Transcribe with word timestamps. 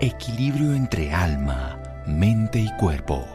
Equilibrio 0.00 0.74
entre 0.74 1.12
alma, 1.12 1.76
mente 2.06 2.60
y 2.60 2.70
cuerpo. 2.78 3.26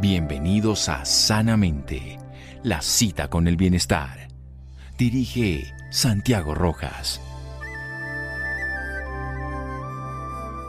Bienvenidos 0.00 0.88
a 0.88 1.04
Sanamente, 1.04 2.18
la 2.62 2.80
cita 2.80 3.28
con 3.28 3.46
el 3.46 3.58
bienestar. 3.58 4.28
Dirige 4.96 5.74
Santiago 5.90 6.54
Rojas. 6.54 7.20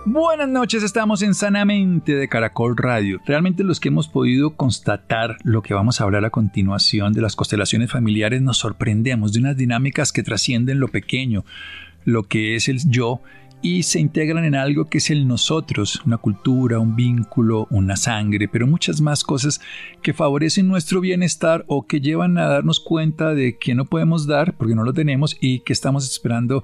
Buenas 0.06 0.50
noches, 0.50 0.84
estamos 0.84 1.22
en 1.22 1.34
Sanamente 1.34 2.16
de 2.16 2.28
Caracol 2.28 2.76
Radio. 2.76 3.22
Realmente 3.26 3.64
los 3.64 3.80
que 3.80 3.88
hemos 3.88 4.10
podido 4.10 4.58
constatar 4.58 5.38
lo 5.44 5.62
que 5.62 5.74
vamos 5.74 6.02
a 6.02 6.04
hablar 6.04 6.26
a 6.26 6.30
continuación 6.30 7.14
de 7.14 7.22
las 7.22 7.38
constelaciones 7.38 7.90
familiares 7.90 8.42
nos 8.42 8.58
sorprendemos 8.58 9.32
de 9.32 9.40
unas 9.40 9.56
dinámicas 9.56 10.12
que 10.12 10.24
trascienden 10.24 10.82
lo 10.82 10.90
pequeño, 10.90 11.46
lo 12.04 12.24
que 12.24 12.58
es 12.58 12.68
el 12.68 12.80
yo 12.90 13.22
y 13.62 13.84
se 13.84 14.00
integran 14.00 14.46
en 14.46 14.56
algo 14.56 14.86
que 14.86 15.00
es 15.00 15.10
el 15.10 15.28
nosotros, 15.28 16.02
una 16.06 16.18
cultura, 16.18 16.80
un 16.80 16.96
vínculo, 16.96 17.68
una 17.70 17.98
sangre, 17.98 18.48
pero 18.48 18.68
muchas 18.68 19.02
más 19.02 19.24
cosas 19.24 19.60
que 20.02 20.14
favorecen 20.14 20.68
nuestro 20.68 21.02
bienestar 21.02 21.66
o 21.68 21.86
que 21.86 22.00
llevan 22.00 22.38
a 22.38 22.48
darnos 22.48 22.80
cuenta 22.80 23.34
de 23.34 23.58
que 23.58 23.76
no 23.76 23.86
podemos 23.86 24.28
dar 24.28 24.56
porque 24.56 24.76
no 24.76 24.84
lo 24.84 24.94
tenemos 24.94 25.38
y 25.42 25.60
que 25.60 25.74
estamos 25.74 26.10
esperando 26.10 26.64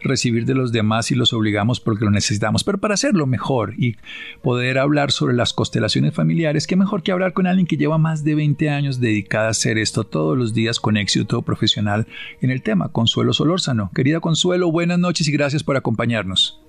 recibir 0.00 0.46
de 0.46 0.54
los 0.54 0.72
demás 0.72 1.10
y 1.10 1.14
los 1.14 1.32
obligamos 1.32 1.80
porque 1.80 2.04
lo 2.04 2.10
necesitamos. 2.10 2.64
Pero 2.64 2.78
para 2.78 2.94
hacerlo 2.94 3.26
mejor 3.26 3.74
y 3.76 3.96
poder 4.42 4.78
hablar 4.78 5.10
sobre 5.10 5.34
las 5.34 5.52
constelaciones 5.52 6.14
familiares, 6.14 6.66
qué 6.66 6.76
mejor 6.76 7.02
que 7.02 7.12
hablar 7.12 7.32
con 7.32 7.46
alguien 7.46 7.66
que 7.66 7.76
lleva 7.76 7.98
más 7.98 8.24
de 8.24 8.34
20 8.34 8.70
años 8.70 9.00
dedicada 9.00 9.48
a 9.48 9.50
hacer 9.50 9.78
esto 9.78 10.04
todos 10.04 10.36
los 10.36 10.54
días 10.54 10.80
con 10.80 10.96
éxito 10.96 11.42
profesional 11.42 12.06
en 12.40 12.50
el 12.50 12.62
tema, 12.62 12.90
Consuelo 12.90 13.32
Solórzano. 13.32 13.90
Querida 13.94 14.20
Consuelo, 14.20 14.70
buenas 14.70 14.98
noches 14.98 15.28
y 15.28 15.32
gracias 15.32 15.62
por 15.62 15.76
acompañarnos. 15.76 16.60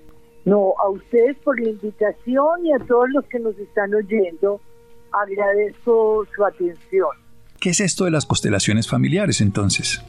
No, 0.45 0.73
a 0.81 0.89
ustedes 0.89 1.35
por 1.43 1.59
la 1.59 1.69
invitación 1.69 2.65
y 2.65 2.71
a 2.71 2.79
todos 2.79 3.09
los 3.09 3.25
que 3.25 3.39
nos 3.39 3.57
están 3.57 3.93
oyendo, 3.93 4.61
agradezco 5.11 6.25
su 6.33 6.45
atención. 6.45 7.09
¿Qué 7.59 7.71
es 7.71 7.81
esto 7.81 8.05
de 8.05 8.11
las 8.11 8.25
constelaciones 8.25 8.87
familiares 8.87 9.41
entonces? 9.41 10.01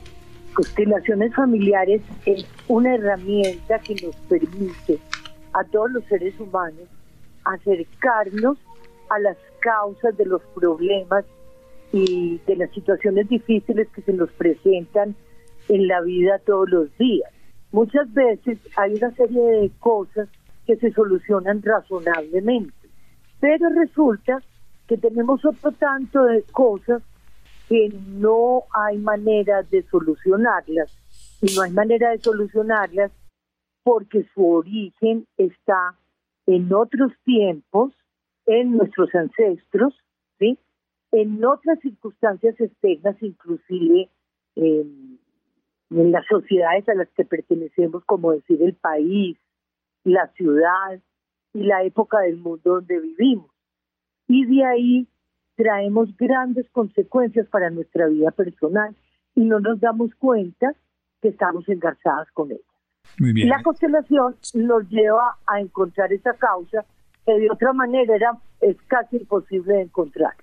Constelaciones 0.58 1.32
familiares 1.36 2.02
es 2.26 2.44
una 2.66 2.96
herramienta 2.96 3.78
que 3.78 3.94
nos 4.04 4.16
permite 4.28 4.98
a 5.52 5.62
todos 5.62 5.92
los 5.92 6.04
seres 6.06 6.34
humanos 6.40 6.88
acercarnos 7.44 8.58
a 9.08 9.20
las 9.20 9.36
causas 9.60 10.16
de 10.16 10.26
los 10.26 10.42
problemas 10.56 11.24
y 11.92 12.40
de 12.44 12.56
las 12.56 12.72
situaciones 12.72 13.28
difíciles 13.28 13.86
que 13.90 14.02
se 14.02 14.12
nos 14.12 14.32
presentan 14.32 15.14
en 15.68 15.86
la 15.86 16.00
vida 16.00 16.40
todos 16.44 16.68
los 16.68 16.98
días. 16.98 17.30
Muchas 17.70 18.12
veces 18.12 18.58
hay 18.74 18.94
una 18.94 19.12
serie 19.12 19.40
de 19.40 19.70
cosas 19.78 20.28
que 20.66 20.74
se 20.74 20.90
solucionan 20.90 21.62
razonablemente, 21.62 22.88
pero 23.38 23.68
resulta 23.68 24.42
que 24.88 24.98
tenemos 24.98 25.44
otro 25.44 25.70
tanto 25.70 26.24
de 26.24 26.42
cosas 26.50 27.00
que 27.68 27.90
no 28.06 28.64
hay 28.74 28.98
manera 28.98 29.62
de 29.62 29.82
solucionarlas. 29.84 30.92
Y 31.42 31.54
no 31.54 31.62
hay 31.62 31.70
manera 31.70 32.10
de 32.10 32.18
solucionarlas 32.18 33.12
porque 33.84 34.26
su 34.34 34.46
origen 34.46 35.26
está 35.36 35.94
en 36.46 36.72
otros 36.72 37.12
tiempos, 37.24 37.92
en 38.46 38.76
nuestros 38.76 39.14
ancestros, 39.14 39.94
¿sí? 40.38 40.58
en 41.12 41.44
otras 41.44 41.78
circunstancias 41.80 42.58
externas, 42.58 43.16
inclusive 43.22 44.08
en 44.56 45.18
las 45.90 46.26
sociedades 46.26 46.88
a 46.88 46.94
las 46.94 47.08
que 47.10 47.24
pertenecemos, 47.24 48.04
como 48.04 48.32
decir 48.32 48.62
el 48.62 48.74
país, 48.74 49.38
la 50.04 50.28
ciudad 50.32 51.00
y 51.52 51.62
la 51.62 51.82
época 51.84 52.20
del 52.20 52.36
mundo 52.38 52.74
donde 52.74 53.00
vivimos. 53.00 53.50
Y 54.26 54.44
de 54.46 54.64
ahí 54.64 55.08
traemos 55.58 56.16
grandes 56.16 56.70
consecuencias 56.70 57.48
para 57.48 57.68
nuestra 57.68 58.06
vida 58.06 58.30
personal 58.30 58.94
y 59.34 59.40
no 59.44 59.58
nos 59.58 59.80
damos 59.80 60.14
cuenta 60.14 60.72
que 61.20 61.28
estamos 61.28 61.68
engarzadas 61.68 62.28
con 62.32 62.52
ella. 62.52 62.60
Muy 63.18 63.32
bien. 63.32 63.48
La 63.48 63.60
constelación 63.64 64.36
nos 64.54 64.88
lleva 64.88 65.36
a 65.46 65.60
encontrar 65.60 66.12
esa 66.12 66.32
causa 66.34 66.84
que 67.26 67.32
de 67.32 67.50
otra 67.50 67.72
manera 67.72 68.14
era, 68.14 68.38
es 68.60 68.76
casi 68.86 69.16
imposible 69.16 69.74
de 69.74 69.82
encontrar. 69.82 70.34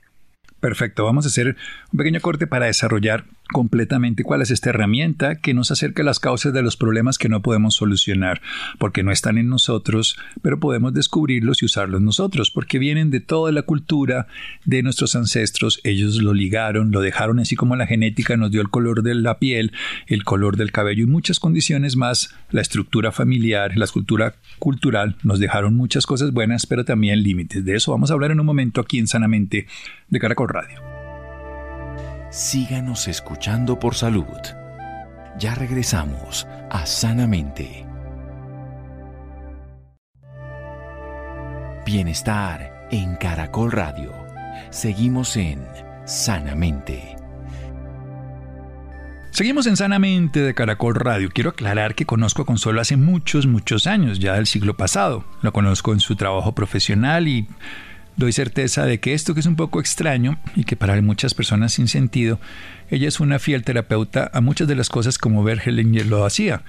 Perfecto, 0.59 1.06
vamos 1.06 1.25
a 1.25 1.30
hacer 1.30 1.56
un 1.94 1.98
pequeño 1.98 2.20
corte 2.20 2.46
para 2.46 2.66
desarrollar 2.66 3.24
completamente 3.51 4.23
cuál 4.23 4.41
es 4.41 4.51
esta 4.51 4.69
herramienta 4.69 5.35
que 5.35 5.53
nos 5.53 5.72
acerca 5.72 6.01
a 6.01 6.06
las 6.06 6.19
causas 6.19 6.53
de 6.53 6.61
los 6.61 6.78
problemas 6.78 7.17
que 7.17 7.29
no 7.29 7.41
podemos 7.41 7.75
solucionar, 7.75 8.41
porque 8.79 9.03
no 9.03 9.11
están 9.11 9.38
en 9.38 9.50
nosotros, 9.50 10.17
pero 10.41 10.59
podemos 10.59 10.94
descubrirlos 10.94 11.61
y 11.61 11.66
usarlos 11.66 12.01
nosotros, 12.01 12.51
porque 12.51 12.79
vienen 12.79 13.11
de 13.11 13.19
toda 13.19 13.51
la 13.51 13.61
cultura 13.61 14.28
de 14.66 14.83
nuestros 14.83 15.16
ancestros, 15.16 15.79
ellos 15.83 16.22
lo 16.22 16.33
ligaron, 16.33 16.91
lo 16.91 17.01
dejaron 17.01 17.39
así 17.39 17.56
como 17.56 17.75
la 17.75 17.88
genética 17.88 18.38
nos 18.38 18.51
dio 18.51 18.61
el 18.61 18.69
color 18.69 19.03
de 19.03 19.16
la 19.16 19.38
piel, 19.39 19.72
el 20.07 20.23
color 20.23 20.57
del 20.57 20.72
cabello 20.72 21.03
y 21.03 21.07
muchas 21.07 21.39
condiciones 21.39 21.95
más, 21.95 22.33
la 22.51 22.62
estructura 22.62 23.12
familiar, 23.12 23.77
la 23.77 23.85
escultura 23.85 24.35
cultural, 24.59 25.17
nos 25.23 25.39
dejaron 25.39 25.75
muchas 25.75 26.06
cosas 26.06 26.31
buenas, 26.31 26.66
pero 26.66 26.85
también 26.85 27.22
límites. 27.22 27.63
De 27.63 27.75
eso 27.75 27.91
vamos 27.91 28.09
a 28.09 28.13
hablar 28.13 28.31
en 28.31 28.39
un 28.39 28.45
momento 28.45 28.81
aquí 28.81 28.97
en 28.97 29.07
Sanamente 29.07 29.67
de 30.09 30.19
Caracol 30.19 30.50
Radio 30.50 30.94
síganos 32.35 33.07
escuchando 33.07 33.79
por 33.79 33.96
salud. 33.96 34.25
Ya 35.40 35.56
regresamos 35.56 36.46
a 36.69 36.85
Sanamente. 36.85 37.85
Bienestar 41.85 42.88
en 42.91 43.16
Caracol 43.16 43.72
Radio. 43.72 44.12
Seguimos 44.69 45.38
en 45.38 45.66
Sanamente. 46.03 47.16
Seguimos 49.31 49.66
en 49.68 49.78
Sanamente 49.78 50.41
de 50.41 50.53
Caracol 50.53 50.95
Radio. 50.95 51.29
Quiero 51.34 51.51
aclarar 51.51 51.95
que 51.95 52.06
conozco 52.06 52.41
a 52.41 52.45
Consuelo 52.45 52.81
hace 52.81 52.97
muchos, 52.97 53.47
muchos 53.47 53.88
años, 53.88 54.19
ya 54.19 54.34
del 54.34 54.47
siglo 54.47 54.75
pasado. 54.75 55.24
Lo 55.41 55.53
conozco 55.53 55.94
en 55.94 56.01
su 56.01 56.18
trabajo 56.18 56.53
profesional 56.53 57.29
y 57.29 57.47
doy 58.18 58.31
certeza 58.31 58.86
de 58.86 59.00
que 59.00 59.14
esto 59.14 59.34
que 59.34 59.40
es 59.40 59.46
un 59.46 59.56
poco 59.56 59.80
extraño 59.80 60.38
y 60.56 60.64
que 60.64 60.76
para 60.76 61.00
muchas 61.02 61.34
personas 61.34 61.74
sin 61.74 61.88
sentido, 61.88 62.40
ella 62.90 63.08
es 63.08 63.20
una 63.20 63.40
fiel 63.40 63.64
terapeuta 63.64 64.30
a 64.34 64.42
muchas 64.42 64.68
de 64.68 64.76
las 64.76 64.90
cosas 64.90 65.18
como 65.18 65.44
Bergelinger 65.44 66.06
lo 66.06 66.25
hacía. 66.25 66.64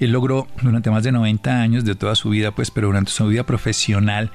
Él 0.00 0.12
logró 0.12 0.48
durante 0.62 0.90
más 0.90 1.02
de 1.02 1.12
90 1.12 1.60
años 1.60 1.84
de 1.84 1.94
toda 1.94 2.14
su 2.14 2.30
vida, 2.30 2.52
pues, 2.52 2.70
pero 2.70 2.86
durante 2.88 3.10
su 3.10 3.26
vida 3.26 3.44
profesional, 3.44 4.30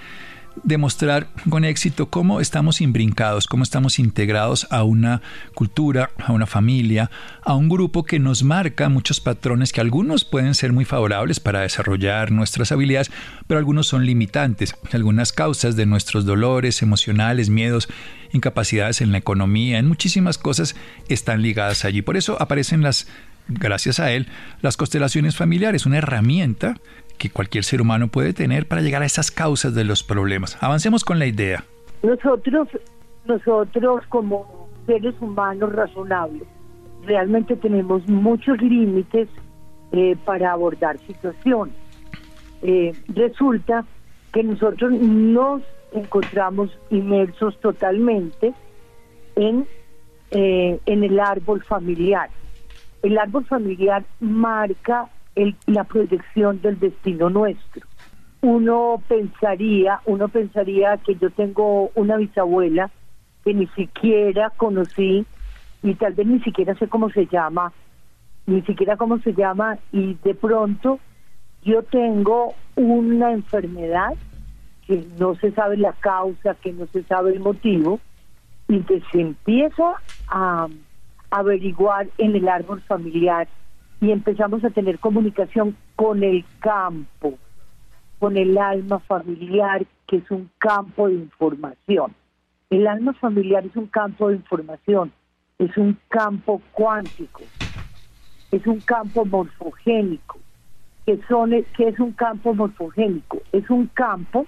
demostrar 0.63 1.27
con 1.49 1.65
éxito 1.65 2.09
cómo 2.09 2.39
estamos 2.39 2.81
imbrincados, 2.81 3.47
cómo 3.47 3.63
estamos 3.63 3.99
integrados 3.99 4.67
a 4.69 4.83
una 4.83 5.21
cultura, 5.55 6.11
a 6.17 6.31
una 6.31 6.45
familia, 6.45 7.09
a 7.41 7.55
un 7.55 7.69
grupo 7.69 8.03
que 8.03 8.19
nos 8.19 8.43
marca 8.43 8.89
muchos 8.89 9.19
patrones 9.19 9.73
que 9.73 9.81
algunos 9.81 10.25
pueden 10.25 10.55
ser 10.55 10.71
muy 10.71 10.85
favorables 10.85 11.39
para 11.39 11.61
desarrollar 11.61 12.31
nuestras 12.31 12.71
habilidades, 12.71 13.11
pero 13.47 13.57
algunos 13.57 13.87
son 13.87 14.05
limitantes. 14.05 14.75
Algunas 14.91 15.33
causas 15.33 15.75
de 15.75 15.85
nuestros 15.85 16.25
dolores 16.25 16.81
emocionales, 16.81 17.49
miedos, 17.49 17.89
incapacidades 18.31 19.01
en 19.01 19.11
la 19.11 19.17
economía, 19.17 19.79
en 19.79 19.87
muchísimas 19.87 20.37
cosas 20.37 20.75
están 21.09 21.41
ligadas 21.41 21.85
allí. 21.85 22.01
Por 22.01 22.17
eso 22.17 22.41
aparecen 22.41 22.81
las 22.81 23.07
gracias 23.47 23.99
a 23.99 24.11
él, 24.11 24.27
las 24.61 24.77
constelaciones 24.77 25.35
familiares, 25.35 25.85
una 25.85 25.97
herramienta 25.97 26.75
que 27.23 27.29
cualquier 27.29 27.63
ser 27.63 27.79
humano 27.79 28.09
puede 28.09 28.33
tener 28.33 28.67
para 28.67 28.81
llegar 28.81 29.01
a 29.01 29.05
esas 29.05 29.31
causas 29.31 29.73
de 29.73 29.85
los 29.85 30.03
problemas. 30.03 30.61
Avancemos 30.61 31.05
con 31.05 31.19
la 31.19 31.25
idea. 31.25 31.63
Nosotros, 32.01 32.67
nosotros 33.25 34.05
como 34.09 34.67
seres 34.85 35.15
humanos 35.21 35.71
razonables, 35.71 36.43
realmente 37.05 37.55
tenemos 37.55 38.05
muchos 38.09 38.61
límites 38.61 39.29
eh, 39.93 40.17
para 40.25 40.51
abordar 40.51 40.99
situaciones. 41.07 41.73
Eh, 42.61 42.91
resulta 43.07 43.85
que 44.33 44.43
nosotros 44.43 44.91
nos 44.91 45.61
encontramos 45.93 46.77
inmersos 46.89 47.57
totalmente 47.61 48.53
en, 49.37 49.65
eh, 50.31 50.77
en 50.85 51.03
el 51.05 51.21
árbol 51.21 51.63
familiar. 51.63 52.29
El 53.01 53.17
árbol 53.17 53.45
familiar 53.45 54.03
marca 54.19 55.07
la 55.65 55.83
proyección 55.83 56.61
del 56.61 56.79
destino 56.79 57.29
nuestro. 57.29 57.85
Uno 58.41 59.01
pensaría, 59.07 60.01
uno 60.05 60.27
pensaría 60.27 60.97
que 60.97 61.15
yo 61.15 61.29
tengo 61.29 61.91
una 61.95 62.17
bisabuela 62.17 62.91
que 63.43 63.53
ni 63.53 63.67
siquiera 63.67 64.49
conocí 64.51 65.25
y 65.81 65.95
tal 65.95 66.13
vez 66.13 66.27
ni 66.27 66.39
siquiera 66.41 66.75
sé 66.75 66.87
cómo 66.87 67.09
se 67.09 67.25
llama, 67.27 67.71
ni 68.45 68.61
siquiera 68.63 68.97
cómo 68.97 69.19
se 69.19 69.33
llama 69.33 69.77
y 69.91 70.15
de 70.23 70.35
pronto 70.35 70.99
yo 71.63 71.83
tengo 71.83 72.53
una 72.75 73.31
enfermedad 73.31 74.13
que 74.85 75.05
no 75.17 75.35
se 75.35 75.51
sabe 75.51 75.77
la 75.77 75.93
causa, 75.93 76.55
que 76.55 76.73
no 76.73 76.85
se 76.87 77.03
sabe 77.03 77.31
el 77.31 77.39
motivo 77.39 77.99
y 78.67 78.81
que 78.81 79.01
se 79.11 79.21
empieza 79.21 79.93
a 80.27 80.67
averiguar 81.31 82.07
en 82.17 82.35
el 82.35 82.47
árbol 82.47 82.81
familiar 82.81 83.47
y 84.03 84.11
empezamos 84.11 84.61
a 84.65 84.69
tener 84.69 84.99
comunicación 84.99 85.77
con 85.95 86.23
el 86.23 86.43
campo, 86.59 87.35
con 88.19 88.35
el 88.35 88.57
alma 88.57 88.99
familiar, 88.99 89.85
que 90.05 90.17
es 90.17 90.29
un 90.29 90.49
campo 90.57 91.07
de 91.07 91.15
información. 91.15 92.13
El 92.69 92.85
alma 92.85 93.13
familiar 93.13 93.65
es 93.65 93.73
un 93.77 93.87
campo 93.87 94.27
de 94.27 94.35
información, 94.35 95.13
es 95.57 95.77
un 95.77 95.97
campo 96.09 96.61
cuántico, 96.73 97.43
es 98.51 98.67
un 98.67 98.81
campo 98.81 99.23
morfogénico. 99.23 100.37
que 101.05 101.13
es 101.87 101.99
un 101.99 102.11
campo 102.11 102.53
morfogénico? 102.53 103.41
Es 103.53 103.69
un 103.69 103.87
campo 103.87 104.45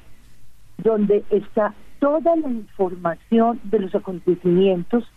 donde 0.77 1.23
está 1.29 1.73
toda 1.99 2.35
la 2.35 2.49
información 2.49 3.61
de 3.63 3.79
los 3.79 3.95
acontecimientos 3.95 5.09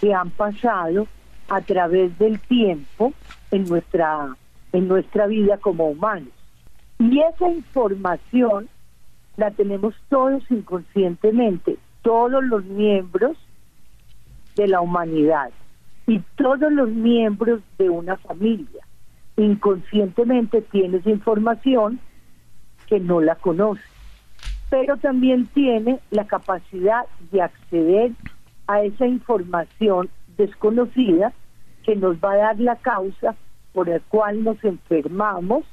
que 0.00 0.14
han 0.14 0.30
pasado 0.30 1.06
a 1.48 1.60
través 1.60 2.16
del 2.18 2.40
tiempo 2.40 3.12
en 3.50 3.64
nuestra, 3.64 4.36
en 4.72 4.88
nuestra 4.88 5.26
vida 5.26 5.58
como 5.58 5.86
humanos. 5.86 6.32
Y 6.98 7.20
esa 7.20 7.50
información 7.50 8.68
la 9.36 9.50
tenemos 9.50 9.94
todos 10.08 10.42
inconscientemente, 10.50 11.78
todos 12.02 12.44
los 12.44 12.64
miembros 12.64 13.36
de 14.56 14.68
la 14.68 14.80
humanidad 14.80 15.50
y 16.06 16.20
todos 16.36 16.72
los 16.72 16.90
miembros 16.90 17.60
de 17.78 17.88
una 17.88 18.16
familia. 18.16 18.86
Inconscientemente 19.36 20.60
tienes 20.62 21.06
información 21.06 22.00
que 22.86 23.00
no 23.00 23.20
la 23.20 23.36
conoce, 23.36 23.82
pero 24.68 24.96
también 24.98 25.46
tiene 25.46 26.00
la 26.10 26.26
capacidad 26.26 27.06
de 27.30 27.42
acceder 27.42 28.12
a 28.66 28.82
esa 28.82 29.06
información 29.06 30.10
desconocida 30.36 31.32
que 31.84 31.96
nos 31.96 32.16
va 32.16 32.32
a 32.32 32.36
dar 32.36 32.60
la 32.60 32.76
causa 32.76 33.34
por 33.72 33.88
la 33.88 34.00
cual 34.00 34.44
nos 34.44 34.62
enfermamos 34.64 35.64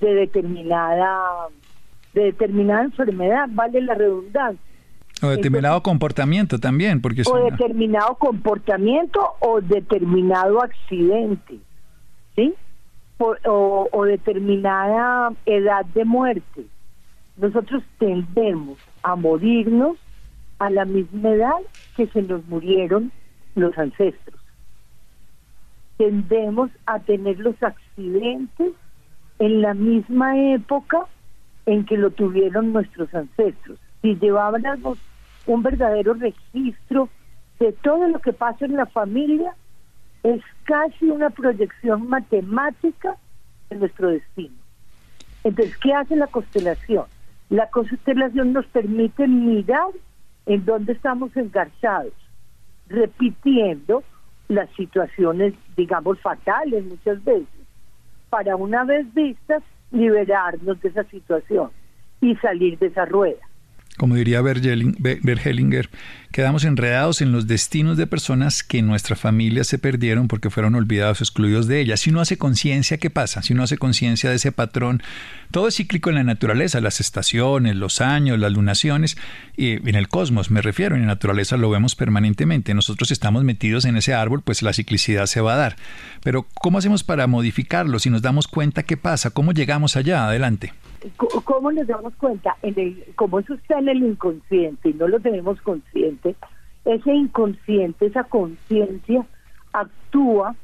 de 0.00 0.14
determinada 0.14 1.48
de 2.12 2.24
determinada 2.26 2.84
enfermedad, 2.84 3.48
vale 3.50 3.80
la 3.80 3.94
redundancia. 3.94 4.60
O 5.22 5.28
determinado 5.28 5.82
comportamiento 5.82 6.58
también, 6.58 7.00
porque 7.00 7.22
o 7.26 7.50
determinado 7.50 8.14
comportamiento 8.16 9.20
o 9.40 9.60
determinado 9.60 10.62
accidente, 10.62 11.58
¿sí? 12.36 12.54
o, 13.18 13.88
o 13.90 14.04
determinada 14.04 15.32
edad 15.46 15.84
de 15.86 16.04
muerte. 16.04 16.66
Nosotros 17.36 17.82
tendemos 17.98 18.78
a 19.02 19.16
morirnos 19.16 19.96
a 20.58 20.70
la 20.70 20.84
misma 20.84 21.30
edad 21.30 21.60
que 21.96 22.06
se 22.06 22.22
nos 22.22 22.46
murieron 22.46 23.10
los 23.54 23.76
ancestros. 23.78 24.40
Tendemos 25.96 26.70
a 26.86 26.98
tener 26.98 27.38
los 27.38 27.60
accidentes 27.62 28.72
en 29.38 29.62
la 29.62 29.74
misma 29.74 30.36
época 30.54 31.06
en 31.66 31.84
que 31.84 31.96
lo 31.96 32.10
tuvieron 32.10 32.72
nuestros 32.72 33.12
ancestros. 33.14 33.78
Si 34.02 34.16
llevábamos 34.16 34.98
un 35.46 35.62
verdadero 35.62 36.14
registro 36.14 37.08
de 37.58 37.72
todo 37.72 38.08
lo 38.08 38.18
que 38.18 38.32
pasa 38.32 38.64
en 38.64 38.76
la 38.76 38.86
familia, 38.86 39.54
es 40.22 40.42
casi 40.64 41.06
una 41.06 41.30
proyección 41.30 42.08
matemática 42.08 43.16
de 43.70 43.76
nuestro 43.76 44.10
destino. 44.10 44.54
Entonces, 45.44 45.76
¿qué 45.78 45.92
hace 45.92 46.16
la 46.16 46.26
constelación? 46.26 47.04
La 47.50 47.68
constelación 47.70 48.52
nos 48.52 48.66
permite 48.66 49.28
mirar 49.28 49.90
en 50.46 50.64
dónde 50.64 50.94
estamos 50.94 51.36
engarzados, 51.36 52.12
repitiendo 52.88 54.02
las 54.48 54.70
situaciones, 54.76 55.54
digamos, 55.76 56.20
fatales 56.20 56.84
muchas 56.84 57.22
veces, 57.24 57.48
para 58.30 58.56
una 58.56 58.84
vez 58.84 59.12
vistas 59.14 59.62
liberarnos 59.90 60.80
de 60.80 60.88
esa 60.88 61.04
situación 61.04 61.70
y 62.20 62.36
salir 62.36 62.78
de 62.78 62.86
esa 62.86 63.04
rueda 63.04 63.40
como 63.96 64.16
diría 64.16 64.42
Bergelinger, 64.42 65.88
quedamos 66.32 66.64
enredados 66.64 67.20
en 67.22 67.30
los 67.30 67.46
destinos 67.46 67.96
de 67.96 68.08
personas 68.08 68.64
que 68.64 68.78
en 68.78 68.88
nuestra 68.88 69.14
familia 69.14 69.62
se 69.62 69.78
perdieron 69.78 70.26
porque 70.26 70.50
fueron 70.50 70.74
olvidados 70.74 71.20
excluidos 71.20 71.68
de 71.68 71.80
ella. 71.80 71.96
Si 71.96 72.10
uno 72.10 72.20
hace 72.20 72.36
conciencia, 72.36 72.98
¿qué 72.98 73.08
pasa? 73.08 73.42
Si 73.42 73.52
uno 73.52 73.62
hace 73.62 73.78
conciencia 73.78 74.30
de 74.30 74.36
ese 74.36 74.50
patrón, 74.50 75.00
todo 75.52 75.68
es 75.68 75.76
cíclico 75.76 76.10
en 76.10 76.16
la 76.16 76.24
naturaleza, 76.24 76.80
las 76.80 76.98
estaciones, 76.98 77.76
los 77.76 78.00
años, 78.00 78.36
las 78.40 78.52
lunaciones, 78.52 79.16
y 79.56 79.88
en 79.88 79.94
el 79.94 80.08
cosmos 80.08 80.50
me 80.50 80.60
refiero, 80.60 80.96
en 80.96 81.02
la 81.02 81.08
naturaleza 81.08 81.56
lo 81.56 81.70
vemos 81.70 81.94
permanentemente. 81.94 82.74
Nosotros 82.74 83.12
estamos 83.12 83.44
metidos 83.44 83.84
en 83.84 83.96
ese 83.96 84.12
árbol, 84.12 84.42
pues 84.42 84.62
la 84.62 84.72
ciclicidad 84.72 85.26
se 85.26 85.40
va 85.40 85.54
a 85.54 85.58
dar. 85.58 85.76
Pero 86.24 86.48
¿cómo 86.54 86.78
hacemos 86.78 87.04
para 87.04 87.28
modificarlo? 87.28 88.00
Si 88.00 88.10
nos 88.10 88.22
damos 88.22 88.48
cuenta, 88.48 88.82
¿qué 88.82 88.96
pasa? 88.96 89.30
¿Cómo 89.30 89.52
llegamos 89.52 89.96
allá? 89.96 90.26
Adelante. 90.26 90.72
¿Cómo 91.44 91.70
nos 91.72 91.86
damos 91.86 92.14
cuenta? 92.16 92.56
En 92.62 92.78
el, 92.78 93.04
como 93.16 93.38
eso 93.38 93.54
está 93.54 93.78
en 93.78 93.88
el 93.88 94.02
inconsciente 94.02 94.88
y 94.88 94.94
no 94.94 95.08
lo 95.08 95.20
tenemos 95.20 95.60
consciente, 95.60 96.34
ese 96.84 97.12
inconsciente, 97.12 98.06
esa 98.06 98.24
conciencia 98.24 99.26
actúa, 99.72 100.54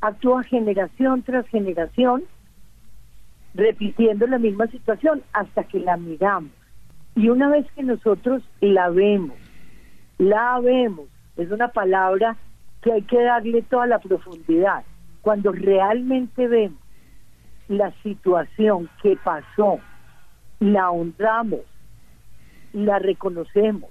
actúa 0.00 0.42
generación 0.44 1.22
tras 1.22 1.46
generación, 1.48 2.22
repitiendo 3.54 4.26
la 4.26 4.38
misma 4.38 4.66
situación 4.68 5.22
hasta 5.32 5.64
que 5.64 5.80
la 5.80 5.96
miramos. 5.96 6.52
Y 7.14 7.28
una 7.28 7.48
vez 7.50 7.66
que 7.72 7.82
nosotros 7.82 8.42
la 8.60 8.88
vemos, 8.88 9.36
la 10.18 10.58
vemos, 10.60 11.06
es 11.36 11.50
una 11.50 11.68
palabra 11.68 12.36
que 12.80 12.92
hay 12.92 13.02
que 13.02 13.22
darle 13.22 13.62
toda 13.62 13.86
la 13.86 13.98
profundidad. 13.98 14.84
Cuando 15.20 15.52
realmente 15.52 16.48
vemos 16.48 16.81
la 17.72 17.92
situación 18.02 18.88
que 19.02 19.16
pasó, 19.16 19.80
la 20.60 20.90
honramos, 20.90 21.60
la 22.72 22.98
reconocemos, 22.98 23.90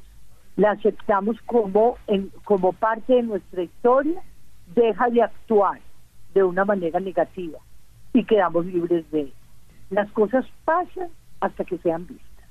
la 0.55 0.71
aceptamos 0.71 1.37
como, 1.45 1.97
en, 2.07 2.31
como 2.43 2.73
parte 2.73 3.13
de 3.13 3.23
nuestra 3.23 3.63
historia, 3.63 4.21
deja 4.75 5.09
de 5.09 5.23
actuar 5.23 5.79
de 6.33 6.43
una 6.43 6.63
manera 6.63 6.99
negativa 6.99 7.59
y 8.13 8.23
quedamos 8.23 8.65
libres 8.65 9.09
de 9.11 9.21
él. 9.21 9.33
Las 9.89 10.09
cosas 10.11 10.45
pasan 10.63 11.09
hasta 11.39 11.65
que 11.65 11.77
sean 11.79 12.07
vistas 12.07 12.47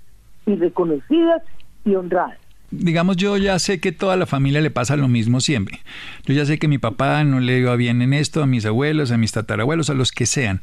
y 0.47 0.57
reconocidas 0.57 1.43
y 1.85 1.95
honradas 1.95 2.39
digamos, 2.71 3.17
yo 3.17 3.37
ya 3.37 3.59
sé 3.59 3.81
que 3.81 3.93
toda 3.93 4.17
la 4.17 4.27
familia 4.27 4.61
le 4.61 4.71
pasa 4.71 4.97
lo 4.97 5.09
mismo 5.09 5.41
siempre. 5.41 5.81
Yo 6.25 6.35
ya 6.35 6.45
sé 6.45 6.59
que 6.59 6.69
mi 6.69 6.79
papá 6.79 7.23
no 7.25 7.41
le 7.41 7.59
iba 7.59 7.75
bien 7.77 8.03
en 8.03 8.13
esto, 8.13 8.43
a 8.43 8.47
mis 8.47 8.65
abuelos, 8.65 9.11
a 9.11 9.19
mis 9.19 9.33
tatarabuelos, 9.33 9.91
a 9.91 9.95
los 9.95 10.13
que 10.13 10.27
sean. 10.27 10.61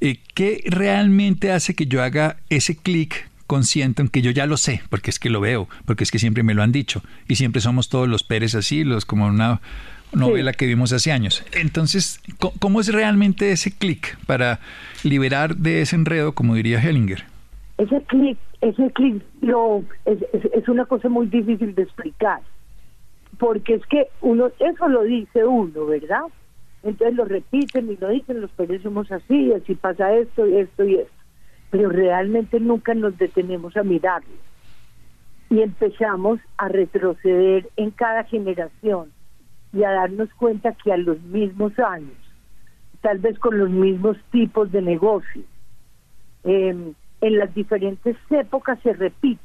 Eh, 0.00 0.18
¿Qué 0.34 0.62
realmente 0.66 1.52
hace 1.52 1.74
que 1.74 1.86
yo 1.86 2.02
haga 2.02 2.36
ese 2.48 2.76
clic 2.76 3.28
consciente, 3.50 4.00
aunque 4.00 4.22
yo 4.22 4.30
ya 4.30 4.46
lo 4.46 4.56
sé, 4.56 4.80
porque 4.90 5.10
es 5.10 5.18
que 5.18 5.28
lo 5.28 5.40
veo, 5.40 5.68
porque 5.84 6.04
es 6.04 6.12
que 6.12 6.20
siempre 6.20 6.44
me 6.44 6.54
lo 6.54 6.62
han 6.62 6.70
dicho, 6.70 7.02
y 7.26 7.34
siempre 7.34 7.60
somos 7.60 7.88
todos 7.88 8.08
los 8.08 8.22
Pérez 8.22 8.54
así, 8.54 8.84
los 8.84 9.04
como 9.04 9.26
una 9.26 9.60
novela 10.12 10.52
que 10.52 10.66
vimos 10.66 10.92
hace 10.92 11.10
años. 11.10 11.44
Entonces, 11.52 12.20
¿cómo 12.60 12.80
es 12.80 12.92
realmente 12.92 13.50
ese 13.50 13.72
clic 13.76 14.16
para 14.26 14.60
liberar 15.02 15.56
de 15.56 15.82
ese 15.82 15.96
enredo, 15.96 16.32
como 16.32 16.54
diría 16.54 16.80
Hellinger? 16.80 17.24
Ese 17.78 18.00
clic, 18.02 18.38
ese 18.60 18.88
clic 18.92 19.20
lo, 19.40 19.82
es, 20.04 20.18
es, 20.32 20.68
una 20.68 20.84
cosa 20.84 21.08
muy 21.08 21.26
difícil 21.26 21.74
de 21.74 21.82
explicar, 21.82 22.40
porque 23.36 23.74
es 23.74 23.86
que 23.86 24.06
uno, 24.20 24.52
eso 24.60 24.88
lo 24.88 25.02
dice 25.02 25.44
uno, 25.44 25.86
¿verdad? 25.86 26.22
Entonces 26.82 27.16
lo 27.16 27.24
repiten 27.24 27.90
y 27.90 27.96
lo 27.96 28.08
dicen, 28.08 28.40
los 28.40 28.50
Pérez 28.52 28.82
somos 28.82 29.10
así, 29.12 29.52
así 29.52 29.74
pasa 29.74 30.14
esto 30.14 30.46
y 30.46 30.56
esto 30.56 30.84
y 30.84 30.96
esto. 30.96 31.12
Pero 31.70 31.90
realmente 31.90 32.58
nunca 32.58 32.94
nos 32.94 33.16
detenemos 33.18 33.76
a 33.76 33.82
mirarlo. 33.82 34.34
Y 35.50 35.60
empezamos 35.62 36.40
a 36.56 36.68
retroceder 36.68 37.68
en 37.76 37.90
cada 37.90 38.24
generación 38.24 39.12
y 39.72 39.84
a 39.84 39.90
darnos 39.90 40.32
cuenta 40.34 40.72
que 40.72 40.92
a 40.92 40.96
los 40.96 41.20
mismos 41.22 41.78
años, 41.78 42.16
tal 43.02 43.18
vez 43.18 43.38
con 43.38 43.58
los 43.58 43.70
mismos 43.70 44.16
tipos 44.30 44.72
de 44.72 44.82
negocio, 44.82 45.42
em, 46.44 46.94
en 47.20 47.38
las 47.38 47.54
diferentes 47.54 48.16
épocas 48.30 48.78
se 48.82 48.94
repite. 48.94 49.40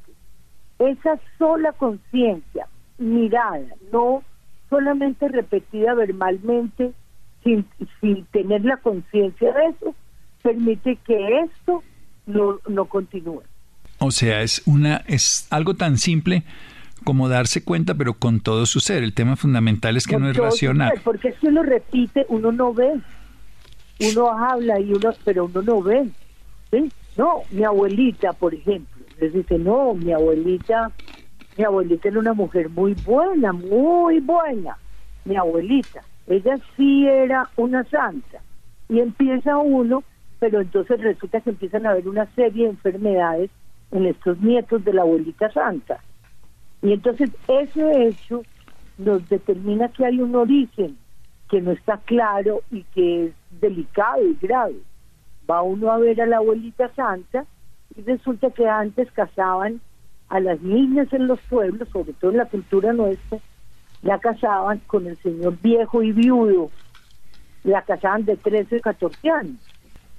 Esa 0.80 1.20
sola 1.38 1.74
conciencia, 1.74 2.68
mirada, 2.98 3.68
no 3.92 4.24
solamente 4.70 5.28
repetida 5.28 5.94
verbalmente, 5.94 6.94
sin, 7.46 7.66
sin 8.02 8.26
tener 8.26 8.66
la 8.66 8.78
conciencia 8.78 9.54
de 9.54 9.66
eso, 9.68 9.96
permite 10.42 10.98
que 11.06 11.42
esto 11.42 11.84
no, 12.26 12.60
no 12.68 12.86
continúe. 12.86 13.44
O 14.00 14.12
sea, 14.12 14.42
es 14.42 14.62
una 14.66 14.98
es 15.08 15.48
algo 15.52 15.76
tan 15.76 15.98
simple 15.98 16.44
como 17.06 17.30
darse 17.30 17.64
cuenta, 17.64 17.94
pero 17.94 18.16
con 18.16 18.42
todo 18.42 18.66
su 18.66 18.80
ser. 18.80 19.04
El 19.04 19.14
tema 19.14 19.36
fundamental 19.36 19.96
es 19.96 20.08
que 20.08 20.18
no 20.18 20.30
es 20.30 20.36
racional. 20.36 21.00
porque 21.04 21.34
si 21.40 21.48
uno 21.48 21.64
repite, 21.64 22.26
uno 22.30 22.52
no 22.52 22.74
ve. 22.74 23.00
Uno 24.12 24.30
habla 24.32 24.80
y 24.80 24.92
uno, 24.92 25.12
pero 25.24 25.46
uno 25.46 25.62
no 25.62 25.82
ve. 25.82 26.10
¿sí? 26.72 26.92
No, 27.16 27.44
mi 27.52 27.64
abuelita, 27.64 28.34
por 28.34 28.54
ejemplo, 28.54 29.06
les 29.22 29.34
dice, 29.34 29.58
no, 29.58 29.94
mi 29.94 30.12
abuelita, 30.12 30.92
mi 31.58 31.64
abuelita 31.64 32.10
era 32.10 32.20
una 32.20 32.34
mujer 32.34 32.70
muy 32.70 32.94
buena, 33.06 33.54
muy 33.54 34.20
buena. 34.20 34.78
Mi 35.24 35.38
abuelita 35.38 36.02
ella 36.28 36.58
sí 36.76 37.08
era 37.08 37.50
una 37.56 37.84
santa. 37.86 38.42
Y 38.90 39.00
empieza 39.00 39.58
uno 39.58 40.04
pero 40.40 40.62
entonces 40.62 41.02
resulta 41.02 41.42
que 41.42 41.52
empiezan 41.52 41.86
a 41.86 41.92
haber 41.92 42.08
una 42.08 42.26
serie 42.36 42.66
de 42.66 42.72
enfermedades 42.72 43.50
en 43.92 44.06
estos 44.06 44.40
nietos 44.42 44.84
de 44.84 44.94
la 44.94 45.02
abuelita 45.02 45.52
santa. 45.52 46.02
Y 46.82 46.94
entonces 46.94 47.32
ese 47.48 48.08
hecho 48.08 48.44
nos 48.98 49.28
determina 49.30 49.90
que 49.90 50.06
hay 50.06 50.22
un 50.22 50.36
origen 50.36 50.98
que 51.50 51.62
no 51.62 51.72
está 51.72 51.98
claro 51.98 52.62
y 52.72 52.84
que 52.94 53.26
es 53.26 53.34
delicado 53.60 54.26
y 54.26 54.38
grave. 54.42 54.76
Va 55.50 55.62
uno 55.62 55.92
a 55.92 55.98
ver 55.98 56.22
a 56.22 56.26
la 56.26 56.38
abuelita 56.38 56.90
santa 56.96 57.46
y 57.96 58.02
resulta 58.02 58.50
que 58.52 58.68
antes 58.68 59.12
casaban 59.12 59.82
a 60.28 60.40
las 60.40 60.60
niñas 60.62 61.12
en 61.14 61.28
los 61.28 61.40
pueblos, 61.42 61.88
sobre 61.90 62.14
todo 62.14 62.32
en 62.32 62.38
la 62.38 62.46
cultura 62.46 62.94
nuestra, 62.94 63.40
la 64.02 64.20
casaban 64.20 64.80
con 64.88 65.08
el 65.08 65.18
señor 65.18 65.58
viejo 65.62 66.04
y 66.04 66.12
viudo, 66.12 66.70
la 67.64 67.82
casaban 67.82 68.26
de 68.26 68.38
13 68.38 68.78
o 68.78 68.82
14 68.82 69.30
años. 69.30 69.60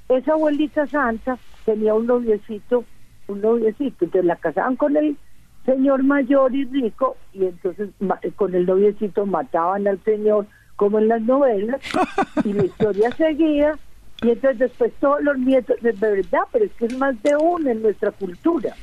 Esa 0.08 0.32
abuelita 0.32 0.86
santa 0.86 1.38
tenía 1.64 1.94
un 1.94 2.06
noviecito, 2.06 2.84
un 3.28 3.40
noviecito, 3.40 4.04
entonces 4.04 4.24
la 4.24 4.36
casaban 4.36 4.76
con 4.76 4.96
el 4.96 5.16
señor 5.64 6.02
mayor 6.04 6.54
y 6.54 6.64
rico 6.64 7.16
y 7.32 7.44
entonces 7.44 7.90
con 8.36 8.54
el 8.54 8.66
noviecito 8.66 9.26
mataban 9.26 9.86
al 9.88 10.02
señor 10.04 10.46
como 10.76 10.98
en 10.98 11.08
las 11.08 11.22
novelas 11.22 11.80
y 12.44 12.52
la 12.52 12.64
historia 12.64 13.10
seguía 13.12 13.76
y 14.22 14.30
entonces 14.30 14.58
después 14.58 14.92
todos 15.00 15.22
los 15.22 15.38
nietos, 15.38 15.76
de 15.82 15.92
verdad, 15.92 16.40
pero 16.52 16.64
es 16.64 16.72
que 16.72 16.86
es 16.86 16.96
más 16.96 17.20
de 17.22 17.36
uno 17.36 17.70
en 17.70 17.82
nuestra 17.82 18.12
cultura. 18.12 18.74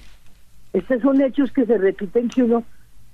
Estos 0.73 1.01
son 1.01 1.21
hechos 1.21 1.51
que 1.51 1.65
se 1.65 1.77
repiten 1.77 2.29
que 2.29 2.43
uno, 2.43 2.63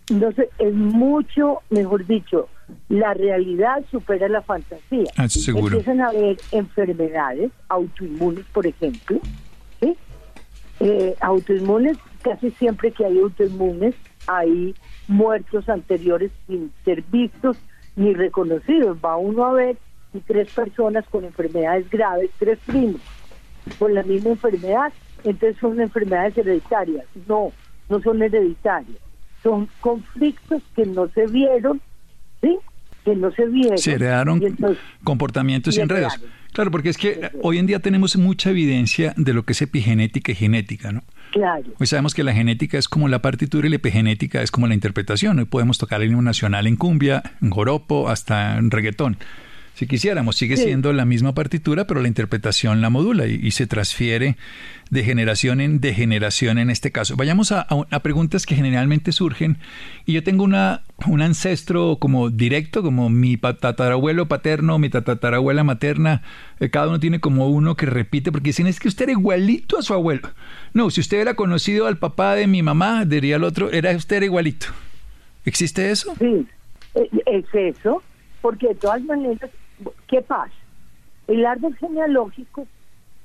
no 0.09 0.31
sé, 0.31 0.49
es 0.59 0.73
mucho, 0.73 1.61
mejor 1.69 2.05
dicho, 2.05 2.47
la 2.87 3.13
realidad 3.13 3.83
supera 3.91 4.27
la 4.27 4.41
fantasía. 4.41 5.09
Ah, 5.17 5.27
seguro. 5.27 5.77
Empiezan 5.77 6.01
a 6.01 6.07
haber 6.07 6.37
enfermedades 6.51 7.51
autoinmunes, 7.67 8.45
por 8.53 8.67
ejemplo, 8.67 9.19
¿sí? 9.79 9.95
Eh, 10.79 11.15
autoinmunes, 11.19 11.97
casi 12.21 12.51
siempre 12.51 12.91
que 12.91 13.05
hay 13.05 13.19
autoinmunes, 13.19 13.95
hay 14.27 14.75
muertos 15.07 15.67
anteriores 15.69 16.31
sin 16.47 16.71
ser 16.85 17.03
vistos 17.03 17.57
ni 17.95 18.13
reconocidos. 18.13 18.97
Va 19.03 19.17
uno 19.17 19.45
a 19.45 19.53
ver 19.53 19.77
y 20.13 20.19
tres 20.19 20.51
personas 20.51 21.05
con 21.09 21.23
enfermedades 21.23 21.89
graves, 21.89 22.31
tres 22.39 22.57
primos 22.65 23.01
con 23.77 23.93
la 23.93 24.03
misma 24.03 24.31
enfermedad, 24.31 24.91
entonces 25.23 25.57
son 25.59 25.79
enfermedades 25.79 26.37
hereditarias. 26.37 27.05
No, 27.27 27.51
no 27.89 28.01
son 28.01 28.21
hereditarias. 28.23 28.97
Son 29.43 29.69
conflictos 29.81 30.61
que 30.75 30.85
no 30.85 31.07
se 31.09 31.27
vieron, 31.27 31.81
¿sí? 32.41 32.57
Que 33.05 33.15
no 33.15 33.31
se 33.31 33.45
vieron. 33.45 33.77
Se 33.77 33.93
heredaron 33.93 34.41
comportamientos 35.03 35.77
y 35.77 35.81
enredos. 35.81 36.19
Claro, 36.51 36.71
porque 36.71 36.89
es 36.89 36.97
que 36.97 37.31
hoy 37.41 37.59
en 37.59 37.67
día 37.67 37.79
tenemos 37.79 38.17
mucha 38.17 38.49
evidencia 38.49 39.13
de 39.15 39.33
lo 39.33 39.43
que 39.43 39.53
es 39.53 39.61
epigenética 39.61 40.31
y 40.31 40.35
genética, 40.35 40.91
¿no? 40.91 41.03
Claro. 41.31 41.63
Hoy 41.79 41.85
sabemos 41.85 42.15
que 42.15 42.23
la 42.23 42.33
genética 42.33 42.77
es 42.77 42.89
como 42.89 43.07
la 43.07 43.21
partitura 43.21 43.67
y 43.67 43.69
la 43.69 43.75
epigenética 43.75 44.41
es 44.41 44.49
como 44.49 44.65
la 44.67 44.73
interpretación. 44.73 45.37
Hoy 45.39 45.45
podemos 45.45 45.77
tocar 45.77 46.01
el 46.01 46.09
himno 46.09 46.23
nacional 46.23 46.65
en 46.65 46.75
cumbia, 46.75 47.21
en 47.41 47.51
joropo, 47.51 48.09
hasta 48.09 48.57
en 48.57 48.71
reggaetón 48.71 49.17
si 49.79 49.87
quisiéramos. 49.87 50.35
Sigue 50.35 50.57
siendo 50.57 50.91
la 50.91 51.05
misma 51.05 51.33
partitura, 51.33 51.87
pero 51.87 52.01
la 52.01 52.09
interpretación 52.09 52.81
la 52.81 52.89
modula 52.89 53.27
y, 53.27 53.49
se 53.51 53.65
transfiere 53.65 54.35
de 54.89 55.05
generación 55.05 55.61
en 55.61 55.79
de 55.79 55.93
generación 55.93 56.57
en 56.57 56.69
este 56.69 56.91
caso. 56.91 57.15
Vayamos 57.15 57.53
a, 57.53 57.65
preguntas 58.03 58.45
que 58.45 58.55
generalmente 58.55 59.13
surgen. 59.13 59.57
Y 60.05 60.11
yo 60.11 60.21
tengo 60.21 60.43
una, 60.43 60.81
un 61.07 61.21
ancestro 61.21 61.95
como 61.97 62.29
directo, 62.29 62.83
como 62.83 63.09
mi 63.09 63.37
tatarabuelo 63.37 64.27
paterno, 64.27 64.79
mi 64.79 64.89
tatarabuela 64.89 65.63
materna. 65.63 66.23
Eh, 66.59 66.69
cada 66.69 66.89
uno 66.89 66.99
tiene 66.99 67.21
como 67.21 67.47
uno 67.47 67.77
que 67.77 67.85
repite, 67.85 68.33
porque 68.33 68.49
dicen, 68.49 68.67
es 68.67 68.81
que 68.81 68.89
usted 68.89 69.03
era 69.03 69.13
igualito 69.13 69.79
a 69.79 69.81
su 69.81 69.93
abuelo. 69.93 70.29
No, 70.73 70.89
si 70.89 70.99
usted 70.99 71.21
era 71.21 71.35
conocido 71.35 71.87
al 71.87 71.97
papá 71.97 72.35
de 72.35 72.47
mi 72.47 72.63
mamá, 72.63 73.05
diría 73.05 73.37
el 73.37 73.45
otro, 73.45 73.71
era 73.71 73.95
usted 73.95 74.17
era 74.17 74.25
igualito. 74.25 74.67
¿Existe 75.45 75.89
eso? 75.89 76.15
Sí, 76.19 76.45
eh, 76.95 77.09
es 77.27 77.45
eso, 77.53 78.03
porque 78.41 78.67
de 78.67 78.75
todas 78.75 79.01
maneras 79.03 79.49
¿Qué 80.07 80.21
pasa? 80.21 80.53
El 81.27 81.45
árbol 81.45 81.75
genealógico 81.77 82.67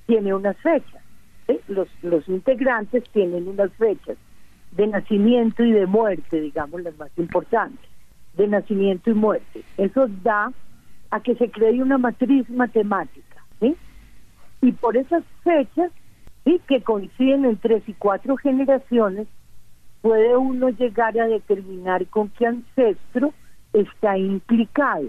tiene 0.06 0.34
unas 0.34 0.56
fechas. 0.58 1.02
Los, 1.68 1.88
los 2.02 2.28
integrantes 2.28 3.04
tienen 3.12 3.48
unas 3.48 3.72
fechas 3.74 4.16
de 4.72 4.86
nacimiento 4.86 5.62
y 5.62 5.72
de 5.72 5.86
muerte, 5.86 6.40
digamos, 6.40 6.82
las 6.82 6.96
más 6.98 7.10
importantes, 7.16 7.88
de 8.34 8.48
nacimiento 8.48 9.10
y 9.10 9.14
muerte. 9.14 9.62
Eso 9.76 10.06
da 10.22 10.52
a 11.10 11.20
que 11.20 11.34
se 11.36 11.50
cree 11.50 11.80
una 11.82 11.98
matriz 11.98 12.48
matemática. 12.50 13.44
¿sí? 13.60 13.76
Y 14.62 14.72
por 14.72 14.96
esas 14.96 15.22
fechas, 15.42 15.92
¿sí? 16.44 16.60
que 16.66 16.82
coinciden 16.82 17.44
en 17.44 17.56
tres 17.56 17.82
y 17.86 17.94
cuatro 17.94 18.36
generaciones, 18.36 19.28
puede 20.02 20.36
uno 20.36 20.70
llegar 20.70 21.18
a 21.18 21.26
determinar 21.26 22.06
con 22.08 22.28
qué 22.30 22.46
ancestro 22.46 23.32
está 23.72 24.18
implicado 24.18 25.08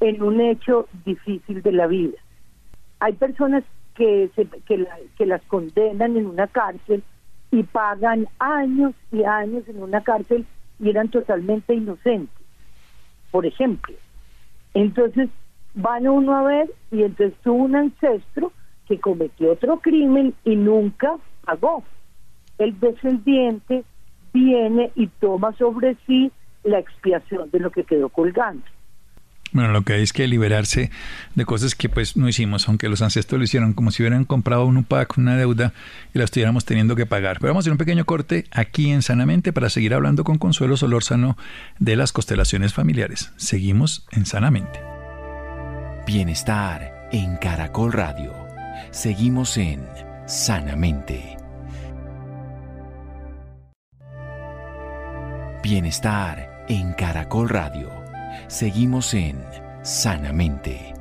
en 0.00 0.22
un 0.22 0.40
hecho 0.40 0.88
difícil 1.04 1.62
de 1.62 1.72
la 1.72 1.86
vida. 1.86 2.18
Hay 3.00 3.14
personas 3.14 3.64
que, 3.94 4.30
se, 4.34 4.46
que, 4.66 5.26
las 5.26 5.42
condenan 5.42 6.16
en 6.16 6.26
una 6.26 6.46
cárcel 6.46 7.02
y 7.50 7.62
pagan 7.62 8.28
años 8.38 8.94
y 9.10 9.24
años 9.24 9.66
en 9.68 9.82
una 9.82 10.02
cárcel 10.02 10.46
y 10.78 10.90
eran 10.90 11.08
totalmente 11.08 11.74
inocentes, 11.74 12.36
por 13.30 13.46
ejemplo. 13.46 13.94
Entonces 14.74 15.30
van 15.74 16.06
uno 16.08 16.36
a 16.36 16.42
ver 16.42 16.70
y 16.90 17.02
entonces 17.02 17.38
tuvo 17.42 17.64
un 17.64 17.76
ancestro 17.76 18.52
que 18.86 19.00
cometió 19.00 19.52
otro 19.52 19.78
crimen 19.80 20.34
y 20.44 20.56
nunca 20.56 21.16
pagó. 21.44 21.82
El 22.58 22.78
descendiente 22.78 23.84
viene 24.32 24.90
y 24.94 25.06
toma 25.06 25.52
sobre 25.52 25.96
sí 26.06 26.30
la 26.64 26.78
expiación 26.78 27.50
de 27.50 27.60
lo 27.60 27.70
que 27.70 27.84
quedó 27.84 28.08
colgando. 28.08 28.64
Bueno, 29.52 29.72
lo 29.72 29.82
que 29.82 29.94
hay 29.94 30.02
es 30.02 30.12
que 30.12 30.26
liberarse 30.26 30.90
de 31.34 31.44
cosas 31.44 31.74
que 31.74 31.88
pues 31.88 32.16
no 32.16 32.28
hicimos, 32.28 32.68
aunque 32.68 32.88
los 32.88 33.02
ancestros 33.02 33.38
lo 33.38 33.44
hicieron 33.44 33.72
como 33.72 33.90
si 33.90 34.02
hubieran 34.02 34.24
comprado 34.24 34.66
un 34.66 34.76
UPAC, 34.78 35.16
una 35.18 35.36
deuda 35.36 35.72
y 36.12 36.18
la 36.18 36.24
estuviéramos 36.24 36.64
teniendo 36.64 36.96
que 36.96 37.06
pagar. 37.06 37.38
Pero 37.40 37.52
vamos 37.52 37.62
a 37.62 37.64
hacer 37.64 37.72
un 37.72 37.78
pequeño 37.78 38.04
corte 38.04 38.44
aquí 38.50 38.90
en 38.90 39.02
Sanamente 39.02 39.52
para 39.52 39.70
seguir 39.70 39.94
hablando 39.94 40.24
con 40.24 40.38
Consuelo 40.38 40.76
Solórzano 40.76 41.36
de 41.78 41.96
las 41.96 42.12
constelaciones 42.12 42.74
familiares. 42.74 43.32
Seguimos 43.36 44.06
en 44.10 44.26
Sanamente. 44.26 44.80
Bienestar 46.06 47.08
en 47.12 47.36
Caracol 47.36 47.92
Radio. 47.92 48.34
Seguimos 48.90 49.56
en 49.56 49.86
Sanamente. 50.26 51.36
Bienestar 55.62 56.64
en 56.68 56.92
Caracol 56.92 57.48
Radio 57.48 57.95
Seguimos 58.48 59.12
en 59.12 59.42
Sanamente. 59.82 60.94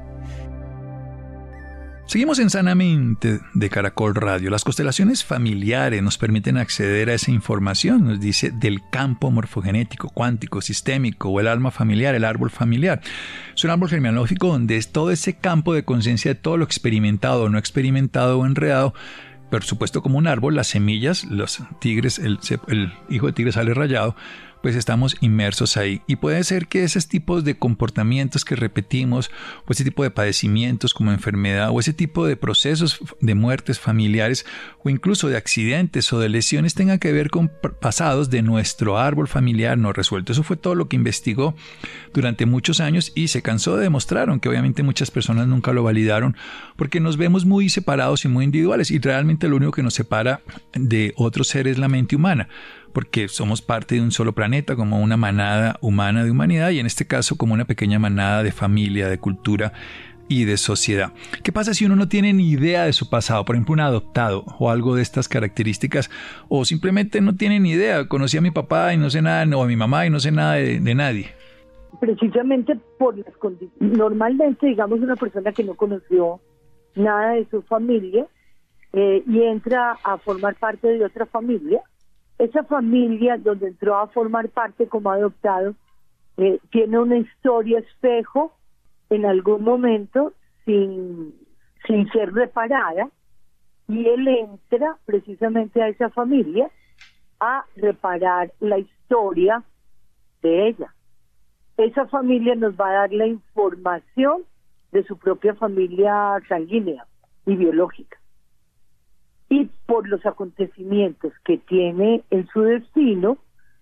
Seguimos 2.08 2.40
en 2.40 2.50
Sanamente 2.50 3.40
de 3.54 3.70
Caracol 3.70 4.16
Radio. 4.16 4.50
Las 4.50 4.64
constelaciones 4.64 5.24
familiares 5.24 6.02
nos 6.02 6.18
permiten 6.18 6.58
acceder 6.58 7.10
a 7.10 7.14
esa 7.14 7.30
información, 7.30 8.06
nos 8.06 8.20
dice, 8.20 8.50
del 8.50 8.82
campo 8.90 9.30
morfogenético, 9.30 10.10
cuántico, 10.10 10.60
sistémico 10.62 11.30
o 11.30 11.40
el 11.40 11.48
alma 11.48 11.70
familiar, 11.70 12.16
el 12.16 12.26
árbol 12.26 12.50
familiar. 12.50 13.02
Es 13.56 13.64
un 13.64 13.70
árbol 13.70 13.90
genealógico 13.90 14.48
donde 14.48 14.78
es 14.78 14.92
todo 14.92 15.12
ese 15.12 15.36
campo 15.36 15.76
de 15.76 15.86
conciencia 15.86 16.34
de 16.34 16.40
todo 16.40 16.58
lo 16.58 16.66
experimentado 16.66 17.48
no 17.50 17.60
experimentado 17.60 18.40
o 18.40 18.46
enredado 18.46 18.96
por 19.50 19.64
supuesto 19.64 20.02
como 20.02 20.18
un 20.18 20.28
árbol, 20.28 20.56
las 20.56 20.68
semillas, 20.68 21.24
los 21.26 21.60
tigres, 21.80 22.20
el, 22.20 22.40
el, 22.68 22.94
hijo 23.10 23.28
de 23.28 23.34
tigre 23.34 23.52
sale 23.52 23.74
rayado, 23.74 24.16
pues 24.66 24.76
estamos 24.76 25.16
inmersos 25.22 25.78
ahí. 25.78 26.02
Y 26.08 26.16
puede 26.16 26.44
ser 26.44 26.66
que 26.66 26.84
esos 26.84 27.08
tipos 27.08 27.44
de 27.44 27.56
comportamientos 27.56 28.44
que 28.44 28.56
repetimos, 28.56 29.30
o 29.68 29.72
ese 29.72 29.84
tipo 29.84 30.02
de 30.02 30.10
padecimientos 30.10 30.96
como 30.96 31.12
enfermedad, 31.12 31.70
o 31.70 31.80
ese 31.80 31.94
tipo 31.94 32.26
de 32.26 32.36
procesos 32.36 32.98
de 33.22 33.36
muertes 33.36 33.80
familiares, 33.80 34.44
o 34.84 34.90
incluso 34.90 35.30
de 35.30 35.38
accidentes 35.38 36.12
o 36.14 36.20
de 36.20 36.30
lesiones, 36.30 36.74
tengan 36.74 36.98
que 36.98 37.12
ver 37.12 37.30
con 37.30 37.52
pasados 37.80 38.32
de 38.32 38.42
nuestro 38.42 38.98
árbol 38.98 39.28
familiar 39.28 39.78
no 39.78 39.94
resuelto. 39.94 40.32
Eso 40.32 40.42
fue 40.42 40.58
todo 40.58 40.74
lo 40.74 40.90
que 40.90 40.96
investigó 40.96 41.54
durante 42.12 42.48
muchos 42.48 42.80
años 42.80 43.12
y 43.14 43.28
se 43.28 43.44
cansó 43.44 43.78
de 43.78 43.84
demostrar, 43.84 44.32
aunque 44.32 44.50
obviamente 44.50 44.82
muchas 44.82 45.12
personas 45.12 45.46
nunca 45.46 45.74
lo 45.74 45.84
validaron, 45.84 46.36
porque 46.76 47.00
nos 47.00 47.18
vemos 47.18 47.46
muy 47.46 47.70
separados 47.70 48.26
y 48.26 48.30
muy 48.30 48.46
individuales, 48.46 48.90
y 48.90 48.98
realmente 48.98 49.48
lo 49.48 49.58
único 49.58 49.74
que 49.74 49.84
nos 49.84 49.94
separa 49.94 50.42
de 50.74 51.14
otros 51.18 51.50
seres 51.50 51.74
es 51.74 51.78
la 51.78 51.88
mente 51.88 52.16
humana 52.16 52.50
porque 52.96 53.28
somos 53.28 53.62
parte 53.62 53.96
de 53.96 54.02
un 54.02 54.12
solo 54.12 54.32
planeta, 54.32 54.78
como 54.78 55.02
una 55.02 55.18
manada 55.18 55.78
humana 55.82 56.24
de 56.24 56.32
humanidad 56.32 56.70
y 56.70 56.80
en 56.80 56.86
este 56.86 57.06
caso 57.06 57.36
como 57.36 57.54
una 57.54 57.66
pequeña 57.66 58.00
manada 58.00 58.42
de 58.42 58.54
familia, 58.54 59.10
de 59.10 59.20
cultura 59.20 59.74
y 60.30 60.46
de 60.46 60.56
sociedad. 60.56 61.12
¿Qué 61.44 61.52
pasa 61.52 61.74
si 61.74 61.86
uno 61.86 61.98
no 61.98 62.08
tiene 62.08 62.32
ni 62.32 62.50
idea 62.50 62.86
de 62.86 62.94
su 62.94 63.10
pasado? 63.10 63.44
Por 63.44 63.58
ejemplo, 63.58 63.74
un 63.74 63.82
adoptado 63.82 64.46
o 64.60 64.72
algo 64.72 64.96
de 64.96 65.02
estas 65.02 65.28
características, 65.28 66.10
o 66.48 66.64
simplemente 66.64 67.20
no 67.20 67.36
tiene 67.36 67.60
ni 67.60 67.72
idea. 67.72 68.08
Conocí 68.08 68.38
a 68.38 68.42
mi 68.42 68.52
papá 68.52 68.94
y 68.94 68.98
no 68.98 69.10
sé 69.10 69.22
nada, 69.22 69.46
o 69.58 69.64
a 69.64 69.68
mi 69.68 69.76
mamá 69.76 70.06
y 70.06 70.10
no 70.10 70.22
sé 70.22 70.32
nada 70.32 70.54
de, 70.54 70.96
nadie. 70.96 71.32
Precisamente 72.00 72.78
por 72.98 73.18
las 73.18 73.36
condiciones. 73.40 73.98
Normalmente, 73.98 74.68
digamos, 74.68 75.02
una 75.02 75.18
persona 75.18 75.52
que 75.52 75.66
no 75.66 75.76
conoció 75.76 76.40
nada 76.96 77.34
de 77.34 77.46
su 77.52 77.62
familia 77.64 78.26
eh, 78.94 79.22
y 79.28 79.42
entra 79.42 79.98
a 80.02 80.18
formar 80.18 80.56
parte 80.56 80.88
de 80.88 81.04
otra 81.04 81.26
familia. 81.26 81.82
Esa 82.38 82.64
familia 82.64 83.38
donde 83.38 83.68
entró 83.68 83.98
a 83.98 84.08
formar 84.08 84.50
parte 84.50 84.88
como 84.88 85.10
adoptado 85.10 85.76
eh, 86.38 86.60
tiene 86.70 87.00
una 87.00 87.18
historia 87.18 87.80
espejo 87.80 88.54
en 89.10 89.26
algún 89.26 89.64
momento 89.64 90.34
sin, 90.66 91.34
sin 91.88 92.10
ser 92.12 92.34
reparada 92.34 93.10
y 93.88 94.08
él 94.08 94.28
entra 94.28 94.98
precisamente 95.06 95.82
a 95.82 95.88
esa 95.88 96.10
familia 96.10 96.70
a 97.40 97.66
reparar 97.76 98.52
la 98.60 98.80
historia 98.80 99.64
de 100.42 100.70
ella. 100.70 100.94
Esa 101.78 102.08
familia 102.08 102.56
nos 102.56 102.76
va 102.76 102.90
a 102.90 102.94
dar 102.94 103.14
la 103.14 103.28
información 103.28 104.44
de 104.92 105.04
su 105.04 105.18
propia 105.18 105.54
familia 105.56 106.42
sanguínea 106.48 107.06
y 107.46 107.56
biológica. 107.56 108.18
Y 109.50 109.70
por 109.86 110.08
los 110.08 110.26
acontecimientos 110.26 111.34
que 111.44 111.58
tiene 111.58 112.24
en 112.32 112.48
su 112.48 112.62
destino, 112.62 113.38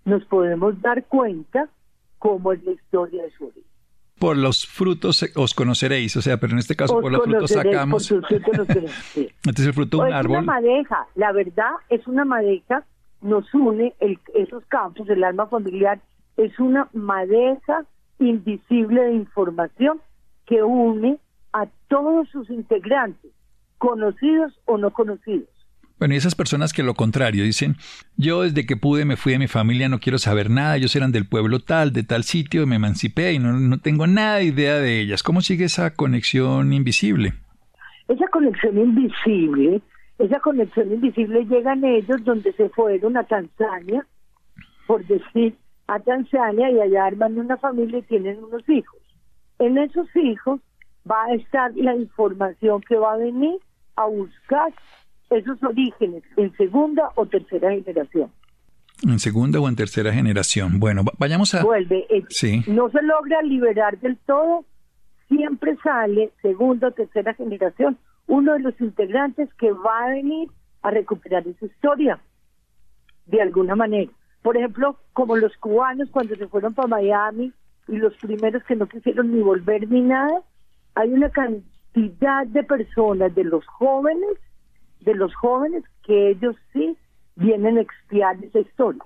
nos 0.06 0.24
podemos 0.26 0.82
dar 0.82 1.06
cuenta 1.06 1.70
cómo 2.20 2.54
es 2.54 2.64
la 2.64 2.72
historia 2.72 3.24
de 3.24 3.32
su 3.32 3.46
origen. 3.46 3.64
Por 4.20 4.38
los 4.38 4.66
frutos 4.66 5.26
os 5.36 5.54
conoceréis, 5.54 6.16
o 6.16 6.22
sea, 6.22 6.38
pero 6.38 6.54
en 6.54 6.60
este 6.60 6.76
caso 6.76 7.02
por 7.02 7.12
los 7.12 7.24
frutos 7.24 7.52
sacamos. 7.52 8.12
Entonces 8.12 9.68
el 9.68 9.74
fruto 9.74 9.98
de 9.98 10.04
un 10.04 10.14
árbol. 10.14 10.38
Es 10.38 10.44
una 10.44 10.54
madeja, 10.54 11.08
la 11.16 11.32
verdad 11.32 11.72
es 11.90 12.08
una 12.08 12.24
madeja, 12.24 12.86
nos 13.22 13.52
une 13.54 13.94
el, 14.00 14.20
esos 14.36 14.64
campos, 14.68 15.10
el 15.10 15.24
alma 15.24 15.48
familiar, 15.48 16.00
es 16.38 16.58
una 16.60 16.88
madeja 16.94 17.86
invisible 18.20 19.02
de 19.02 19.14
información 19.16 20.00
que 20.46 20.64
une 20.64 21.18
a 21.52 21.68
todos 21.88 22.30
sus 22.30 22.50
integrantes, 22.50 23.32
conocidos 23.78 24.54
o 24.66 24.78
no 24.78 24.92
conocidos. 24.92 25.50
Bueno, 26.00 26.16
y 26.16 26.18
esas 26.18 26.36
personas 26.36 26.74
que 26.74 26.84
lo 26.84 26.96
contrario 26.96 27.44
dicen, 27.44 27.78
yo 28.18 28.42
desde 28.42 28.66
que 28.66 28.76
pude 28.76 29.06
me 29.06 29.16
fui 29.16 29.34
de 29.34 29.40
mi 29.40 29.48
familia, 29.48 29.90
no 29.90 30.00
quiero 30.00 30.18
saber 30.18 30.50
nada, 30.50 30.76
ellos 30.76 30.96
eran 30.96 31.12
del 31.12 31.28
pueblo 31.28 31.60
tal, 31.60 31.94
de 31.94 32.04
tal 32.04 32.24
sitio, 32.24 32.68
me 32.68 32.76
emancipé 32.76 33.34
y 33.34 33.40
no, 33.40 33.54
no 33.54 33.78
tengo 33.80 34.08
nada 34.08 34.38
de 34.38 34.46
idea 34.46 34.76
de 34.80 35.00
ellas. 35.00 35.24
¿Cómo 35.24 35.42
sigue 35.42 35.66
esa 35.66 35.94
conexión 35.94 36.74
invisible? 36.74 37.34
Esa 38.08 38.28
conexión 38.28 38.78
invisible, 38.78 39.82
esa 40.20 40.40
conexión 40.40 40.92
invisible 40.92 41.46
llegan 41.46 41.84
ellos 41.86 42.24
donde 42.24 42.52
se 42.54 42.70
fueron 42.70 43.16
a 43.16 43.24
Tanzania, 43.24 44.06
por 44.88 45.06
decir, 45.06 45.56
a 45.88 46.00
Tanzania 46.00 46.70
y 46.72 46.80
allá 46.80 47.06
arman 47.06 47.40
una 47.40 47.58
familia 47.58 48.00
y 48.00 48.04
tienen 48.04 48.44
unos 48.44 48.68
hijos. 48.68 49.00
En 49.60 49.78
esos 49.78 50.08
hijos 50.16 50.60
va 51.10 51.24
a 51.26 51.36
estar 51.36 51.72
la 51.76 51.96
información 51.96 52.82
que 52.82 52.96
va 52.96 53.14
a 53.14 53.18
venir 53.18 53.60
a 53.96 54.06
buscar 54.06 54.74
esos 55.30 55.62
orígenes 55.64 56.24
en 56.38 56.56
segunda 56.58 57.10
o 57.16 57.26
tercera 57.26 57.72
generación. 57.72 58.32
En 59.04 59.20
segunda 59.20 59.60
o 59.60 59.68
en 59.68 59.76
tercera 59.76 60.14
generación. 60.14 60.80
Bueno, 60.80 61.04
vayamos 61.18 61.54
a... 61.56 61.64
Vuelve. 61.64 62.06
Eh, 62.10 62.24
sí. 62.30 62.64
No 62.68 62.90
se 62.90 63.02
logra 63.02 63.42
liberar 63.42 63.98
del 64.00 64.18
todo, 64.26 64.66
siempre 65.28 65.76
sale 65.84 66.32
segunda 66.42 66.90
o 66.90 66.92
tercera 66.92 67.34
generación 67.34 67.98
uno 68.28 68.54
de 68.54 68.60
los 68.60 68.80
integrantes 68.80 69.54
que 69.56 69.72
va 69.72 70.06
a 70.06 70.10
venir 70.10 70.50
a 70.82 70.92
recuperar 70.92 71.48
esa 71.48 71.66
historia, 71.66 72.20
de 73.26 73.42
alguna 73.42 73.76
manera. 73.76 74.12
Por 74.42 74.58
ejemplo, 74.58 74.98
como 75.14 75.38
los 75.38 75.56
cubanos 75.58 76.10
cuando 76.10 76.36
se 76.36 76.48
fueron 76.48 76.74
para 76.74 76.88
Miami 76.88 77.54
y 77.88 77.98
los 77.98 78.16
primeros 78.18 78.64
que 78.64 78.76
no 78.76 78.88
quisieron 78.88 79.34
ni 79.34 79.42
volver 79.42 79.90
ni 79.90 80.02
nada, 80.02 80.42
hay 80.96 81.12
una 81.12 81.30
cantidad 81.30 82.46
de 82.48 82.64
personas, 82.64 83.34
de 83.36 83.44
los 83.46 83.66
jóvenes, 83.66 84.38
de 85.04 85.16
los 85.16 85.34
jóvenes 85.36 85.84
que 86.06 86.32
ellos 86.32 86.56
sí 86.72 86.96
vienen 87.36 87.78
a 87.78 87.82
expiar 87.82 88.36
esa 88.44 88.60
historia. 88.60 89.04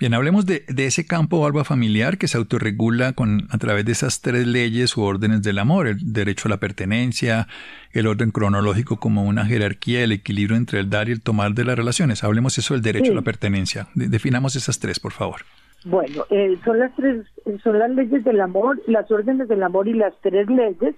Bien, 0.00 0.14
hablemos 0.14 0.46
de, 0.46 0.64
ese 0.78 1.06
campo 1.06 1.44
alba 1.44 1.62
familiar 1.62 2.16
que 2.16 2.26
se 2.26 2.38
autorregula 2.38 3.12
con, 3.12 3.48
a 3.50 3.58
través 3.58 3.84
de 3.84 3.92
esas 3.92 4.22
tres 4.22 4.46
leyes 4.46 4.96
u 4.96 5.02
órdenes 5.02 5.42
del 5.42 5.58
amor, 5.58 5.86
el 5.86 6.14
derecho 6.14 6.48
a 6.48 6.50
la 6.50 6.56
pertenencia, 6.56 7.48
el 7.92 8.06
orden 8.06 8.30
cronológico 8.30 8.96
como 8.96 9.24
una 9.24 9.44
jerarquía, 9.44 10.02
el 10.02 10.12
equilibrio 10.12 10.56
entre 10.56 10.80
el 10.80 10.88
dar 10.88 11.10
y 11.10 11.12
el 11.12 11.20
tomar 11.20 11.52
de 11.52 11.66
las 11.66 11.76
relaciones. 11.76 12.24
Hablemos 12.24 12.56
eso 12.56 12.72
del 12.72 12.82
derecho 12.82 13.12
a 13.12 13.16
la 13.16 13.20
pertenencia. 13.20 13.88
definamos 13.94 14.56
esas 14.56 14.78
tres, 14.78 14.98
por 14.98 15.12
favor. 15.12 15.42
Bueno, 15.84 16.24
eh, 16.30 16.58
son 16.64 16.78
las 16.78 16.96
tres, 16.96 17.26
son 17.62 17.78
las 17.78 17.90
leyes 17.90 18.24
del 18.24 18.40
amor, 18.40 18.80
las 18.86 19.10
órdenes 19.10 19.48
del 19.48 19.62
amor 19.62 19.86
y 19.86 19.92
las 19.92 20.14
tres 20.22 20.48
leyes 20.48 20.94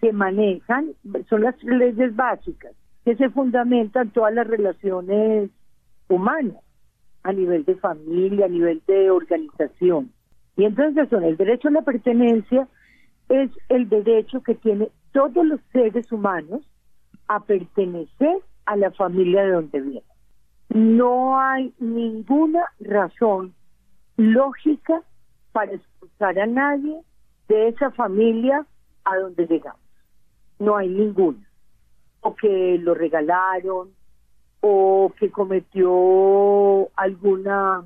que 0.00 0.10
manejan, 0.14 0.92
son 1.28 1.42
las 1.42 1.54
tres 1.58 1.76
leyes 1.76 2.16
básicas 2.16 2.72
que 3.08 3.16
se 3.16 3.30
fundamentan 3.30 4.10
todas 4.10 4.34
las 4.34 4.46
relaciones 4.46 5.50
humanas 6.10 6.58
a 7.22 7.32
nivel 7.32 7.64
de 7.64 7.74
familia, 7.76 8.44
a 8.44 8.50
nivel 8.50 8.82
de 8.86 9.10
organización. 9.10 10.12
Y 10.58 10.66
entonces 10.66 11.08
son 11.08 11.24
el 11.24 11.38
derecho 11.38 11.68
a 11.68 11.70
la 11.70 11.80
pertenencia 11.80 12.68
es 13.30 13.50
el 13.70 13.88
derecho 13.88 14.42
que 14.42 14.56
tiene 14.56 14.90
todos 15.12 15.42
los 15.46 15.58
seres 15.72 16.12
humanos 16.12 16.60
a 17.28 17.40
pertenecer 17.40 18.42
a 18.66 18.76
la 18.76 18.90
familia 18.90 19.42
de 19.42 19.52
donde 19.52 19.80
vienen. 19.80 20.02
No 20.68 21.40
hay 21.40 21.72
ninguna 21.78 22.62
razón 22.78 23.54
lógica 24.18 25.00
para 25.52 25.72
expulsar 25.72 26.38
a 26.38 26.46
nadie 26.46 27.00
de 27.48 27.68
esa 27.68 27.90
familia 27.90 28.66
a 29.06 29.16
donde 29.16 29.46
llegamos. 29.46 29.80
No 30.58 30.76
hay 30.76 30.90
ninguna 30.90 31.47
o 32.28 32.36
que 32.36 32.78
lo 32.78 32.94
regalaron 32.94 33.90
o 34.60 35.12
que 35.18 35.30
cometió 35.30 36.88
alguna 36.96 37.84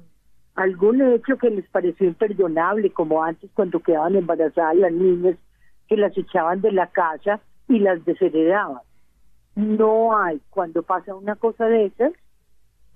algún 0.54 1.00
hecho 1.00 1.38
que 1.38 1.48
les 1.48 1.66
pareció 1.70 2.06
imperdonable, 2.08 2.90
como 2.90 3.22
antes 3.22 3.50
cuando 3.54 3.80
quedaban 3.80 4.16
embarazadas 4.16 4.76
las 4.76 4.92
niñas, 4.92 5.36
que 5.88 5.96
las 5.96 6.16
echaban 6.16 6.60
de 6.60 6.72
la 6.72 6.88
casa 6.88 7.40
y 7.68 7.78
las 7.78 8.04
desheredaban. 8.04 8.82
No 9.54 10.16
hay, 10.16 10.40
cuando 10.50 10.82
pasa 10.82 11.14
una 11.14 11.36
cosa 11.36 11.66
de 11.66 11.86
esas, 11.86 12.12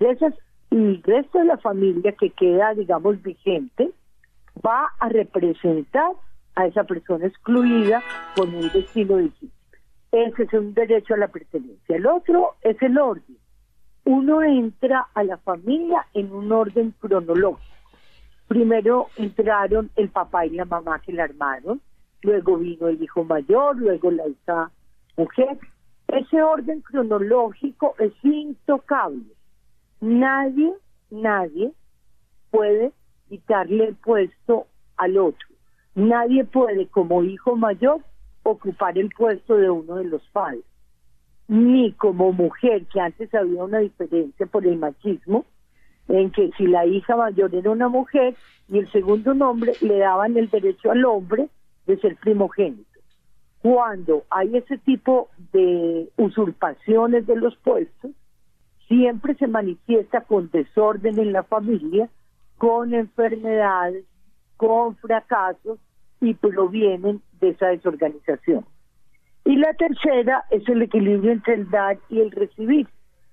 de 0.00 0.10
esas, 0.10 0.34
el 0.70 1.02
resto 1.02 1.38
de 1.38 1.46
la 1.46 1.56
familia 1.58 2.12
que 2.12 2.28
queda, 2.30 2.74
digamos, 2.74 3.22
vigente, 3.22 3.90
va 4.64 4.88
a 4.98 5.08
representar 5.08 6.12
a 6.56 6.66
esa 6.66 6.84
persona 6.84 7.26
excluida 7.26 8.02
con 8.34 8.54
un 8.54 8.70
destino 8.70 9.16
distinto. 9.16 9.55
Ese 10.16 10.44
es 10.44 10.52
un 10.54 10.72
derecho 10.72 11.12
a 11.12 11.18
la 11.18 11.28
pertenencia. 11.28 11.94
El 11.94 12.06
otro 12.06 12.54
es 12.62 12.80
el 12.80 12.96
orden. 12.96 13.36
Uno 14.04 14.42
entra 14.42 15.08
a 15.12 15.22
la 15.22 15.36
familia 15.36 16.06
en 16.14 16.32
un 16.32 16.50
orden 16.52 16.94
cronológico. 16.98 17.76
Primero 18.48 19.08
entraron 19.16 19.90
el 19.94 20.08
papá 20.08 20.46
y 20.46 20.50
la 20.50 20.64
mamá 20.64 21.00
que 21.00 21.12
la 21.12 21.24
armaron, 21.24 21.82
luego 22.22 22.56
vino 22.56 22.88
el 22.88 23.02
hijo 23.02 23.24
mayor, 23.24 23.76
luego 23.76 24.10
la 24.10 24.26
hija 24.26 24.70
mujer. 25.18 25.58
Ese 26.08 26.42
orden 26.42 26.80
cronológico 26.80 27.94
es 27.98 28.14
intocable. 28.22 29.34
Nadie, 30.00 30.72
nadie 31.10 31.72
puede 32.50 32.92
quitarle 33.28 33.88
el 33.88 33.96
puesto 33.96 34.66
al 34.96 35.18
otro. 35.18 35.46
Nadie 35.94 36.44
puede, 36.46 36.86
como 36.86 37.22
hijo 37.22 37.54
mayor, 37.54 38.00
ocupar 38.50 38.96
el 38.96 39.10
puesto 39.10 39.56
de 39.56 39.68
uno 39.70 39.96
de 39.96 40.04
los 40.04 40.22
padres, 40.28 40.64
ni 41.48 41.92
como 41.92 42.32
mujer, 42.32 42.86
que 42.86 43.00
antes 43.00 43.34
había 43.34 43.64
una 43.64 43.78
diferencia 43.78 44.46
por 44.46 44.66
el 44.66 44.78
machismo, 44.78 45.44
en 46.08 46.30
que 46.30 46.50
si 46.56 46.66
la 46.66 46.86
hija 46.86 47.16
mayor 47.16 47.54
era 47.54 47.70
una 47.70 47.88
mujer 47.88 48.36
y 48.68 48.78
el 48.78 48.90
segundo 48.92 49.34
nombre 49.34 49.72
le 49.80 49.98
daban 49.98 50.36
el 50.36 50.48
derecho 50.48 50.92
al 50.92 51.04
hombre 51.04 51.48
de 51.86 51.98
ser 51.98 52.16
primogénito. 52.16 52.84
Cuando 53.62 54.22
hay 54.30 54.56
ese 54.56 54.78
tipo 54.78 55.28
de 55.52 56.08
usurpaciones 56.16 57.26
de 57.26 57.36
los 57.36 57.56
puestos, 57.56 58.12
siempre 58.86 59.34
se 59.34 59.48
manifiesta 59.48 60.20
con 60.20 60.50
desorden 60.52 61.18
en 61.18 61.32
la 61.32 61.42
familia, 61.42 62.08
con 62.58 62.94
enfermedades, 62.94 64.04
con 64.56 64.96
fracasos 64.96 65.80
y 66.26 66.34
provienen 66.34 67.22
de 67.40 67.50
esa 67.50 67.68
desorganización. 67.68 68.64
Y 69.44 69.56
la 69.56 69.72
tercera 69.74 70.44
es 70.50 70.68
el 70.68 70.82
equilibrio 70.82 71.32
entre 71.32 71.54
el 71.54 71.70
dar 71.70 71.98
y 72.08 72.20
el 72.20 72.32
recibir. 72.32 72.88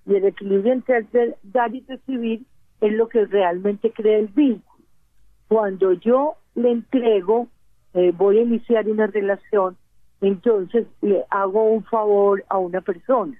Y 0.06 0.16
el 0.16 0.26
equilibrio 0.26 0.74
entre 0.74 0.98
el 1.00 1.36
dar 1.44 1.74
y 1.74 1.82
recibir 1.88 2.44
es 2.82 2.94
lo 2.94 3.08
que 3.08 3.26
realmente 3.26 3.92
crea 3.92 4.20
el 4.20 4.28
vínculo. 4.28 4.86
Cuando 5.48 5.94
yo 5.94 6.36
le 6.56 6.72
entrego, 6.72 7.48
eh, 7.94 8.12
voy 8.16 8.40
a 8.40 8.42
iniciar 8.44 8.88
una 8.88 9.08
relación, 9.08 9.78
entonces 10.22 10.88
le 11.02 11.24
hago 11.30 11.64
un 11.64 11.84
favor 11.86 12.44
a 12.50 12.58
una 12.58 12.82
persona. 12.82 13.36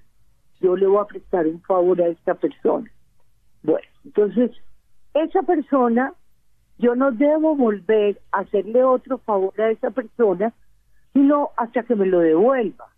Yo 0.60 0.76
le 0.76 0.86
voy 0.86 0.98
a 0.98 1.06
prestar 1.06 1.46
un 1.46 1.60
favor 1.62 2.00
a 2.00 2.08
esta 2.08 2.34
persona. 2.34 2.90
Bueno, 3.62 3.86
entonces 4.04 4.50
esa 5.14 5.42
persona 5.42 6.12
yo 6.78 6.94
no 6.94 7.12
debo 7.12 7.54
volver 7.54 8.20
a 8.32 8.40
hacerle 8.40 8.82
otro 8.82 9.18
favor 9.18 9.58
a 9.60 9.70
esa 9.70 9.90
persona, 9.90 10.52
sino 11.12 11.50
hasta 11.56 11.82
que 11.84 11.94
me 11.94 12.06
lo 12.06 12.20
devuelva. 12.20 12.88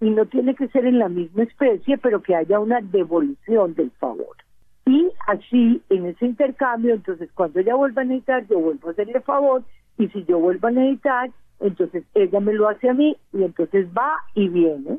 y 0.00 0.10
no 0.10 0.26
tiene 0.26 0.54
que 0.54 0.68
ser 0.68 0.84
en 0.84 0.98
la 0.98 1.08
misma 1.08 1.44
especie, 1.44 1.96
pero 1.96 2.20
que 2.20 2.34
haya 2.34 2.58
una 2.58 2.80
devolución 2.82 3.74
del 3.74 3.90
favor. 3.92 4.36
Y 4.84 5.08
así, 5.26 5.80
en 5.88 6.06
ese 6.06 6.26
intercambio, 6.26 6.92
entonces 6.92 7.30
cuando 7.32 7.60
ella 7.60 7.74
vuelva 7.74 8.02
a 8.02 8.04
necesitar, 8.04 8.46
yo 8.48 8.58
vuelvo 8.58 8.88
a 8.88 8.90
hacerle 8.90 9.20
favor, 9.20 9.62
y 9.96 10.08
si 10.08 10.24
yo 10.24 10.38
vuelvo 10.40 10.66
a 10.66 10.72
necesitar, 10.72 11.30
entonces 11.60 12.04
ella 12.14 12.40
me 12.40 12.52
lo 12.52 12.68
hace 12.68 12.90
a 12.90 12.92
mí, 12.92 13.16
y 13.32 13.44
entonces 13.44 13.86
va 13.96 14.18
y 14.34 14.48
viene 14.48 14.98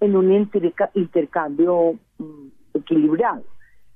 en 0.00 0.16
un 0.16 0.32
intercambio 0.94 1.98
mm, 2.18 2.48
equilibrado. 2.74 3.44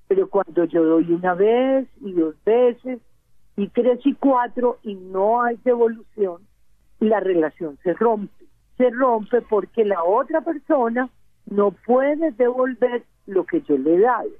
Pero 0.08 0.28
cuando 0.28 0.64
yo 0.64 0.84
doy 0.84 1.12
una 1.12 1.32
vez 1.34 1.88
y 2.02 2.12
dos 2.12 2.34
veces 2.44 3.00
y 3.56 3.68
tres 3.68 4.00
y 4.04 4.14
cuatro 4.14 4.78
y 4.82 4.94
no 4.94 5.42
hay 5.42 5.56
devolución, 5.64 6.42
la 7.00 7.20
relación 7.20 7.78
se 7.82 7.94
rompe. 7.94 8.46
Se 8.78 8.90
rompe 8.90 9.42
porque 9.42 9.84
la 9.84 10.02
otra 10.02 10.40
persona 10.40 11.08
no 11.46 11.70
puede 11.70 12.32
devolver 12.32 13.04
lo 13.26 13.44
que 13.44 13.60
yo 13.62 13.76
le 13.76 13.96
he 13.96 14.00
dado 14.00 14.30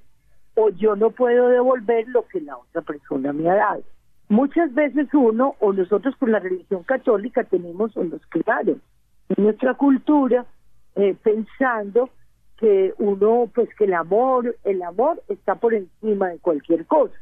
o 0.55 0.71
yo 0.71 0.97
no 0.97 1.11
puedo 1.11 1.49
devolver 1.49 2.07
lo 2.09 2.27
que 2.29 2.41
la 2.41 2.57
otra 2.57 2.83
persona 2.83 3.33
me 3.33 3.49
ha 3.49 3.55
dado. 3.55 3.83
Muchas 4.29 4.73
veces 4.75 5.09
uno 5.13 5.57
o 5.61 5.73
nosotros 5.73 6.15
por 6.17 6.29
la 6.29 6.39
religión 6.39 6.83
católica 6.85 7.45
tenemos 7.45 7.97
o 7.97 8.05
nos 8.05 8.23
crearon 8.29 8.81
en 9.29 9.45
nuestra 9.45 9.75
cultura 9.75 10.47
eh, 10.95 11.17
pensando 11.23 12.11
que 12.59 12.95
uno, 12.99 13.51
pues 13.55 13.69
que 13.77 13.85
el 13.85 13.95
amor, 13.95 14.57
el 14.65 14.83
amor 14.83 15.23
está 15.29 15.57
por 15.57 15.75
encima 15.75 16.29
de 16.29 16.39
cualquier 16.39 16.87
cosa. 16.87 17.15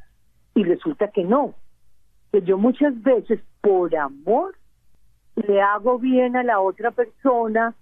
Y 0.55 0.64
resulta 0.64 1.09
que 1.09 1.24
no. 1.24 1.55
Que 2.33 2.43
yo 2.43 2.59
muchas 2.59 3.01
veces 3.03 3.40
por 3.61 3.95
amor 3.97 4.55
le 5.37 5.61
hago 5.61 5.99
bien 5.99 6.37
a 6.37 6.43
la 6.43 6.61
otra 6.61 6.90
persona, 6.90 7.75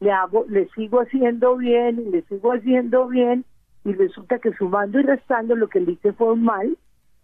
le 0.00 0.10
hago, 0.10 0.44
le 0.48 0.68
sigo 0.70 1.00
haciendo 1.00 1.56
bien 1.56 2.10
le 2.10 2.22
sigo 2.22 2.52
haciendo 2.52 3.08
bien 3.08 3.44
y 3.84 3.92
resulta 3.92 4.38
que 4.38 4.52
sumando 4.52 4.98
y 4.98 5.02
restando 5.02 5.54
lo 5.54 5.68
que 5.68 5.80
le 5.80 5.92
hice 5.92 6.12
fue 6.12 6.36
mal 6.36 6.76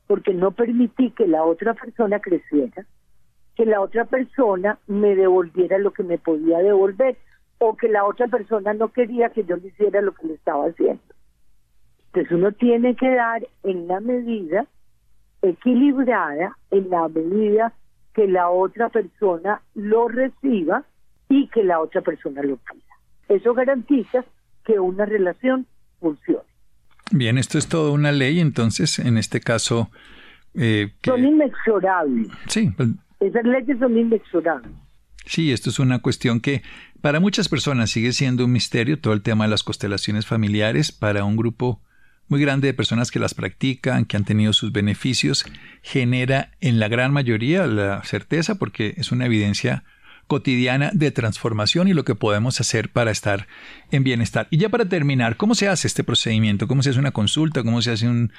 porque 0.06 0.32
no 0.34 0.52
permití 0.52 1.10
que 1.10 1.26
la 1.26 1.42
otra 1.42 1.74
persona 1.74 2.20
creciera, 2.20 2.84
que 3.56 3.66
la 3.66 3.80
otra 3.80 4.04
persona 4.04 4.78
me 4.86 5.14
devolviera 5.16 5.78
lo 5.78 5.92
que 5.92 6.02
me 6.02 6.18
podía 6.18 6.58
devolver 6.58 7.16
o 7.58 7.76
que 7.76 7.88
la 7.88 8.04
otra 8.04 8.28
persona 8.28 8.74
no 8.74 8.88
quería 8.88 9.30
que 9.30 9.44
yo 9.44 9.56
le 9.56 9.68
hiciera 9.68 10.00
lo 10.00 10.12
que 10.12 10.26
le 10.26 10.34
estaba 10.34 10.66
haciendo. 10.66 11.02
Entonces 12.06 12.32
uno 12.32 12.52
tiene 12.52 12.94
que 12.94 13.10
dar 13.10 13.46
en 13.62 13.88
la 13.88 14.00
medida 14.00 14.66
equilibrada, 15.42 16.56
en 16.70 16.90
la 16.90 17.08
medida 17.08 17.72
que 18.14 18.26
la 18.28 18.48
otra 18.48 18.88
persona 18.88 19.60
lo 19.74 20.08
reciba 20.08 20.84
y 21.28 21.48
que 21.48 21.64
la 21.64 21.80
otra 21.80 22.00
persona 22.02 22.42
lo 22.42 22.56
pida. 22.56 22.82
Eso 23.28 23.54
garantiza 23.54 24.24
que 24.64 24.78
una 24.78 25.06
relación 25.06 25.66
funcione. 26.00 26.44
Bien, 27.10 27.38
esto 27.38 27.58
es 27.58 27.68
toda 27.68 27.90
una 27.92 28.12
ley, 28.12 28.40
entonces, 28.40 28.98
en 28.98 29.18
este 29.18 29.40
caso... 29.40 29.90
Eh, 30.54 30.92
son 31.04 31.24
inexorables. 31.24 32.28
Sí. 32.48 32.72
Esas 33.20 33.44
leyes 33.44 33.78
son 33.78 33.96
inexorables. 33.98 34.72
Sí, 35.24 35.52
esto 35.52 35.70
es 35.70 35.78
una 35.78 36.00
cuestión 36.00 36.40
que 36.40 36.62
para 37.00 37.20
muchas 37.20 37.48
personas 37.48 37.90
sigue 37.90 38.12
siendo 38.12 38.44
un 38.44 38.52
misterio 38.52 38.98
todo 38.98 39.14
el 39.14 39.22
tema 39.22 39.44
de 39.44 39.50
las 39.50 39.62
constelaciones 39.62 40.26
familiares. 40.26 40.92
Para 40.92 41.24
un 41.24 41.36
grupo 41.36 41.80
muy 42.32 42.40
grande 42.40 42.66
de 42.66 42.72
personas 42.72 43.10
que 43.10 43.18
las 43.18 43.34
practican, 43.34 44.06
que 44.06 44.16
han 44.16 44.24
tenido 44.24 44.54
sus 44.54 44.72
beneficios, 44.72 45.44
genera 45.82 46.52
en 46.62 46.80
la 46.80 46.88
gran 46.88 47.12
mayoría 47.12 47.66
la 47.66 48.02
certeza 48.04 48.54
porque 48.54 48.94
es 48.96 49.12
una 49.12 49.26
evidencia 49.26 49.84
cotidiana 50.28 50.90
de 50.94 51.10
transformación 51.10 51.88
y 51.88 51.92
lo 51.92 52.04
que 52.04 52.14
podemos 52.14 52.58
hacer 52.58 52.88
para 52.88 53.10
estar 53.10 53.48
en 53.90 54.02
bienestar. 54.02 54.46
Y 54.48 54.56
ya 54.56 54.70
para 54.70 54.86
terminar, 54.86 55.36
¿cómo 55.36 55.54
se 55.54 55.68
hace 55.68 55.86
este 55.86 56.04
procedimiento? 56.04 56.68
¿Cómo 56.68 56.82
se 56.82 56.88
hace 56.88 57.00
una 57.00 57.10
consulta? 57.10 57.62
¿Cómo 57.62 57.82
se 57.82 57.90
hace 57.90 58.08
un, 58.08 58.30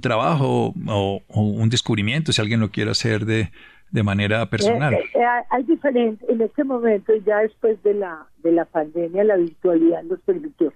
trabajo 0.00 0.72
o, 0.86 1.22
un 1.28 1.68
descubrimiento 1.68 2.32
si 2.32 2.40
alguien 2.40 2.58
lo 2.58 2.70
quiere 2.70 2.90
hacer 2.90 3.26
de, 3.26 3.50
de 3.90 4.02
manera 4.02 4.48
personal? 4.48 4.94
Eh, 4.94 5.04
eh, 5.14 5.18
eh, 5.18 5.44
hay 5.50 5.62
diferentes, 5.64 6.26
en 6.26 6.40
este 6.40 6.64
momento, 6.64 7.12
ya 7.26 7.40
después 7.40 7.82
de 7.82 7.92
la, 7.92 8.26
de 8.42 8.52
la 8.52 8.64
pandemia, 8.64 9.24
la 9.24 9.36
virtualidad 9.36 10.04
nos 10.04 10.20
permitió. 10.20 10.72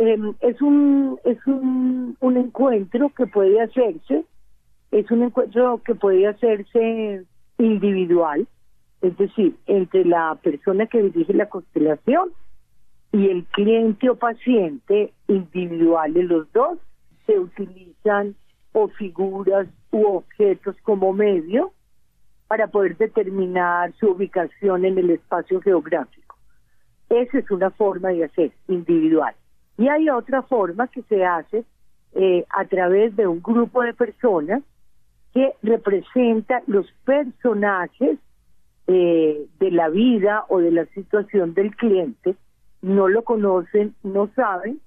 Em, 0.00 0.32
es 0.40 0.62
un, 0.62 1.20
es 1.24 1.36
un, 1.46 2.16
un 2.20 2.36
encuentro 2.38 3.10
que 3.10 3.26
puede 3.26 3.60
hacerse, 3.60 4.24
es 4.92 5.10
un 5.10 5.24
encuentro 5.24 5.82
que 5.84 5.94
puede 5.94 6.26
hacerse 6.26 7.26
individual, 7.58 8.48
es 9.02 9.14
decir, 9.18 9.56
entre 9.66 10.06
la 10.06 10.38
persona 10.42 10.86
que 10.86 11.02
dirige 11.02 11.34
la 11.34 11.50
constelación 11.50 12.30
y 13.12 13.28
el 13.28 13.44
cliente 13.44 14.08
o 14.08 14.14
paciente 14.14 15.12
individuales, 15.28 16.24
los 16.24 16.50
dos, 16.54 16.78
se 17.26 17.38
utilizan 17.38 18.34
o 18.72 18.88
figuras 18.88 19.68
u 19.90 20.02
objetos 20.06 20.76
como 20.82 21.12
medio 21.12 21.72
para 22.48 22.68
poder 22.68 22.96
determinar 22.96 23.92
su 24.00 24.12
ubicación 24.12 24.86
en 24.86 24.96
el 24.96 25.10
espacio 25.10 25.60
geográfico. 25.60 26.36
Esa 27.10 27.38
es 27.38 27.50
una 27.50 27.70
forma 27.70 28.08
de 28.08 28.24
hacer 28.24 28.52
individual. 28.66 29.34
Y 29.80 29.88
hay 29.88 30.10
otra 30.10 30.42
forma 30.42 30.88
que 30.88 31.00
se 31.04 31.24
hace 31.24 31.64
eh, 32.12 32.44
a 32.50 32.66
través 32.66 33.16
de 33.16 33.26
un 33.26 33.40
grupo 33.40 33.80
de 33.80 33.94
personas 33.94 34.62
que 35.32 35.54
representa 35.62 36.62
los 36.66 36.86
personajes 37.06 38.18
eh, 38.88 39.46
de 39.58 39.70
la 39.70 39.88
vida 39.88 40.44
o 40.50 40.58
de 40.58 40.70
la 40.70 40.84
situación 40.84 41.54
del 41.54 41.74
cliente, 41.76 42.36
no 42.82 43.08
lo 43.08 43.24
conocen, 43.24 43.94
no 44.02 44.28
saben, 44.36 44.82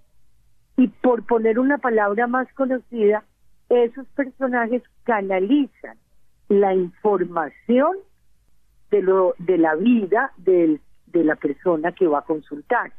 y 0.77 0.89
por 0.89 1.25
poner 1.25 1.57
una 1.57 1.79
palabra 1.79 2.27
más 2.27 2.47
conocida, 2.53 3.23
esos 3.69 4.05
personajes 4.09 4.83
canalizan 5.05 5.97
la 6.49 6.75
información 6.75 7.97
de 8.91 9.01
lo 9.01 9.33
de 9.39 9.57
la 9.57 9.73
vida 9.73 10.33
de 10.37 10.79
la 11.13 11.35
persona 11.35 11.93
que 11.93 12.05
va 12.05 12.19
a 12.19 12.25
consultar. 12.25 12.91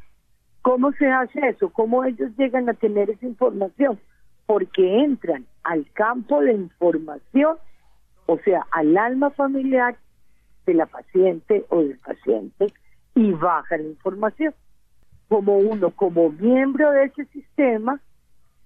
¿Cómo 0.65 0.91
se 0.93 1.07
hace 1.07 1.49
eso? 1.49 1.69
¿Cómo 1.71 2.03
ellos 2.05 2.31
llegan 2.37 2.69
a 2.69 2.75
tener 2.75 3.11
esa 3.11 3.27
información? 3.27 4.01
Porque 4.47 5.05
entran 5.05 5.47
al 5.63 5.87
campo 5.93 6.41
de 6.41 6.55
información, 6.55 7.57
o 8.27 8.39
sea, 8.39 8.67
al 8.73 8.97
alma 8.97 9.31
familiar 9.31 9.97
de 10.67 10.75
la 10.75 10.87
paciente 10.87 11.65
o 11.69 11.81
del 11.81 11.99
paciente 11.99 12.73
y 13.15 13.31
bajan 13.33 13.83
la 13.83 13.89
información. 13.91 14.55
Como 15.29 15.59
uno, 15.59 15.91
como 15.91 16.31
miembro 16.31 16.91
de 16.91 17.05
ese 17.05 17.27
sistema, 17.27 18.01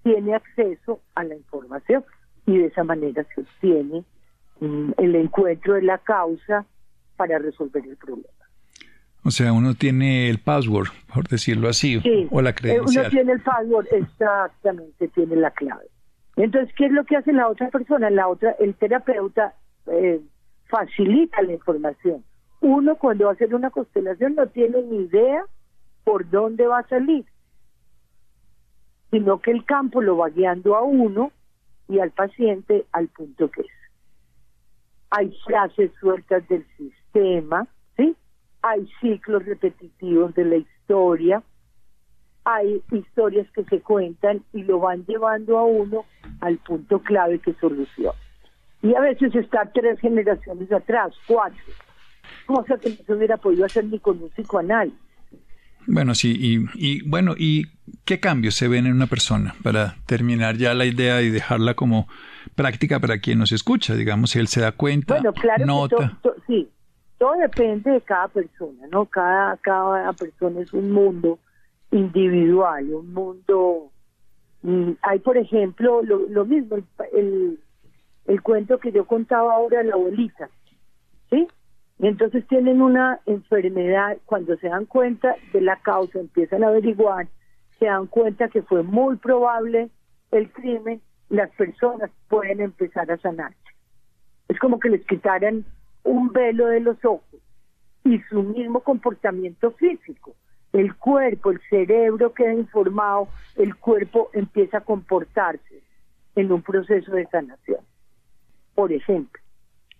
tiene 0.01 0.33
acceso 0.33 1.01
a 1.13 1.23
la 1.23 1.35
información 1.35 2.03
y 2.47 2.57
de 2.57 2.65
esa 2.65 2.83
manera 2.83 3.23
se 3.35 3.41
obtiene 3.41 4.03
Mm, 4.59 4.91
el 4.97 5.15
encuentro 5.15 5.75
de 5.75 5.83
la 5.83 5.99
causa 5.99 6.65
para 7.15 7.39
resolver 7.39 7.85
el 7.85 7.95
problema. 7.95 8.38
O 9.29 9.31
sea, 9.31 9.53
uno 9.53 9.75
tiene 9.75 10.27
el 10.27 10.39
password, 10.39 10.87
por 11.13 11.27
decirlo 11.27 11.69
así, 11.69 12.01
o 12.31 12.41
la 12.41 12.53
credencial. 12.53 13.05
Uno 13.05 13.11
tiene 13.11 13.31
el 13.33 13.41
password, 13.41 13.85
exactamente, 13.91 15.07
tiene 15.09 15.35
la 15.35 15.51
clave. 15.51 15.85
Entonces, 16.35 16.73
¿qué 16.75 16.87
es 16.87 16.91
lo 16.91 17.03
que 17.05 17.15
hace 17.15 17.31
la 17.31 17.47
otra 17.47 17.69
persona? 17.69 18.09
La 18.09 18.27
otra, 18.27 18.55
el 18.59 18.73
terapeuta 18.73 19.53
eh, 19.85 20.19
facilita 20.67 21.43
la 21.43 21.53
información. 21.53 22.23
Uno 22.61 22.95
cuando 22.95 23.25
va 23.25 23.31
a 23.31 23.33
hacer 23.35 23.53
una 23.53 23.69
constelación 23.69 24.33
no 24.33 24.47
tiene 24.47 24.81
ni 24.81 25.03
idea 25.03 25.43
por 26.03 26.27
dónde 26.27 26.65
va 26.65 26.79
a 26.79 26.87
salir, 26.87 27.25
sino 29.11 29.39
que 29.41 29.51
el 29.51 29.63
campo 29.63 30.01
lo 30.01 30.17
va 30.17 30.29
guiando 30.29 30.75
a 30.75 30.81
uno 30.81 31.31
y 31.87 31.99
al 31.99 32.09
paciente 32.09 32.85
al 32.93 33.09
punto 33.09 33.51
que 33.51 33.61
es 33.61 33.79
hay 35.11 35.31
frases 35.45 35.91
sueltas 35.99 36.47
del 36.47 36.65
sistema. 36.77 37.67
Hay 38.61 38.87
ciclos 39.01 39.45
repetitivos 39.45 40.33
de 40.35 40.45
la 40.45 40.55
historia, 40.57 41.43
hay 42.45 42.81
historias 42.91 43.47
que 43.51 43.63
se 43.65 43.79
cuentan 43.81 44.43
y 44.53 44.63
lo 44.63 44.79
van 44.79 45.05
llevando 45.05 45.57
a 45.57 45.63
uno 45.63 46.05
al 46.41 46.57
punto 46.57 46.99
clave 46.99 47.39
que 47.39 47.53
soluciona. 47.53 48.17
Y 48.81 48.95
a 48.95 49.01
veces 49.01 49.35
está 49.35 49.69
tres 49.73 49.99
generaciones 49.99 50.71
atrás, 50.71 51.13
cuatro, 51.27 51.59
cosa 52.45 52.77
que 52.77 52.89
no 52.89 52.95
se 53.05 53.13
hubiera 53.13 53.37
podido 53.37 53.65
hacer 53.65 53.85
ni 53.85 53.99
con 53.99 54.21
un 54.21 54.29
psicoanálisis. 54.29 54.97
Bueno, 55.85 56.13
sí, 56.13 56.35
y, 56.37 56.65
y, 56.75 57.01
bueno, 57.07 57.33
¿y 57.37 57.65
qué 58.05 58.19
cambios 58.19 58.55
se 58.55 58.67
ven 58.67 58.85
en 58.85 58.93
una 58.93 59.07
persona 59.07 59.55
para 59.63 59.95
terminar 60.05 60.55
ya 60.55 60.73
la 60.73 60.85
idea 60.85 61.21
y 61.21 61.29
dejarla 61.29 61.73
como 61.73 62.07
práctica 62.55 62.99
para 62.99 63.19
quien 63.19 63.39
nos 63.39 63.51
escucha? 63.51 63.95
Digamos, 63.95 64.31
si 64.31 64.39
él 64.39 64.47
se 64.47 64.61
da 64.61 64.71
cuenta, 64.71 65.15
bueno, 65.15 65.33
claro 65.33 65.65
nota. 65.65 66.19
sí, 66.47 66.69
todo 67.19 67.33
depende 67.33 67.91
de 67.91 68.01
cada 68.01 68.29
persona, 68.29 68.87
¿no? 68.89 69.05
Cada, 69.05 69.57
cada 69.57 70.13
persona 70.13 70.61
es 70.61 70.73
un 70.73 70.91
mundo 70.91 71.37
individual, 71.91 72.91
un 72.93 73.13
mundo... 73.13 73.91
Mm, 74.61 74.91
hay, 75.01 75.19
por 75.19 75.37
ejemplo, 75.37 76.01
lo, 76.01 76.27
lo 76.27 76.45
mismo, 76.45 76.77
el, 76.77 76.85
el, 77.13 77.59
el 78.25 78.41
cuento 78.41 78.79
que 78.79 78.91
yo 78.91 79.05
contaba 79.05 79.53
ahora, 79.53 79.83
la 79.83 79.93
abuelita, 79.93 80.49
¿sí? 81.29 81.47
Entonces 81.99 82.47
tienen 82.47 82.81
una 82.81 83.19
enfermedad, 83.25 84.17
cuando 84.25 84.55
se 84.57 84.69
dan 84.69 84.85
cuenta 84.85 85.35
de 85.51 85.61
la 85.61 85.75
causa, 85.81 86.19
empiezan 86.19 86.63
a 86.63 86.69
averiguar, 86.69 87.27
se 87.77 87.85
dan 87.85 88.07
cuenta 88.07 88.47
que 88.47 88.61
fue 88.61 88.83
muy 88.83 89.17
probable 89.17 89.89
el 90.31 90.49
crimen, 90.51 91.01
las 91.29 91.49
personas 91.51 92.11
pueden 92.29 92.61
empezar 92.61 93.11
a 93.11 93.17
sanarse. 93.17 93.57
Es 94.47 94.57
como 94.59 94.79
que 94.79 94.89
les 94.89 95.05
quitaran 95.05 95.65
un 96.09 96.31
velo 96.31 96.67
de 96.67 96.79
los 96.79 96.97
ojos 97.05 97.39
y 98.03 98.19
su 98.29 98.41
mismo 98.41 98.79
comportamiento 98.79 99.71
físico. 99.71 100.35
El 100.73 100.95
cuerpo, 100.95 101.51
el 101.51 101.61
cerebro 101.69 102.33
queda 102.33 102.53
informado, 102.53 103.27
el 103.55 103.75
cuerpo 103.75 104.31
empieza 104.33 104.79
a 104.79 104.81
comportarse 104.81 105.83
en 106.35 106.51
un 106.51 106.63
proceso 106.63 107.11
de 107.11 107.27
sanación. 107.27 107.81
Por 108.73 108.91
ejemplo, 108.91 109.39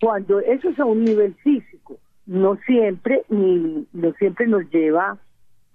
cuando 0.02 0.40
eso 0.40 0.70
es 0.70 0.80
a 0.80 0.86
un 0.86 1.04
nivel 1.04 1.36
físico, 1.36 2.00
no 2.26 2.56
siempre 2.66 3.24
ni 3.30 3.88
no 3.94 4.12
siempre 4.14 4.48
nos 4.48 4.68
lleva 4.72 5.18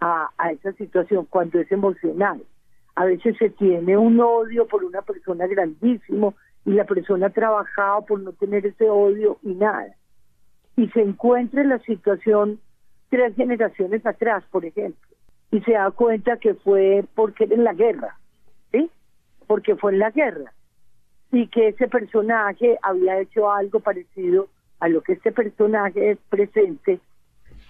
a, 0.00 0.30
a 0.36 0.50
esa 0.50 0.72
situación 0.72 1.26
cuando 1.30 1.60
es 1.60 1.70
emocional. 1.70 2.42
A 2.96 3.04
veces 3.04 3.36
se 3.38 3.50
tiene 3.50 3.96
un 3.96 4.18
odio 4.18 4.66
por 4.66 4.82
una 4.84 5.02
persona 5.02 5.46
grandísimo 5.46 6.34
y 6.64 6.72
la 6.72 6.84
persona 6.84 7.26
ha 7.26 7.30
trabajado 7.30 8.04
por 8.04 8.20
no 8.20 8.32
tener 8.32 8.66
ese 8.66 8.88
odio 8.90 9.38
y 9.42 9.54
nada. 9.54 9.94
Y 10.76 10.88
se 10.88 11.00
encuentra 11.00 11.62
en 11.62 11.68
la 11.68 11.78
situación 11.80 12.60
tres 13.10 13.34
generaciones 13.36 14.04
atrás, 14.04 14.44
por 14.50 14.64
ejemplo, 14.64 15.08
y 15.50 15.60
se 15.60 15.72
da 15.72 15.90
cuenta 15.90 16.36
que 16.38 16.54
fue 16.54 17.04
porque 17.14 17.44
era 17.44 17.54
en 17.54 17.64
la 17.64 17.74
guerra, 17.74 18.18
¿sí? 18.72 18.90
Porque 19.46 19.76
fue 19.76 19.92
en 19.92 20.00
la 20.00 20.10
guerra 20.10 20.52
y 21.34 21.48
que 21.48 21.68
ese 21.68 21.88
personaje 21.88 22.78
había 22.82 23.20
hecho 23.20 23.50
algo 23.50 23.80
parecido 23.80 24.48
a 24.80 24.88
lo 24.88 25.02
que 25.02 25.14
este 25.14 25.32
personaje 25.32 26.12
es 26.12 26.18
presente, 26.28 27.00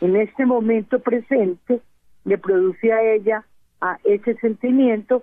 en 0.01 0.17
este 0.17 0.45
momento 0.47 0.99
presente 0.99 1.81
le 2.25 2.39
produce 2.39 2.93
a 2.93 3.03
ella 3.03 3.45
a 3.81 3.99
ese 4.05 4.35
sentimiento, 4.37 5.23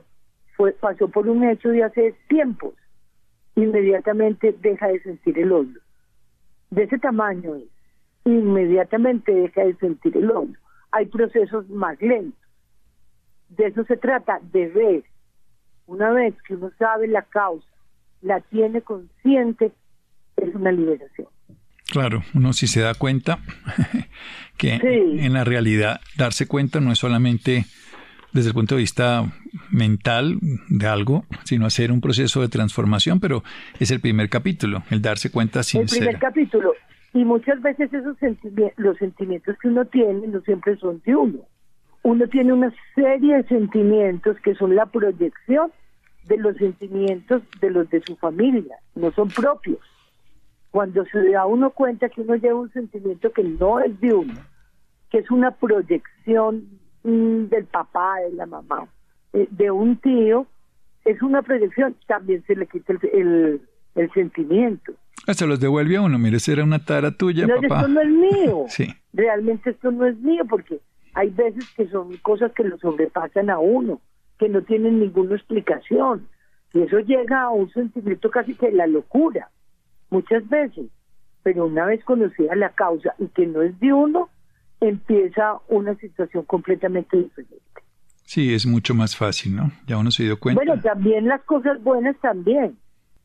fue, 0.55 0.71
pasó 0.73 1.07
por 1.07 1.27
un 1.27 1.43
hecho 1.43 1.69
de 1.69 1.83
hace 1.83 2.15
tiempos, 2.27 2.73
inmediatamente 3.55 4.55
deja 4.61 4.87
de 4.87 5.01
sentir 5.01 5.39
el 5.39 5.51
odio. 5.51 5.79
De 6.69 6.83
ese 6.83 6.97
tamaño 6.99 7.55
es, 7.55 7.63
inmediatamente 8.25 9.33
deja 9.33 9.63
de 9.63 9.75
sentir 9.77 10.17
el 10.17 10.31
odio. 10.31 10.57
Hay 10.91 11.05
procesos 11.07 11.69
más 11.69 11.99
lentos. 12.01 12.39
De 13.49 13.67
eso 13.67 13.83
se 13.85 13.97
trata, 13.97 14.39
de 14.51 14.67
ver. 14.69 15.03
Una 15.87 16.11
vez 16.11 16.35
que 16.47 16.55
uno 16.55 16.71
sabe 16.77 17.07
la 17.07 17.23
causa, 17.23 17.67
la 18.21 18.39
tiene 18.39 18.81
consciente, 18.81 19.71
es 20.37 20.55
una 20.55 20.71
liberación. 20.71 21.27
Claro, 21.91 22.23
uno 22.33 22.53
si 22.53 22.67
se 22.67 22.79
da 22.79 22.93
cuenta 22.93 23.39
que 24.57 24.75
en 24.75 25.33
la 25.33 25.43
realidad 25.43 25.99
darse 26.17 26.47
cuenta 26.47 26.79
no 26.79 26.91
es 26.93 26.99
solamente 26.99 27.65
desde 28.31 28.49
el 28.49 28.53
punto 28.53 28.75
de 28.75 28.81
vista 28.81 29.25
mental 29.71 30.37
de 30.69 30.87
algo, 30.87 31.25
sino 31.43 31.65
hacer 31.65 31.91
un 31.91 31.99
proceso 31.99 32.41
de 32.41 32.47
transformación, 32.47 33.19
pero 33.19 33.43
es 33.79 33.91
el 33.91 33.99
primer 33.99 34.29
capítulo, 34.29 34.83
el 34.89 35.01
darse 35.01 35.31
cuenta 35.31 35.63
sin 35.63 35.81
El 35.81 35.87
primer 35.87 36.17
capítulo. 36.17 36.73
Y 37.13 37.25
muchas 37.25 37.61
veces 37.61 37.93
esos 37.93 38.17
sentimientos, 38.17 38.77
los 38.77 38.97
sentimientos 38.97 39.57
que 39.59 39.67
uno 39.67 39.85
tiene 39.85 40.27
no 40.27 40.41
siempre 40.41 40.77
son 40.77 41.01
de 41.05 41.15
uno. 41.15 41.39
Uno 42.03 42.27
tiene 42.27 42.53
una 42.53 42.73
serie 42.95 43.37
de 43.37 43.43
sentimientos 43.43 44.39
que 44.41 44.55
son 44.55 44.75
la 44.75 44.85
proyección 44.85 45.71
de 46.27 46.37
los 46.37 46.55
sentimientos 46.57 47.41
de 47.59 47.69
los 47.69 47.89
de 47.89 48.01
su 48.01 48.15
familia, 48.15 48.77
no 48.95 49.11
son 49.11 49.29
propios. 49.29 49.79
Cuando 50.71 51.05
se 51.05 51.31
da 51.31 51.45
uno 51.45 51.71
cuenta 51.71 52.09
que 52.09 52.21
uno 52.21 52.35
lleva 52.35 52.59
un 52.59 52.71
sentimiento 52.71 53.31
que 53.31 53.43
no 53.43 53.79
es 53.79 53.99
de 53.99 54.13
uno, 54.13 54.39
que 55.09 55.19
es 55.19 55.29
una 55.29 55.51
proyección 55.51 56.79
mm, 57.03 57.45
del 57.45 57.65
papá, 57.65 58.15
de 58.21 58.33
la 58.33 58.45
mamá, 58.45 58.87
eh, 59.33 59.47
de 59.51 59.69
un 59.71 59.97
tío, 59.97 60.47
es 61.03 61.21
una 61.21 61.41
proyección, 61.41 61.95
también 62.07 62.43
se 62.45 62.55
le 62.55 62.67
quita 62.67 62.93
el, 63.11 63.61
el, 63.95 64.11
sentimiento. 64.13 64.93
Ah, 65.27 65.33
se 65.33 65.45
los 65.45 65.59
devuelve 65.59 65.97
a 65.97 66.01
uno, 66.01 66.17
mire, 66.17 66.37
esa 66.37 66.51
era 66.51 66.63
una 66.63 66.83
tara 66.83 67.11
tuya, 67.11 67.45
no, 67.45 67.55
papá. 67.61 67.81
Esto 67.81 67.87
no 67.87 68.01
es 68.01 68.09
mío. 68.09 68.65
sí. 68.69 68.87
Realmente 69.13 69.71
esto 69.71 69.91
no 69.91 70.05
es 70.05 70.17
mío 70.17 70.43
porque 70.49 70.79
hay 71.13 71.29
veces 71.29 71.65
que 71.75 71.87
son 71.87 72.15
cosas 72.17 72.51
que 72.53 72.63
lo 72.63 72.77
sobrepasan 72.79 73.49
a 73.49 73.59
uno 73.59 74.01
que 74.41 74.49
no 74.49 74.63
tienen 74.63 74.99
ninguna 74.99 75.35
explicación. 75.35 76.27
Y 76.73 76.81
eso 76.81 76.99
llega 76.99 77.43
a 77.43 77.51
un 77.51 77.71
sentimiento 77.71 78.31
casi 78.31 78.55
que 78.55 78.67
de 78.67 78.71
la 78.71 78.87
locura, 78.87 79.51
muchas 80.09 80.49
veces. 80.49 80.87
Pero 81.43 81.67
una 81.67 81.85
vez 81.85 82.03
conocida 82.03 82.55
la 82.55 82.69
causa 82.69 83.13
y 83.19 83.27
que 83.27 83.45
no 83.45 83.61
es 83.61 83.79
de 83.79 83.93
uno, 83.93 84.29
empieza 84.79 85.59
una 85.67 85.93
situación 85.95 86.43
completamente 86.45 87.17
diferente. 87.17 87.61
Sí, 88.23 88.51
es 88.53 88.65
mucho 88.65 88.95
más 88.95 89.15
fácil, 89.15 89.55
¿no? 89.55 89.71
Ya 89.85 89.99
uno 89.99 90.09
se 90.09 90.23
dio 90.23 90.39
cuenta. 90.39 90.63
Bueno, 90.63 90.81
también 90.81 91.27
las 91.27 91.43
cosas 91.43 91.83
buenas 91.83 92.15
también. 92.19 92.77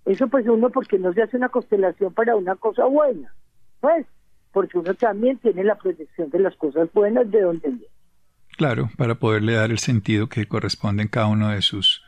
Eso 0.07 0.29
pues 0.29 0.47
uno 0.47 0.71
porque 0.71 0.99
no 0.99 1.13
se 1.13 1.23
hace 1.23 1.37
una 1.37 1.49
constelación 1.49 2.15
para 2.15 2.37
una 2.37 2.55
cosa 2.55 2.87
buena. 2.87 3.35
Pues, 3.81 4.07
porque 4.53 4.79
uno 4.79 4.95
también 4.95 5.37
tiene 5.39 5.65
la 5.65 5.75
proyección 5.75 6.31
de 6.31 6.39
las 6.39 6.57
cosas 6.57 6.89
buenas 6.95 7.31
de 7.31 7.43
donde 7.43 7.69
viene. 7.69 7.87
Claro, 8.57 8.89
para 8.97 9.17
poderle 9.17 9.55
dar 9.55 9.71
el 9.71 9.79
sentido 9.79 10.29
que 10.29 10.47
corresponde 10.47 11.03
en 11.03 11.09
cada 11.09 11.27
uno 11.27 11.51
de 11.51 11.61
sus 11.61 12.03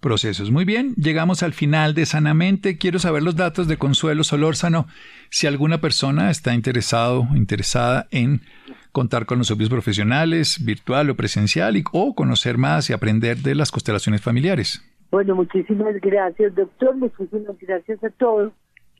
procesos. 0.00 0.50
Muy 0.50 0.64
bien, 0.64 0.94
llegamos 0.96 1.44
al 1.44 1.52
final 1.52 1.94
de 1.94 2.06
Sanamente. 2.06 2.76
Quiero 2.76 2.98
saber 2.98 3.22
los 3.22 3.36
datos 3.36 3.68
de 3.68 3.76
Consuelo 3.76 4.24
Solórzano. 4.24 4.88
Si 5.30 5.46
alguna 5.46 5.80
persona 5.80 6.30
está 6.30 6.54
interesado 6.54 7.28
interesada 7.34 8.08
en 8.10 8.42
contar 8.90 9.26
con 9.26 9.38
los 9.38 9.46
servicios 9.46 9.70
profesionales, 9.70 10.64
virtual 10.64 11.10
o 11.10 11.16
presencial, 11.16 11.76
y, 11.76 11.84
o 11.92 12.14
conocer 12.14 12.58
más 12.58 12.90
y 12.90 12.92
aprender 12.92 13.38
de 13.38 13.54
las 13.54 13.70
constelaciones 13.70 14.20
familiares. 14.20 14.82
Bueno, 15.12 15.34
muchísimas 15.34 15.94
gracias, 16.00 16.54
doctor. 16.54 16.96
Muchísimas 16.96 17.58
gracias 17.60 18.02
a 18.02 18.08
todos. 18.08 18.50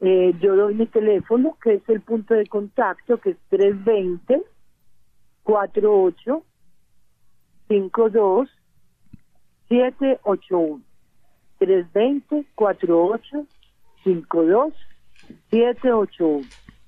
Eh, 0.00 0.34
yo 0.42 0.54
doy 0.54 0.74
mi 0.74 0.86
teléfono, 0.86 1.56
que 1.64 1.72
es 1.72 1.88
el 1.88 2.02
punto 2.02 2.34
de 2.34 2.44
contacto, 2.46 3.18
que 3.18 3.30
es 3.30 3.36
320 3.48 4.42
48 5.42 6.44
52 7.68 8.48
781 9.70 10.82
320 11.58 12.46
48 12.56 13.46
52 14.04 14.74
781 15.50 16.46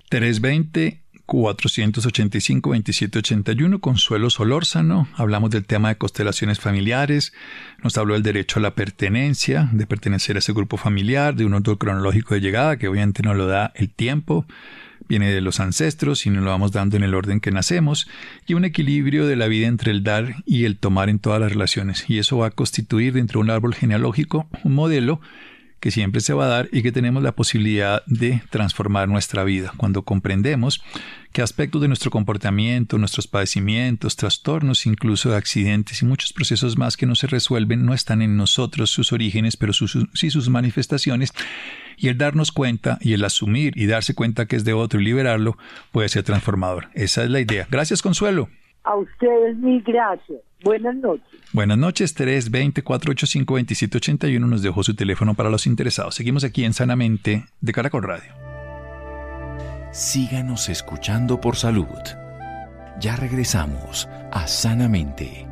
320 0.09 1.04
485-2781, 1.27 3.79
Consuelo 3.79 4.29
Solórzano. 4.29 5.07
Hablamos 5.15 5.49
del 5.49 5.65
tema 5.65 5.89
de 5.89 5.97
constelaciones 5.97 6.59
familiares. 6.59 7.33
Nos 7.83 7.97
habló 7.97 8.13
del 8.13 8.23
derecho 8.23 8.59
a 8.59 8.61
la 8.61 8.75
pertenencia, 8.75 9.69
de 9.71 9.87
pertenecer 9.87 10.35
a 10.35 10.39
ese 10.39 10.53
grupo 10.53 10.77
familiar, 10.77 11.35
de 11.35 11.45
un 11.45 11.53
orden 11.53 11.75
cronológico 11.75 12.35
de 12.35 12.41
llegada, 12.41 12.77
que 12.77 12.87
obviamente 12.87 13.23
no 13.23 13.33
lo 13.33 13.47
da 13.47 13.71
el 13.75 13.89
tiempo 13.89 14.45
viene 15.07 15.31
de 15.31 15.41
los 15.41 15.59
ancestros 15.59 16.25
y 16.25 16.29
nos 16.29 16.43
lo 16.43 16.49
vamos 16.49 16.71
dando 16.71 16.97
en 16.97 17.03
el 17.03 17.13
orden 17.13 17.39
que 17.39 17.51
nacemos, 17.51 18.07
y 18.47 18.53
un 18.53 18.65
equilibrio 18.65 19.27
de 19.27 19.35
la 19.35 19.47
vida 19.47 19.67
entre 19.67 19.91
el 19.91 20.03
dar 20.03 20.37
y 20.45 20.65
el 20.65 20.77
tomar 20.77 21.09
en 21.09 21.19
todas 21.19 21.39
las 21.39 21.51
relaciones. 21.51 22.05
Y 22.07 22.17
eso 22.17 22.37
va 22.37 22.47
a 22.47 22.51
constituir 22.51 23.13
dentro 23.13 23.39
de 23.39 23.43
un 23.43 23.49
árbol 23.51 23.75
genealógico 23.75 24.47
un 24.63 24.73
modelo 24.73 25.21
que 25.85 25.91
siempre 25.91 26.19
se 26.19 26.33
va 26.33 26.45
a 26.45 26.47
dar 26.47 26.69
y 26.71 26.81
que 26.81 26.91
tenemos 26.91 27.21
la 27.21 27.33
posibilidad 27.33 28.03
de 28.07 28.41
transformar 28.49 29.07
nuestra 29.07 29.43
vida 29.43 29.71
cuando 29.77 30.01
comprendemos 30.01 30.83
que 31.31 31.43
aspectos 31.43 31.79
de 31.79 31.87
nuestro 31.87 32.09
comportamiento, 32.09 32.97
nuestros 32.97 33.27
padecimientos, 33.27 34.15
trastornos, 34.15 34.87
incluso 34.87 35.29
de 35.29 35.37
accidentes 35.37 36.01
y 36.01 36.05
muchos 36.05 36.33
procesos 36.33 36.75
más 36.75 36.97
que 36.97 37.05
no 37.05 37.13
se 37.13 37.27
resuelven 37.27 37.85
no 37.85 37.93
están 37.93 38.23
en 38.23 38.35
nosotros 38.35 38.89
sus 38.89 39.13
orígenes, 39.13 39.57
pero 39.57 39.73
sí 39.73 40.31
sus 40.31 40.49
manifestaciones. 40.49 41.31
Y 41.97 42.07
el 42.07 42.17
darnos 42.17 42.51
cuenta 42.51 42.97
y 42.99 43.13
el 43.13 43.23
asumir 43.23 43.77
y 43.77 43.85
darse 43.85 44.15
cuenta 44.15 44.47
que 44.47 44.55
es 44.55 44.65
de 44.65 44.73
otro 44.73 44.99
y 44.99 45.03
liberarlo 45.03 45.55
puede 45.91 46.09
ser 46.09 46.23
transformador. 46.23 46.87
Esa 46.95 47.23
es 47.23 47.29
la 47.29 47.41
idea. 47.41 47.67
Gracias, 47.69 48.01
Consuelo. 48.01 48.49
A 48.85 48.95
ustedes 48.95 49.55
mil 49.57 49.83
gracias. 49.83 50.39
Buenas 50.65 50.95
noches. 50.95 51.27
Buenas 51.53 51.77
noches, 51.77 52.15
320 52.15 52.81
485 52.81 53.53
2781 53.53 54.47
nos 54.47 54.63
dejó 54.63 54.81
su 54.81 54.95
teléfono 54.95 55.35
para 55.35 55.51
los 55.51 55.67
interesados. 55.67 56.15
Seguimos 56.15 56.43
aquí 56.43 56.63
en 56.65 56.73
Sanamente 56.73 57.45
de 57.61 57.71
Caracol 57.71 58.01
Radio. 58.01 58.33
Síganos 59.91 60.67
escuchando 60.69 61.39
por 61.39 61.55
salud. 61.55 61.85
Ya 62.99 63.15
regresamos 63.15 64.09
a 64.31 64.47
Sanamente. 64.47 65.45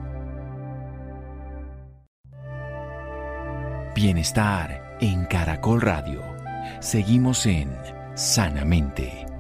Bienestar 3.95 4.97
en 4.99 5.26
Caracol 5.26 5.82
Radio. 5.82 6.23
Seguimos 6.80 7.45
en 7.45 7.69
Sanamente. 8.15 9.32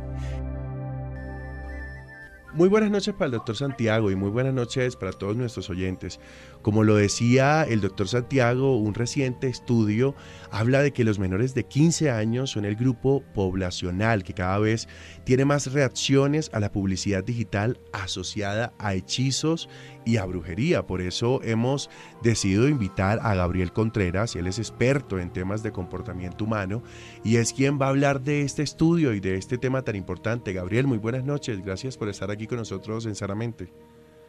Muy 2.53 2.69
buenas 2.69 2.91
noches 2.91 3.15
para 3.15 3.25
el 3.25 3.31
doctor 3.31 3.55
Santiago 3.55 4.11
y 4.11 4.15
muy 4.15 4.29
buenas 4.29 4.53
noches 4.53 4.95
para 4.95 5.11
todos 5.11 5.35
nuestros 5.35 5.71
oyentes. 5.71 6.19
Como 6.63 6.85
lo 6.85 6.95
decía 6.95 7.63
el 7.63 7.81
doctor 7.81 8.07
Santiago, 8.07 8.77
un 8.77 8.93
reciente 8.93 9.47
estudio 9.47 10.15
habla 10.49 10.81
de 10.81 10.93
que 10.93 11.03
los 11.03 11.19
menores 11.19 11.53
de 11.53 11.65
15 11.65 12.09
años 12.09 12.51
son 12.51 12.63
el 12.63 12.77
grupo 12.77 13.21
poblacional 13.35 14.23
que 14.23 14.33
cada 14.33 14.59
vez 14.59 14.87
tiene 15.25 15.43
más 15.43 15.73
reacciones 15.73 16.49
a 16.53 16.61
la 16.61 16.71
publicidad 16.71 17.21
digital 17.21 17.79
asociada 17.91 18.71
a 18.79 18.93
hechizos 18.93 19.67
y 20.05 20.15
a 20.15 20.25
brujería. 20.25 20.83
Por 20.83 21.01
eso 21.01 21.41
hemos 21.43 21.89
decidido 22.21 22.69
invitar 22.69 23.19
a 23.21 23.35
Gabriel 23.35 23.73
Contreras, 23.73 24.37
él 24.37 24.47
es 24.47 24.57
experto 24.57 25.19
en 25.19 25.33
temas 25.33 25.63
de 25.63 25.73
comportamiento 25.73 26.45
humano 26.45 26.81
y 27.25 27.37
es 27.37 27.51
quien 27.51 27.77
va 27.77 27.87
a 27.87 27.89
hablar 27.89 28.21
de 28.21 28.43
este 28.43 28.63
estudio 28.63 29.13
y 29.13 29.19
de 29.19 29.35
este 29.35 29.57
tema 29.57 29.81
tan 29.81 29.97
importante. 29.97 30.53
Gabriel, 30.53 30.87
muy 30.87 30.97
buenas 30.97 31.25
noches, 31.25 31.61
gracias 31.61 31.97
por 31.97 32.07
estar 32.07 32.31
aquí 32.31 32.47
con 32.47 32.59
nosotros 32.59 33.05
en. 33.05 33.69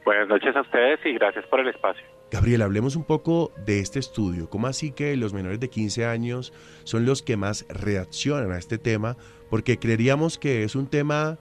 Buenas 0.05 0.27
noches 0.27 0.57
a 0.57 0.63
ustedes 0.63 0.99
y 1.07 1.13
gracias 1.13 1.47
por 1.47 1.61
el 1.61 1.69
espacio. 1.69 2.14
Gabriel, 2.35 2.63
hablemos 2.63 2.97
un 2.97 3.05
poco 3.05 3.53
de 3.65 3.79
este 3.79 4.01
estudio. 4.01 4.51
¿Cómo 4.51 4.67
así 4.67 4.91
que 4.91 5.17
los 5.17 5.33
menores 5.33 5.61
de 5.61 5.71
15 5.71 6.05
años 6.05 6.53
son 6.83 7.07
los 7.07 7.23
que 7.23 7.37
más 7.37 7.65
reaccionan 7.69 8.51
a 8.51 8.59
este 8.59 8.77
tema? 8.77 9.15
Porque 9.51 9.79
creeríamos 9.79 10.37
que 10.37 10.65
es 10.65 10.75
un 10.75 10.91
tema 10.91 11.39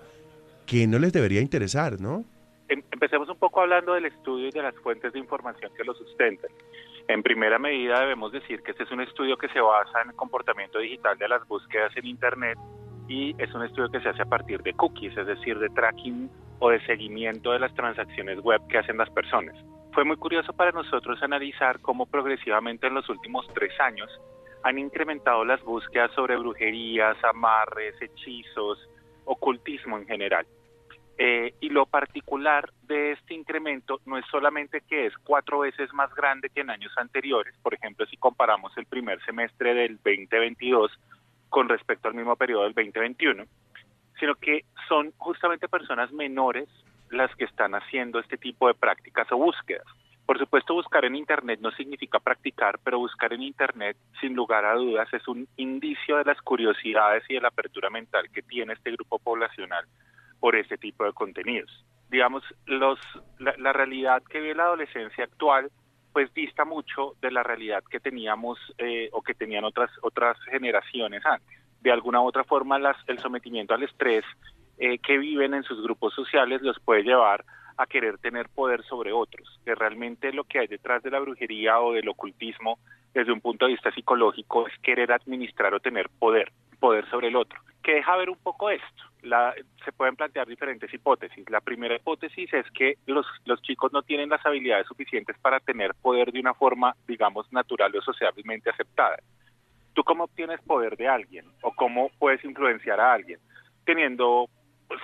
que 0.68 0.86
no 0.86 1.00
les 1.00 1.12
debería 1.12 1.42
interesar, 1.42 2.00
¿no? 2.00 2.26
Em, 2.68 2.84
empecemos 2.92 3.28
un 3.28 3.38
poco 3.38 3.62
hablando 3.62 3.96
del 3.96 4.06
estudio 4.06 4.50
y 4.50 4.52
de 4.52 4.62
las 4.62 4.76
fuentes 4.76 5.12
de 5.14 5.18
información 5.18 5.72
que 5.76 5.84
lo 5.84 5.96
sustentan. 5.96 6.52
En 7.08 7.24
primera 7.24 7.58
medida 7.58 8.00
debemos 8.02 8.32
decir 8.32 8.62
que 8.62 8.70
este 8.70 8.84
es 8.84 8.92
un 8.92 9.02
estudio 9.02 9.36
que 9.36 9.50
se 9.50 9.62
basa 9.62 10.00
en 10.04 10.10
el 10.10 10.16
comportamiento 10.16 10.78
digital 10.78 11.18
de 11.18 11.28
las 11.28 11.48
búsquedas 11.48 11.92
en 11.98 12.06
Internet 12.06 12.60
y 13.08 13.34
es 13.42 13.52
un 13.56 13.64
estudio 13.64 13.90
que 13.90 14.00
se 14.00 14.10
hace 14.10 14.22
a 14.22 14.26
partir 14.26 14.62
de 14.62 14.74
cookies, 14.74 15.18
es 15.18 15.26
decir, 15.26 15.58
de 15.58 15.70
tracking 15.70 16.30
o 16.60 16.70
de 16.70 16.86
seguimiento 16.86 17.52
de 17.52 17.58
las 17.58 17.74
transacciones 17.74 18.40
web 18.42 18.62
que 18.70 18.78
hacen 18.78 18.98
las 18.98 19.10
personas. 19.10 19.56
Fue 19.94 20.04
muy 20.04 20.18
curioso 20.18 20.54
para 20.54 20.72
nosotros 20.72 21.22
analizar 21.22 21.80
cómo 21.80 22.08
progresivamente 22.08 22.88
en 22.88 22.96
los 22.96 23.08
últimos 23.10 23.46
tres 23.54 23.80
años 23.80 24.10
han 24.64 24.80
incrementado 24.80 25.46
las 25.46 25.62
búsquedas 25.62 26.12
sobre 26.14 26.36
brujerías, 26.36 27.16
amarres, 27.24 28.02
hechizos, 28.02 28.90
ocultismo 29.26 29.98
en 30.00 30.08
general. 30.08 30.48
Eh, 31.20 31.54
y 31.60 31.70
lo 31.70 31.86
particular 31.86 32.72
de 32.88 33.12
este 33.12 33.36
incremento 33.36 34.00
no 34.08 34.18
es 34.18 34.26
solamente 34.32 34.82
que 34.82 35.06
es 35.06 35.14
cuatro 35.24 35.60
veces 35.60 35.94
más 35.94 36.12
grande 36.16 36.50
que 36.50 36.62
en 36.62 36.72
años 36.72 36.92
anteriores, 36.98 37.54
por 37.62 37.76
ejemplo, 37.76 38.08
si 38.08 38.18
comparamos 38.18 38.76
el 38.78 38.88
primer 38.88 39.24
semestre 39.24 39.76
del 39.76 39.98
2022 39.98 40.92
con 41.50 41.70
respecto 41.70 42.08
al 42.08 42.16
mismo 42.16 42.36
periodo 42.36 42.64
del 42.64 42.74
2021, 42.74 43.44
sino 44.20 44.34
que 44.36 44.66
son 44.88 45.12
justamente 45.18 45.68
personas 45.68 46.12
menores 46.12 46.68
las 47.14 47.34
que 47.36 47.46
están 47.46 47.76
haciendo 47.76 48.20
este 48.20 48.38
tipo 48.38 48.68
de 48.68 48.74
prácticas 48.74 49.32
o 49.32 49.38
búsquedas. 49.38 49.86
Por 50.26 50.40
supuesto, 50.40 50.74
buscar 50.74 51.04
en 51.04 51.16
Internet 51.16 51.60
no 51.62 51.72
significa 51.72 52.20
practicar, 52.20 52.80
pero 52.84 52.98
buscar 52.98 53.34
en 53.34 53.44
Internet, 53.44 53.98
sin 54.22 54.34
lugar 54.34 54.64
a 54.64 54.76
dudas, 54.76 55.14
es 55.14 55.28
un 55.28 55.48
indicio 55.58 56.18
de 56.18 56.24
las 56.24 56.42
curiosidades 56.42 57.24
y 57.28 57.34
de 57.34 57.42
la 57.42 57.50
apertura 57.50 57.90
mental 57.90 58.30
que 58.32 58.42
tiene 58.42 58.74
este 58.74 58.92
grupo 58.92 59.20
poblacional 59.20 59.86
por 60.40 60.56
este 60.56 60.78
tipo 60.78 61.04
de 61.04 61.12
contenidos. 61.12 61.86
Digamos, 62.10 62.44
los, 62.66 63.00
la, 63.40 63.74
realidad 63.74 64.24
que 64.24 64.40
ve 64.40 64.56
la 64.56 64.64
adolescencia 64.64 65.26
actual 65.26 65.72
pues 66.14 66.34
dista 66.34 66.64
mucho 66.64 67.16
de 67.22 67.32
la 67.32 67.44
realidad 67.44 67.84
que 67.90 68.00
teníamos 68.00 68.60
eh, 68.78 69.10
o 69.14 69.24
que 69.24 69.34
tenían 69.34 69.64
otras 69.64 69.90
otras 70.04 70.38
generaciones 70.44 71.26
antes. 71.26 71.60
De 71.82 71.92
alguna 71.92 72.22
u 72.22 72.26
otra 72.26 72.44
forma, 72.44 72.78
las, 72.78 72.96
el 73.08 73.20
sometimiento 73.20 73.74
al 73.74 73.84
estrés 73.84 74.24
eh, 74.78 75.00
que 75.00 75.18
viven 75.18 75.54
en 75.54 75.64
sus 75.64 75.82
grupos 75.82 76.14
sociales 76.14 76.62
los 76.62 76.80
puede 76.80 77.04
llevar 77.04 77.44
a 77.78 77.86
querer 77.86 78.18
tener 78.20 78.50
poder 78.50 78.84
sobre 78.84 79.12
otros, 79.12 79.60
que 79.66 79.76
realmente 79.76 80.32
lo 80.32 80.44
que 80.44 80.60
hay 80.60 80.68
detrás 80.68 81.02
de 81.04 81.12
la 81.12 81.20
brujería 81.20 81.80
o 81.80 81.94
del 81.94 82.08
ocultismo 82.10 82.80
desde 83.14 83.32
un 83.32 83.42
punto 83.42 83.66
de 83.66 83.72
vista 83.72 83.92
psicológico 83.92 84.68
es 84.68 84.78
querer 84.80 85.12
administrar 85.12 85.74
o 85.74 85.80
tener 85.80 86.10
poder, 86.20 86.52
poder 86.80 87.10
sobre 87.10 87.30
el 87.30 87.36
otro 87.36 87.60
que 87.84 87.96
deja 87.96 88.16
ver 88.16 88.30
un 88.30 88.38
poco 88.38 88.70
esto. 88.70 89.04
La, 89.22 89.54
se 89.86 89.92
pueden 89.92 90.16
plantear 90.16 90.48
diferentes 90.48 90.92
hipótesis. 90.94 91.50
La 91.50 91.62
primera 91.62 91.96
hipótesis 91.96 92.52
es 92.54 92.66
que 92.72 92.98
los, 93.06 93.26
los 93.46 93.62
chicos 93.62 93.92
no 93.94 94.02
tienen 94.02 94.30
las 94.30 94.44
habilidades 94.46 94.88
suficientes 94.88 95.38
para 95.40 95.60
tener 95.60 95.94
poder 96.02 96.32
de 96.32 96.40
una 96.40 96.54
forma, 96.54 96.96
digamos, 97.08 97.52
natural 97.52 97.96
o 97.96 98.02
socialmente 98.02 98.70
aceptada. 98.70 99.18
¿Tú 99.94 100.04
cómo 100.04 100.24
obtienes 100.24 100.62
poder 100.62 100.98
de 100.98 101.08
alguien? 101.08 101.46
¿O 101.62 101.74
cómo 101.74 102.10
puedes 102.18 102.44
influenciar 102.44 103.00
a 103.00 103.14
alguien? 103.14 103.40
Teniendo, 103.86 104.50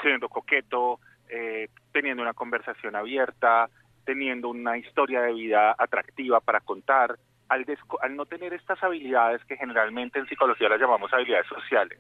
siendo 0.02 0.30
coqueto, 0.30 1.00
eh, 1.30 1.70
teniendo 1.92 2.24
una 2.24 2.34
conversación 2.34 2.96
abierta, 2.96 3.70
teniendo 4.06 4.50
una 4.50 4.78
historia 4.78 5.22
de 5.22 5.34
vida 5.34 5.76
atractiva 5.78 6.40
para 6.40 6.62
contar. 6.62 7.18
Al, 7.48 7.66
al 8.02 8.16
no 8.16 8.26
tener 8.28 8.54
estas 8.54 8.82
habilidades 8.84 9.44
que 9.46 9.58
generalmente 9.58 10.20
en 10.20 10.28
psicología 10.28 10.70
las 10.70 10.80
llamamos 10.80 11.12
habilidades 11.12 11.48
sociales, 11.48 12.00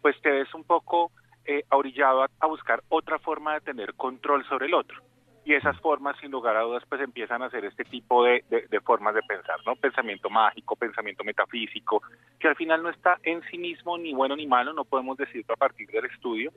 pues 0.00 0.20
te 0.20 0.30
ves 0.30 0.54
un 0.54 0.64
poco 0.64 1.10
eh, 1.46 1.64
ahorillado 1.68 2.22
a, 2.22 2.46
buscar 2.46 2.82
otra 2.88 3.18
forma 3.18 3.54
de 3.54 3.60
tener 3.60 3.94
control 3.94 4.46
sobre 4.46 4.66
el 4.66 4.74
otro. 4.74 5.02
Y 5.44 5.52
esas 5.52 5.78
formas, 5.80 6.16
sin 6.20 6.30
lugar 6.30 6.56
a 6.56 6.62
dudas, 6.62 6.82
pues 6.88 7.02
empiezan 7.02 7.42
a 7.42 7.50
ser 7.50 7.66
este 7.66 7.84
tipo 7.84 8.24
de, 8.24 8.42
de, 8.48 8.80
formas 8.80 9.14
de 9.14 9.22
pensar, 9.22 9.56
¿no? 9.66 9.76
Pensamiento 9.76 10.30
mágico, 10.30 10.74
pensamiento 10.74 11.22
metafísico, 11.22 12.02
que 12.40 12.48
al 12.48 12.56
final 12.56 12.82
no 12.82 12.88
está 12.88 13.18
en 13.22 13.42
sí 13.50 13.58
mismo 13.58 13.98
ni 13.98 14.14
bueno 14.14 14.36
ni 14.36 14.46
malo, 14.46 14.72
no 14.72 14.86
podemos 14.86 15.18
decirlo 15.18 15.52
a 15.52 15.58
partir 15.58 15.86
del 15.88 16.06
estudio, 16.06 16.50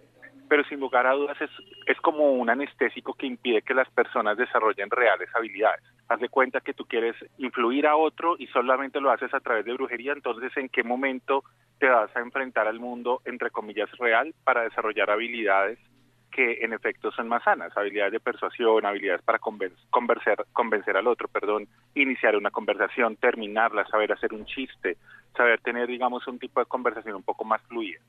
pero 0.48 0.64
sin 0.66 0.80
lugar 0.80 1.06
a 1.08 1.14
dudas 1.14 1.40
es, 1.42 1.50
es 1.86 2.00
como 2.02 2.32
un 2.32 2.50
anestésico 2.50 3.14
que 3.14 3.26
impide 3.26 3.62
que 3.62 3.74
las 3.74 3.90
personas 3.90 4.38
desarrollen 4.38 4.90
reales 4.90 5.30
habilidades. 5.36 5.84
Haz 6.08 6.20
de 6.20 6.30
cuenta 6.30 6.62
que 6.62 6.74
tú 6.74 6.86
quieres 6.86 7.16
influir 7.38 7.88
a 7.88 7.96
otro 7.96 8.36
y 8.40 8.48
solamente 8.48 9.02
lo 9.02 9.12
haces 9.12 9.34
a 9.34 9.40
través 9.40 9.66
de 9.66 9.74
brujería, 9.74 10.14
entonces 10.14 10.56
¿en 10.58 10.70
qué 10.70 10.84
momento 10.84 11.44
te 11.80 11.88
vas 11.88 12.16
a 12.16 12.20
enfrentar 12.20 12.68
al 12.68 12.80
mundo, 12.80 13.22
entre 13.26 13.52
comillas, 13.52 13.90
real 14.00 14.34
para 14.44 14.64
desarrollar 14.64 15.10
habilidades 15.10 15.80
que 16.32 16.60
en 16.62 16.74
efecto 16.74 17.12
son 17.12 17.28
más 17.28 17.44
sanas, 17.44 17.76
habilidades 17.76 18.14
de 18.14 18.20
persuasión, 18.20 18.86
habilidades 18.86 19.24
para 19.24 19.40
convencer, 19.40 20.46
convencer 20.54 20.98
al 20.98 21.08
otro, 21.08 21.28
perdón, 21.28 21.68
iniciar 21.96 22.36
una 22.36 22.52
conversación, 22.52 23.16
terminarla, 23.16 23.88
saber 23.88 24.12
hacer 24.12 24.34
un 24.34 24.46
chiste, 24.46 24.98
saber 25.36 25.60
tener, 25.62 25.88
digamos, 25.88 26.28
un 26.28 26.38
tipo 26.38 26.60
de 26.60 26.68
conversación 26.68 27.16
un 27.16 27.24
poco 27.24 27.44
más 27.44 27.62
fluida. 27.64 28.00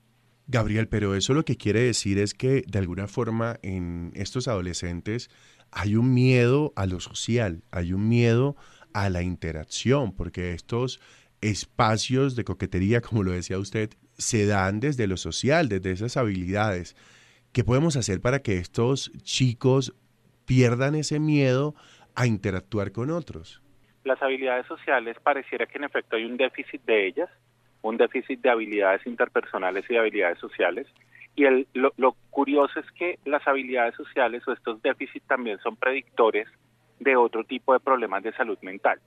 Gabriel, 0.51 0.87
pero 0.87 1.13
eso 1.13 1.35
lo 1.35 1.45
que 1.45 1.57
quiere 1.57 1.81
decir 1.81 2.17
es 2.17 2.33
que 2.33 2.63
de 2.65 2.79
alguna 2.79 3.07
forma 3.07 3.59
en 3.61 4.11
estos 4.15 4.47
adolescentes 4.47 5.29
hay 5.71 5.95
un 5.95 6.11
miedo 6.15 6.73
a 6.75 6.87
lo 6.87 6.99
social, 6.99 7.61
hay 7.69 7.93
un 7.93 8.09
miedo 8.09 8.55
a 8.91 9.11
la 9.11 9.21
interacción, 9.21 10.11
porque 10.11 10.53
estos 10.53 10.99
espacios 11.41 12.35
de 12.35 12.45
coquetería, 12.45 12.99
como 13.07 13.21
lo 13.21 13.31
decía 13.31 13.59
usted, 13.59 13.91
se 14.17 14.47
dan 14.47 14.79
desde 14.79 15.05
lo 15.05 15.17
social, 15.17 15.69
desde 15.69 15.91
esas 15.91 16.17
habilidades. 16.17 16.95
¿Qué 17.53 17.63
podemos 17.63 17.95
hacer 17.95 18.19
para 18.19 18.39
que 18.39 18.57
estos 18.57 19.11
chicos 19.21 19.93
pierdan 20.45 20.95
ese 20.95 21.19
miedo 21.19 21.75
a 22.15 22.25
interactuar 22.25 22.91
con 22.91 23.11
otros? 23.11 23.61
Las 24.03 24.19
habilidades 24.23 24.65
sociales 24.65 25.15
pareciera 25.21 25.67
que 25.67 25.77
en 25.77 25.83
efecto 25.83 26.15
hay 26.15 26.25
un 26.25 26.37
déficit 26.37 26.81
de 26.85 27.05
ellas, 27.05 27.29
un 27.81 27.97
déficit 27.97 28.41
de 28.41 28.49
habilidades 28.49 29.05
interpersonales 29.05 29.85
y 29.89 29.93
de 29.93 29.99
habilidades 29.99 30.39
sociales. 30.39 30.87
Y 31.35 31.45
el, 31.45 31.67
lo, 31.73 32.15
curioso 32.29 32.79
es 32.79 32.91
que 32.91 33.19
las 33.25 33.47
habilidades 33.47 33.95
sociales 33.95 34.45
o 34.47 34.51
estos 34.51 34.81
déficits 34.81 35.25
también 35.27 35.59
son 35.59 35.75
predictores 35.75 36.47
de 36.99 37.15
otro 37.15 37.43
tipo 37.43 37.73
de 37.73 37.79
problemas 37.79 38.23
de 38.23 38.33
salud 38.33 38.57
mental. 38.61 38.99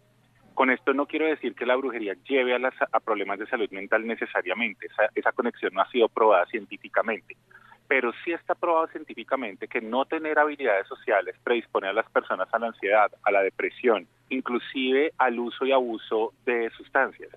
Con 0.55 0.71
esto 0.71 0.93
no 0.95 1.07
quiero 1.07 1.27
decir 1.27 1.55
que 1.55 1.67
la 1.67 1.77
brujería 1.77 2.15
lleve 2.29 2.55
a, 2.55 2.59
las, 2.59 2.75
a 2.81 3.01
problemas 3.01 3.39
de 3.39 3.47
salud 3.47 3.71
mental 3.71 4.07
necesariamente, 4.07 4.87
esa, 4.87 5.11
esa 5.15 5.33
conexión 5.33 5.73
no 5.75 5.81
ha 5.81 5.91
sido 5.91 6.09
probada 6.09 6.47
científicamente, 6.47 7.37
pero 7.89 8.13
sí 8.25 8.33
está 8.33 8.55
probado 8.55 8.87
científicamente 8.89 9.69
que 9.69 9.81
no 9.81 10.05
tener 10.05 10.39
habilidades 10.39 10.87
sociales 10.87 11.37
predispone 11.43 11.89
a 11.89 11.93
las 11.93 12.11
personas 12.11 12.49
a 12.53 12.59
la 12.59 12.69
ansiedad, 12.69 13.11
a 13.23 13.31
la 13.31 13.43
depresión, 13.43 14.07
inclusive 14.29 15.13
al 15.19 15.39
uso 15.39 15.65
y 15.67 15.73
abuso 15.73 16.33
de 16.45 16.71
sustancias. 16.71 17.31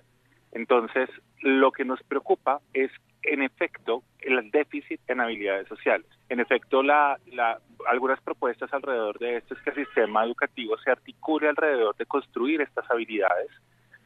Entonces, 0.52 1.08
lo 1.40 1.70
que 1.70 1.84
nos 1.84 2.02
preocupa 2.02 2.60
es, 2.72 2.90
en 3.22 3.42
efecto, 3.42 4.02
el 4.20 4.50
déficit 4.50 5.00
en 5.08 5.20
habilidades 5.20 5.68
sociales. 5.68 6.06
En 6.28 6.40
efecto, 6.40 6.82
la, 6.82 7.18
la, 7.32 7.60
algunas 7.88 8.20
propuestas 8.20 8.72
alrededor 8.72 9.18
de 9.18 9.36
esto 9.36 9.54
es 9.54 9.60
que 9.60 9.70
el 9.70 9.86
sistema 9.86 10.24
educativo 10.24 10.76
se 10.78 10.90
articule 10.90 11.48
alrededor 11.48 11.94
de 11.96 12.06
construir 12.06 12.60
estas 12.60 12.90
habilidades. 12.90 13.50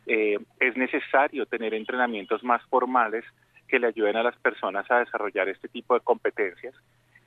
Eh, 0.06 0.38
es 0.58 0.76
necesario 0.76 1.46
tener 1.46 1.74
entrenamientos 1.74 2.42
más 2.42 2.62
formales 2.64 3.24
que 3.68 3.78
le 3.78 3.86
ayuden 3.86 4.16
a 4.16 4.22
las 4.22 4.36
personas 4.38 4.90
a 4.90 4.98
desarrollar 4.98 5.48
este 5.48 5.68
tipo 5.68 5.94
de 5.94 6.00
competencias. 6.00 6.74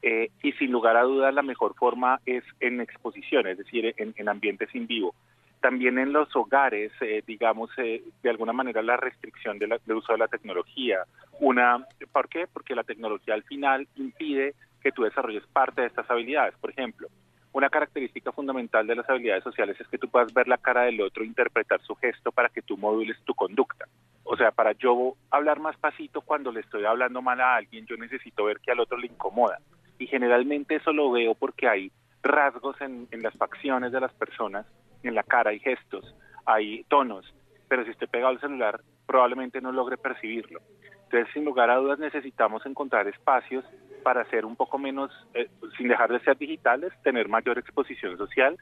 Eh, 0.01 0.31
y 0.41 0.51
sin 0.53 0.69
lugar 0.69 0.97
a 0.97 1.03
dudas, 1.03 1.33
la 1.33 1.43
mejor 1.43 1.75
forma 1.75 2.19
es 2.25 2.43
en 2.59 2.81
exposición, 2.81 3.47
es 3.47 3.57
decir, 3.57 3.93
en, 3.95 4.13
en 4.17 4.27
ambientes 4.27 4.67
en 4.73 4.85
vivo 4.85 5.15
también 5.63 5.97
en 5.97 6.11
los 6.11 6.27
hogares, 6.35 6.91
eh, 6.99 7.23
digamos, 7.25 7.69
eh, 7.77 8.03
de 8.21 8.29
alguna 8.29 8.51
manera 8.51 8.81
la 8.81 8.97
restricción 8.97 9.57
de 9.57 9.79
del 9.85 9.95
uso 9.95 10.11
de 10.11 10.19
la 10.19 10.27
tecnología. 10.27 11.05
Una, 11.39 11.87
¿Por 12.11 12.27
qué? 12.27 12.47
Porque 12.51 12.75
la 12.75 12.83
tecnología 12.83 13.33
al 13.33 13.43
final 13.43 13.87
impide 13.95 14.55
que 14.81 14.91
tú 14.91 15.03
desarrolles 15.03 15.47
parte 15.53 15.79
de 15.79 15.87
estas 15.87 16.11
habilidades. 16.11 16.53
Por 16.59 16.71
ejemplo, 16.71 17.07
una 17.53 17.69
característica 17.69 18.33
fundamental 18.33 18.85
de 18.85 18.95
las 18.95 19.09
habilidades 19.09 19.45
sociales 19.45 19.79
es 19.79 19.87
que 19.87 19.97
tú 19.97 20.09
puedas 20.09 20.33
ver 20.33 20.49
la 20.49 20.57
cara 20.57 20.81
del 20.81 20.99
otro, 20.99 21.23
interpretar 21.23 21.81
su 21.81 21.95
gesto 21.95 22.33
para 22.33 22.49
que 22.49 22.61
tú 22.61 22.75
modules 22.75 23.17
tu 23.23 23.33
conducta. 23.33 23.85
O 24.25 24.35
sea, 24.35 24.51
para 24.51 24.73
yo 24.73 25.15
hablar 25.31 25.61
más 25.61 25.77
pasito 25.77 26.19
cuando 26.19 26.51
le 26.51 26.59
estoy 26.59 26.83
hablando 26.83 27.21
mal 27.21 27.39
a 27.39 27.55
alguien, 27.55 27.85
yo 27.85 27.95
necesito 27.95 28.43
ver 28.43 28.59
que 28.59 28.71
al 28.71 28.81
otro 28.81 28.97
le 28.97 29.07
incomoda. 29.07 29.59
Y 29.97 30.07
generalmente 30.07 30.75
eso 30.75 30.91
lo 30.91 31.09
veo 31.09 31.35
porque 31.35 31.69
hay 31.69 31.89
rasgos 32.21 32.75
en 32.81 33.07
las 33.21 33.33
facciones 33.35 33.93
de 33.93 34.01
las 34.01 34.13
personas, 34.13 34.65
en 35.07 35.15
la 35.15 35.23
cara 35.23 35.51
hay 35.51 35.59
gestos, 35.59 36.15
hay 36.45 36.83
tonos, 36.85 37.25
pero 37.67 37.83
si 37.83 37.91
estoy 37.91 38.07
pegado 38.07 38.31
al 38.31 38.39
celular 38.39 38.81
probablemente 39.05 39.61
no 39.61 39.71
logre 39.71 39.97
percibirlo. 39.97 40.59
Entonces, 41.05 41.31
sin 41.33 41.45
lugar 41.45 41.69
a 41.69 41.75
dudas, 41.75 41.99
necesitamos 41.99 42.65
encontrar 42.65 43.07
espacios 43.07 43.63
para 44.03 44.25
ser 44.25 44.45
un 44.45 44.55
poco 44.55 44.77
menos, 44.77 45.11
eh, 45.33 45.47
sin 45.77 45.87
dejar 45.87 46.11
de 46.11 46.19
ser 46.21 46.37
digitales, 46.37 46.91
tener 47.03 47.29
mayor 47.29 47.59
exposición 47.59 48.17
social. 48.17 48.57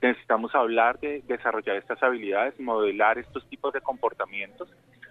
Necesitamos 0.00 0.54
hablar 0.54 0.98
de 1.00 1.22
desarrollar 1.28 1.76
estas 1.76 2.02
habilidades, 2.02 2.58
modelar 2.58 3.18
estos 3.18 3.46
tipos 3.48 3.72
de 3.74 3.82
comportamientos, 3.82 4.68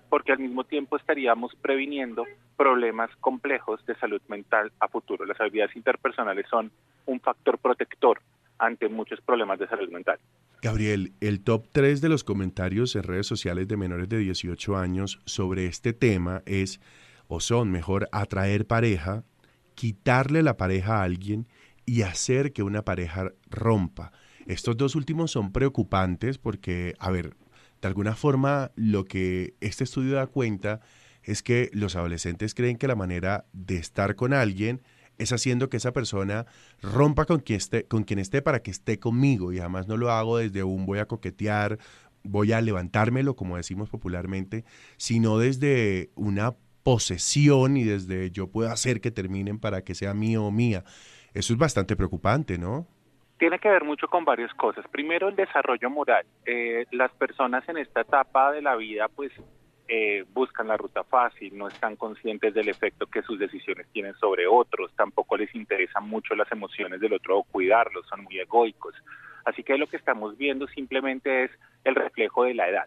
porque 0.10 0.32
al 0.32 0.40
mismo 0.40 0.64
tiempo 0.64 0.98
estaríamos 0.98 1.54
previniendo 1.62 2.26
problemas 2.58 3.16
complejos 3.18 3.86
de 3.86 3.96
salud 3.96 4.22
mental 4.28 4.72
a 4.80 4.88
futuro. 4.88 5.26
Las 5.26 5.40
habilidades 5.40 5.76
interpersonales 5.76 6.48
son 6.50 6.72
un 7.06 7.20
factor 7.20 7.60
protector 7.60 8.20
ante 8.58 8.90
muchos 8.90 9.22
problemas 9.22 9.60
de 9.60 9.68
salud 9.68 9.90
mental. 9.90 10.18
Gabriel, 10.62 11.14
el 11.22 11.40
top 11.40 11.68
3 11.72 12.02
de 12.02 12.10
los 12.10 12.26
comentarios 12.26 12.94
en 12.98 13.04
redes 13.04 13.28
sociales 13.28 13.70
de 13.70 13.78
menores 13.78 14.10
de 14.10 14.18
18 14.18 14.76
años 14.76 15.22
sobre 15.26 15.68
este 15.68 15.94
tema 15.94 16.44
es 16.46 16.82
o 17.30 17.40
son 17.40 17.72
mejor 17.72 18.10
atraer 18.12 18.68
pareja, 18.68 19.24
quitarle 19.74 20.44
la 20.44 20.58
pareja 20.58 20.98
a 20.98 21.04
alguien 21.04 21.48
y 21.86 22.02
hacer 22.02 22.52
que 22.52 22.62
una 22.62 22.84
pareja 22.84 23.32
rompa. 23.50 24.12
Estos 24.48 24.76
dos 24.76 24.96
últimos 24.96 25.32
son 25.32 25.54
preocupantes 25.54 26.38
porque, 26.38 26.94
a 27.00 27.10
ver, 27.10 27.38
de 27.82 27.88
alguna 27.88 28.16
forma 28.16 28.72
lo 28.76 29.06
que 29.06 29.54
este 29.62 29.86
estudio 29.86 30.16
da 30.16 30.28
cuenta 30.28 30.82
es 31.24 31.42
que 31.42 31.70
los 31.72 31.96
adolescentes 31.96 32.54
creen 32.54 32.78
que 32.78 32.88
la 32.88 32.96
manera 32.96 33.46
de 33.54 33.78
estar 33.78 34.16
con 34.18 34.34
alguien 34.34 34.82
es 35.20 35.32
haciendo 35.32 35.70
que 35.70 35.78
esa 35.78 35.94
persona 35.94 36.46
rompa 36.82 37.26
con 37.26 37.40
quien 37.40 37.58
esté, 37.58 37.86
con 37.88 38.04
quien 38.04 38.20
esté 38.20 38.42
para 38.42 38.64
que 38.64 38.72
esté 38.72 39.00
conmigo 39.00 39.54
y 39.54 39.60
además 39.60 39.88
no 39.88 39.98
lo 39.98 40.12
hago 40.12 40.38
desde 40.38 40.64
un 40.64 40.86
voy 40.86 41.00
a 41.00 41.06
coquetear, 41.06 41.78
voy 42.24 42.54
a 42.54 42.62
levantármelo, 42.62 43.36
como 43.36 43.58
decimos 43.58 43.90
popularmente, 43.90 44.66
sino 44.98 45.38
desde 45.38 46.10
una 46.16 46.56
posesión 46.84 47.78
y 47.78 47.84
desde 47.84 48.32
yo 48.32 48.48
puedo 48.48 48.72
hacer 48.72 49.02
que 49.02 49.12
terminen 49.12 49.60
para 49.60 49.84
que 49.84 49.94
sea 49.94 50.14
mío 50.14 50.46
o 50.46 50.52
mía. 50.52 50.84
Eso 51.34 51.54
es 51.54 51.60
bastante 51.60 51.96
preocupante, 51.96 52.58
¿no? 52.58 52.88
Tiene 53.38 53.60
que 53.60 53.70
ver 53.70 53.84
mucho 53.84 54.08
con 54.08 54.26
varias 54.26 54.54
cosas. 54.56 54.86
Primero, 54.92 55.30
el 55.30 55.36
desarrollo 55.36 55.90
moral. 55.90 56.26
Eh, 56.46 56.86
las 56.92 57.12
personas 57.14 57.68
en 57.70 57.78
esta 57.78 58.02
etapa 58.02 58.52
de 58.52 58.62
la 58.62 58.76
vida, 58.76 59.08
pues 59.08 59.32
eh, 59.92 60.24
buscan 60.34 60.68
la 60.68 60.78
ruta 60.78 61.04
fácil, 61.04 61.58
no 61.58 61.68
están 61.68 61.96
conscientes 61.96 62.54
del 62.54 62.70
efecto 62.70 63.08
que 63.08 63.24
sus 63.24 63.40
decisiones 63.40 63.88
tienen 63.92 64.14
sobre 64.18 64.46
otros, 64.46 64.92
tampoco 64.96 65.36
les 65.36 65.54
interesan 65.56 66.08
mucho 66.08 66.36
las 66.36 66.52
emociones 66.52 67.00
del 67.00 67.14
otro 67.14 67.40
o 67.40 67.44
cuidarlos, 67.44 68.06
son 68.06 68.24
muy 68.24 68.38
egoicos. 68.40 68.94
Así 69.46 69.64
que 69.64 69.80
lo 69.80 69.88
que 69.88 69.98
estamos 69.98 70.38
viendo 70.38 70.68
simplemente 70.68 71.46
es 71.46 71.52
el 71.86 71.96
reflejo 71.96 72.44
de 72.44 72.54
la 72.54 72.70
edad. 72.70 72.86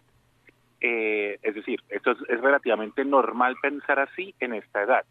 Eh, 0.79 1.39
es 1.41 1.55
decir, 1.55 1.81
esto 1.89 2.11
es, 2.11 2.39
relativamente 2.39 3.03
normal 3.03 3.57
pensar 3.61 3.99
así 3.99 4.33
en 4.39 4.53
esta 4.53 4.81
edad. 4.81 5.03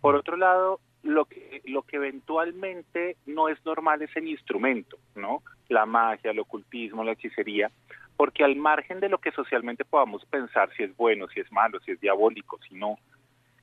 Por 0.00 0.14
otro 0.14 0.36
lado, 0.36 0.78
lo 1.02 1.24
que, 1.24 1.60
lo 1.64 1.82
que 1.82 1.96
eventualmente 1.96 3.16
no 3.26 3.48
es 3.48 3.58
normal 3.66 4.00
es 4.02 4.16
el 4.16 4.28
instrumento, 4.28 4.96
¿no? 5.16 5.42
La 5.68 5.86
magia, 5.86 6.30
el 6.30 6.38
ocultismo, 6.38 7.02
la 7.02 7.12
hechicería, 7.12 7.72
porque 8.16 8.44
al 8.44 8.56
margen 8.56 9.00
de 9.00 9.08
lo 9.08 9.18
que 9.18 9.32
socialmente 9.32 9.84
podamos 9.84 10.24
pensar, 10.26 10.70
si 10.76 10.84
es 10.84 10.96
bueno, 10.96 11.28
si 11.28 11.40
es 11.40 11.50
malo, 11.52 11.78
si 11.80 11.92
es 11.92 12.00
diabólico, 12.00 12.58
si 12.68 12.74
no, 12.74 12.98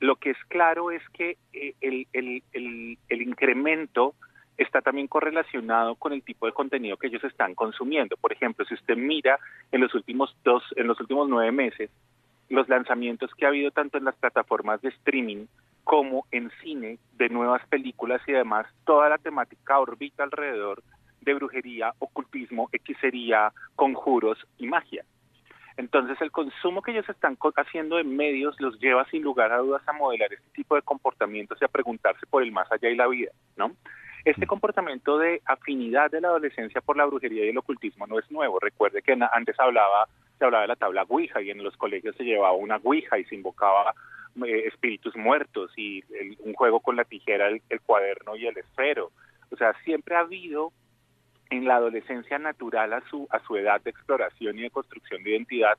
lo 0.00 0.16
que 0.16 0.30
es 0.30 0.38
claro 0.48 0.90
es 0.90 1.02
que 1.10 1.36
eh, 1.52 1.74
el, 1.80 3.22
incremento 3.22 4.14
está 4.56 4.82
también 4.82 5.08
correlacionado 5.08 5.96
con 5.96 6.12
el 6.12 6.22
tipo 6.22 6.46
de 6.46 6.52
contenido 6.52 6.96
que 6.96 7.08
ellos 7.08 7.24
están 7.24 7.54
consumiendo. 7.54 8.16
Por 8.16 8.32
ejemplo, 8.32 8.64
si 8.64 8.74
usted 8.74 8.96
mira 8.96 9.38
en 9.72 9.80
los 9.80 9.94
últimos 9.94 10.36
dos, 10.44 10.62
en 10.76 10.86
los 10.86 11.00
últimos 11.00 11.28
nueve 11.28 11.50
meses, 11.52 11.90
los 12.48 12.68
lanzamientos 12.68 13.34
que 13.34 13.46
ha 13.46 13.48
habido 13.48 13.70
tanto 13.70 13.98
en 13.98 14.04
las 14.04 14.14
plataformas 14.16 14.80
de 14.82 14.90
streaming 14.90 15.46
como 15.82 16.26
en 16.30 16.50
cine 16.62 16.98
de 17.16 17.28
nuevas 17.28 17.66
películas 17.68 18.20
y 18.26 18.32
demás, 18.32 18.66
toda 18.84 19.08
la 19.08 19.18
temática 19.18 19.78
orbita 19.78 20.22
alrededor 20.22 20.82
de 21.24 21.34
brujería, 21.34 21.92
ocultismo, 21.98 22.68
hechicería, 22.72 23.52
conjuros 23.76 24.38
y 24.58 24.66
magia. 24.66 25.04
Entonces 25.76 26.20
el 26.20 26.30
consumo 26.30 26.82
que 26.82 26.92
ellos 26.92 27.08
están 27.08 27.36
haciendo 27.56 27.96
de 27.96 28.04
medios 28.04 28.60
los 28.60 28.78
lleva 28.78 29.04
sin 29.06 29.22
lugar 29.22 29.52
a 29.52 29.58
dudas 29.58 29.82
a 29.86 29.92
modelar 29.92 30.32
este 30.32 30.48
tipo 30.50 30.76
de 30.76 30.82
comportamientos 30.82 31.58
y 31.60 31.64
a 31.64 31.68
preguntarse 31.68 32.26
por 32.26 32.42
el 32.42 32.52
más 32.52 32.70
allá 32.70 32.88
y 32.90 32.96
la 32.96 33.08
vida, 33.08 33.32
¿no? 33.56 33.72
Este 34.24 34.46
mm. 34.46 34.48
comportamiento 34.48 35.18
de 35.18 35.42
afinidad 35.44 36.10
de 36.10 36.20
la 36.20 36.28
adolescencia 36.28 36.80
por 36.80 36.96
la 36.96 37.04
brujería 37.04 37.44
y 37.44 37.48
el 37.48 37.58
ocultismo 37.58 38.06
no 38.06 38.18
es 38.18 38.30
nuevo. 38.30 38.60
Recuerde 38.60 39.02
que 39.02 39.16
antes 39.32 39.58
hablaba, 39.58 40.06
se 40.38 40.44
hablaba 40.44 40.62
de 40.62 40.68
la 40.68 40.76
tabla 40.76 41.04
Ouija 41.08 41.42
y 41.42 41.50
en 41.50 41.62
los 41.62 41.76
colegios 41.76 42.14
se 42.16 42.24
llevaba 42.24 42.52
una 42.52 42.76
Ouija 42.76 43.18
y 43.18 43.24
se 43.24 43.34
invocaba 43.34 43.94
eh, 44.46 44.66
espíritus 44.66 45.16
muertos 45.16 45.72
y 45.76 46.02
un 46.38 46.54
juego 46.54 46.80
con 46.80 46.96
la 46.96 47.04
tijera, 47.04 47.48
el, 47.48 47.60
el 47.68 47.80
cuaderno 47.80 48.36
y 48.36 48.46
el 48.46 48.56
esfero. 48.56 49.10
O 49.50 49.56
sea, 49.56 49.74
siempre 49.84 50.14
ha 50.14 50.20
habido 50.20 50.72
en 51.56 51.66
la 51.66 51.76
adolescencia 51.76 52.38
natural 52.38 52.92
a 52.92 53.00
su, 53.08 53.26
a 53.30 53.38
su 53.40 53.56
edad 53.56 53.80
de 53.82 53.90
exploración 53.90 54.58
y 54.58 54.62
de 54.62 54.70
construcción 54.70 55.22
de 55.22 55.30
identidad, 55.30 55.78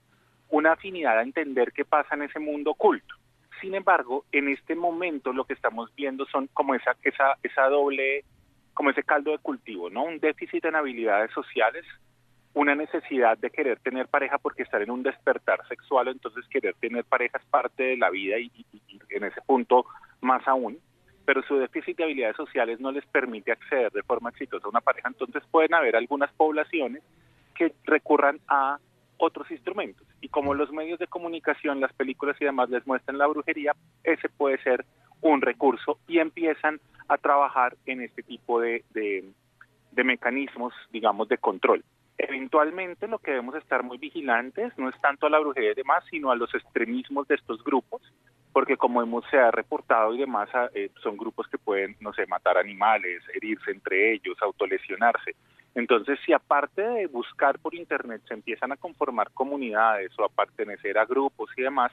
una 0.49 0.73
afinidad 0.73 1.17
a 1.19 1.23
entender 1.23 1.71
qué 1.73 1.85
pasa 1.85 2.15
en 2.15 2.23
ese 2.23 2.39
mundo 2.39 2.71
oculto. 2.71 3.15
Sin 3.61 3.73
embargo, 3.73 4.25
en 4.31 4.49
este 4.49 4.75
momento 4.75 5.33
lo 5.33 5.45
que 5.45 5.53
estamos 5.53 5.93
viendo 5.95 6.25
son 6.27 6.47
como 6.47 6.75
esa, 6.75 6.95
esa, 7.03 7.37
esa 7.41 7.67
doble, 7.67 8.23
como 8.73 8.89
ese 8.89 9.03
caldo 9.03 9.31
de 9.31 9.39
cultivo, 9.39 9.89
¿no? 9.89 10.03
Un 10.03 10.19
déficit 10.19 10.65
en 10.65 10.75
habilidades 10.75 11.31
sociales, 11.31 11.85
una 12.53 12.75
necesidad 12.75 13.37
de 13.37 13.49
querer 13.49 13.79
tener 13.79 14.07
pareja 14.07 14.37
porque 14.37 14.63
estar 14.63 14.81
en 14.81 14.91
un 14.91 15.03
despertar 15.03 15.65
sexual, 15.67 16.07
entonces 16.09 16.45
querer 16.49 16.75
tener 16.79 17.05
pareja 17.05 17.37
es 17.37 17.45
parte 17.45 17.83
de 17.83 17.97
la 17.97 18.09
vida 18.09 18.37
y 18.37 18.51
en 19.09 19.23
ese 19.23 19.41
punto 19.41 19.85
más 20.21 20.47
aún, 20.47 20.79
pero 21.25 21.41
su 21.43 21.57
déficit 21.57 21.97
de 21.97 22.03
habilidades 22.03 22.37
sociales 22.37 22.79
no 22.79 22.91
les 22.91 23.05
permite 23.07 23.51
acceder 23.51 23.91
de 23.91 24.03
forma 24.03 24.29
exitosa 24.29 24.65
a 24.65 24.69
una 24.69 24.81
pareja. 24.81 25.07
Entonces 25.07 25.43
pueden 25.49 25.73
haber 25.73 25.95
algunas 25.95 26.31
poblaciones 26.33 27.01
que 27.55 27.73
recurran 27.85 28.39
a 28.47 28.77
otros 29.17 29.49
instrumentos. 29.49 30.05
Y 30.21 30.29
como 30.29 30.53
los 30.53 30.71
medios 30.71 30.99
de 30.99 31.07
comunicación, 31.07 31.79
las 31.79 31.93
películas 31.93 32.35
y 32.39 32.45
demás 32.45 32.69
les 32.69 32.85
muestran 32.85 33.17
la 33.17 33.27
brujería, 33.27 33.73
ese 34.03 34.29
puede 34.29 34.61
ser 34.61 34.85
un 35.21 35.41
recurso 35.41 35.97
y 36.07 36.19
empiezan 36.19 36.79
a 37.07 37.17
trabajar 37.17 37.75
en 37.85 38.01
este 38.01 38.23
tipo 38.23 38.59
de, 38.59 38.83
de, 38.93 39.23
de 39.91 40.03
mecanismos, 40.03 40.73
digamos, 40.91 41.27
de 41.29 41.37
control. 41.37 41.83
Eventualmente 42.17 43.07
lo 43.07 43.19
que 43.19 43.31
debemos 43.31 43.55
estar 43.55 43.83
muy 43.83 43.97
vigilantes 43.97 44.77
no 44.77 44.89
es 44.89 44.99
tanto 45.01 45.25
a 45.25 45.29
la 45.29 45.39
brujería 45.39 45.71
y 45.71 45.75
demás, 45.75 46.03
sino 46.09 46.31
a 46.31 46.35
los 46.35 46.53
extremismos 46.53 47.27
de 47.27 47.35
estos 47.35 47.63
grupos, 47.63 48.01
porque 48.55 48.77
como 48.77 49.01
hemos 49.01 49.25
se 49.29 49.37
ha 49.37 49.51
reportado 49.51 50.15
y 50.15 50.19
demás, 50.19 50.47
eh, 50.75 50.89
son 51.03 51.17
grupos 51.17 51.45
que 51.49 51.57
pueden, 51.57 51.97
no 51.99 52.13
sé, 52.13 52.25
matar 52.25 52.57
animales, 52.57 53.21
herirse 53.33 53.69
entre 53.69 54.13
ellos, 54.13 54.37
autolesionarse. 54.41 55.35
Entonces, 55.75 56.17
si 56.25 56.31
aparte 56.31 56.81
de 56.81 57.07
buscar 57.07 57.59
por 57.59 57.75
Internet 57.75 58.21
se 58.25 58.33
empiezan 58.33 58.71
a 58.71 58.77
conformar 58.77 59.29
comunidades 59.31 60.17
o 60.17 60.23
a 60.23 60.29
pertenecer 60.29 60.97
a 60.97 61.03
grupos 61.03 61.49
y 61.57 61.63
demás, 61.63 61.91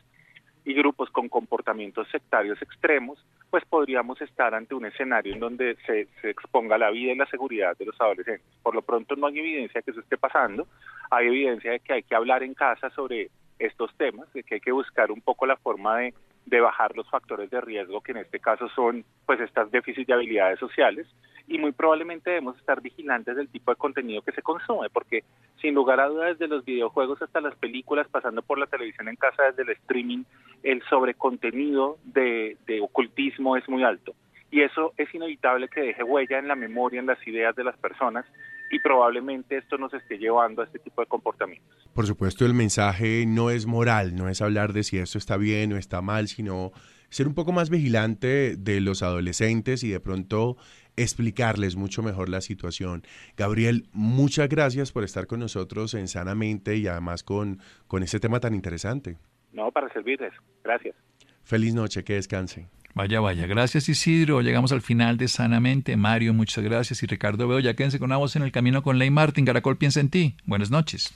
y 0.65 0.73
grupos 0.73 1.11
con 1.11 1.29
comportamientos 1.29 2.07
sectarios 2.13 2.63
extremos, 2.63 3.19
pues 3.51 3.65
podríamos 3.65 4.23
estar 4.23 4.55
ante 4.55 4.77
un 4.77 4.87
escenario 4.87 5.35
en 5.35 5.41
donde 5.41 5.77
se, 5.85 6.07
se, 6.21 6.31
exponga 6.31 6.79
la 6.79 6.91
vida 6.91 7.11
y 7.11 7.17
la 7.17 7.27
seguridad 7.27 7.77
de 7.77 7.87
los 7.87 8.01
adolescentes. 8.01 8.47
Por 8.63 8.77
lo 8.77 8.83
pronto 8.83 9.17
no 9.17 9.27
hay 9.27 9.41
evidencia 9.41 9.81
de 9.81 9.83
que 9.83 9.91
eso 9.91 10.01
esté 10.01 10.17
pasando, 10.17 10.69
hay 11.11 11.27
evidencia 11.27 11.73
de 11.73 11.81
que 11.81 11.95
hay 11.95 12.03
que 12.05 12.15
hablar 12.15 12.45
en 12.45 12.55
casa 12.55 12.89
sobre 12.91 13.31
estos 13.59 13.93
temas, 13.97 14.33
de 14.33 14.45
que 14.45 14.55
hay 14.55 14.61
que 14.61 14.71
buscar 14.71 15.11
un 15.11 15.21
poco 15.21 15.45
la 15.45 15.57
forma 15.57 15.99
de 15.99 16.15
de 16.47 16.61
bajar 16.61 16.97
los 16.97 17.09
factores 17.09 17.51
de 17.51 17.61
riesgo, 17.61 18.01
que 18.01 18.13
en 18.13 18.19
este 18.19 18.41
caso 18.41 18.69
son 18.71 19.05
pues 19.27 19.41
estas 19.41 19.71
déficits 19.71 20.07
de 20.07 20.15
habilidades 20.15 20.59
sociales, 20.59 21.07
y 21.49 21.59
muy 21.59 21.73
probablemente 21.73 22.31
debemos 22.31 22.57
estar 22.59 22.81
vigilantes 22.81 23.37
del 23.37 23.49
tipo 23.49 23.71
de 23.71 23.77
contenido 23.77 24.23
que 24.23 24.33
se 24.33 24.43
consume, 24.43 24.91
porque 24.91 25.25
sin 25.61 25.75
lugar 25.75 26.01
a 26.01 26.09
dudas 26.09 26.39
desde 26.39 26.55
los 26.55 26.65
videojuegos 26.65 27.21
hasta 27.21 27.41
las 27.41 27.55
películas, 27.57 28.09
pasando 28.09 28.43
por 28.43 28.59
la 28.59 28.67
televisión 28.67 29.09
en 29.09 29.17
casa, 29.17 29.45
desde 29.45 29.63
el 29.63 29.71
streaming, 29.71 30.25
el 30.63 30.83
sobrecontenido 30.89 31.99
de, 32.05 32.57
de 32.67 32.81
ocultismo 32.81 33.57
es 33.57 33.69
muy 33.69 33.83
alto. 33.83 34.15
Y 34.53 34.61
eso 34.61 34.93
es 34.99 35.13
inevitable 35.15 35.67
que 35.69 35.81
deje 35.81 36.05
huella 36.05 36.39
en 36.39 36.47
la 36.47 36.55
memoria, 36.55 37.01
en 37.01 37.07
las 37.07 37.27
ideas 37.27 37.57
de 37.57 37.65
las 37.65 37.77
personas, 37.79 38.27
y 38.71 38.79
probablemente 38.81 39.57
esto 39.57 39.79
nos 39.79 39.93
esté 39.95 40.19
llevando 40.19 40.61
a 40.61 40.67
este 40.67 40.79
tipo 40.79 41.01
de 41.01 41.07
comportamientos. 41.07 41.89
Por 41.95 42.07
supuesto, 42.07 42.45
el 42.45 42.53
mensaje 42.53 43.25
no 43.27 43.51
es 43.51 43.67
moral, 43.67 44.15
no 44.15 44.29
es 44.29 44.43
hablar 44.43 44.75
de 44.75 44.83
si 44.83 44.99
esto 44.99 45.17
está 45.17 45.39
bien 45.39 45.73
o 45.73 45.79
está 45.79 46.03
mal, 46.03 46.29
sino 46.29 46.71
ser 47.09 47.29
un 47.29 47.35
poco 47.35 47.53
más 47.53 47.71
vigilante 47.71 48.57
de 48.57 48.81
los 48.83 49.03
adolescentes 49.03 49.85
y 49.85 49.91
de 49.91 50.01
pronto 50.01 50.59
explicarles 50.97 51.77
mucho 51.77 52.03
mejor 52.03 52.29
la 52.29 52.43
situación. 52.43 53.03
Gabriel, 53.39 53.89
muchas 53.93 54.51
gracias 54.51 54.93
por 54.93 55.03
estar 55.03 55.27
con 55.27 55.41
nosotros 55.41 55.95
en 55.95 56.09
Sanamente 56.09 56.77
y 56.77 56.87
además 56.87 57.23
con, 57.23 57.59
con 57.87 58.03
este 58.03 58.21
tema 58.21 58.39
tan 58.39 58.55
interesante. 58.55 59.17
No, 59.53 59.71
para 59.71 59.91
servirles. 59.95 60.33
Gracias. 60.63 60.95
Feliz 61.43 61.75
noche, 61.75 62.05
que 62.05 62.15
descanse. 62.15 62.69
Vaya, 62.95 63.21
vaya. 63.21 63.47
Gracias 63.47 63.89
Isidro. 63.89 64.43
Llegamos 64.43 64.73
al 64.73 64.83
final 64.83 65.17
de 65.17 65.29
Sanamente. 65.29 65.97
Mario, 65.97 66.35
muchas 66.35 66.63
gracias. 66.63 67.03
Y 67.03 67.07
Ricardo 67.07 67.49
Veo, 67.49 67.59
ya 67.59 67.75
quédense 67.75 67.99
con 67.99 68.11
una 68.11 68.19
voz 68.19 68.37
en 68.37 68.43
el 68.43 68.53
camino 68.53 68.83
con 68.83 68.99
Ley 68.99 69.11
Martin. 69.11 69.45
Caracol 69.45 69.79
piensa 69.79 70.01
en 70.01 70.11
ti. 70.11 70.37
Buenas 70.45 70.71
noches. 70.71 71.13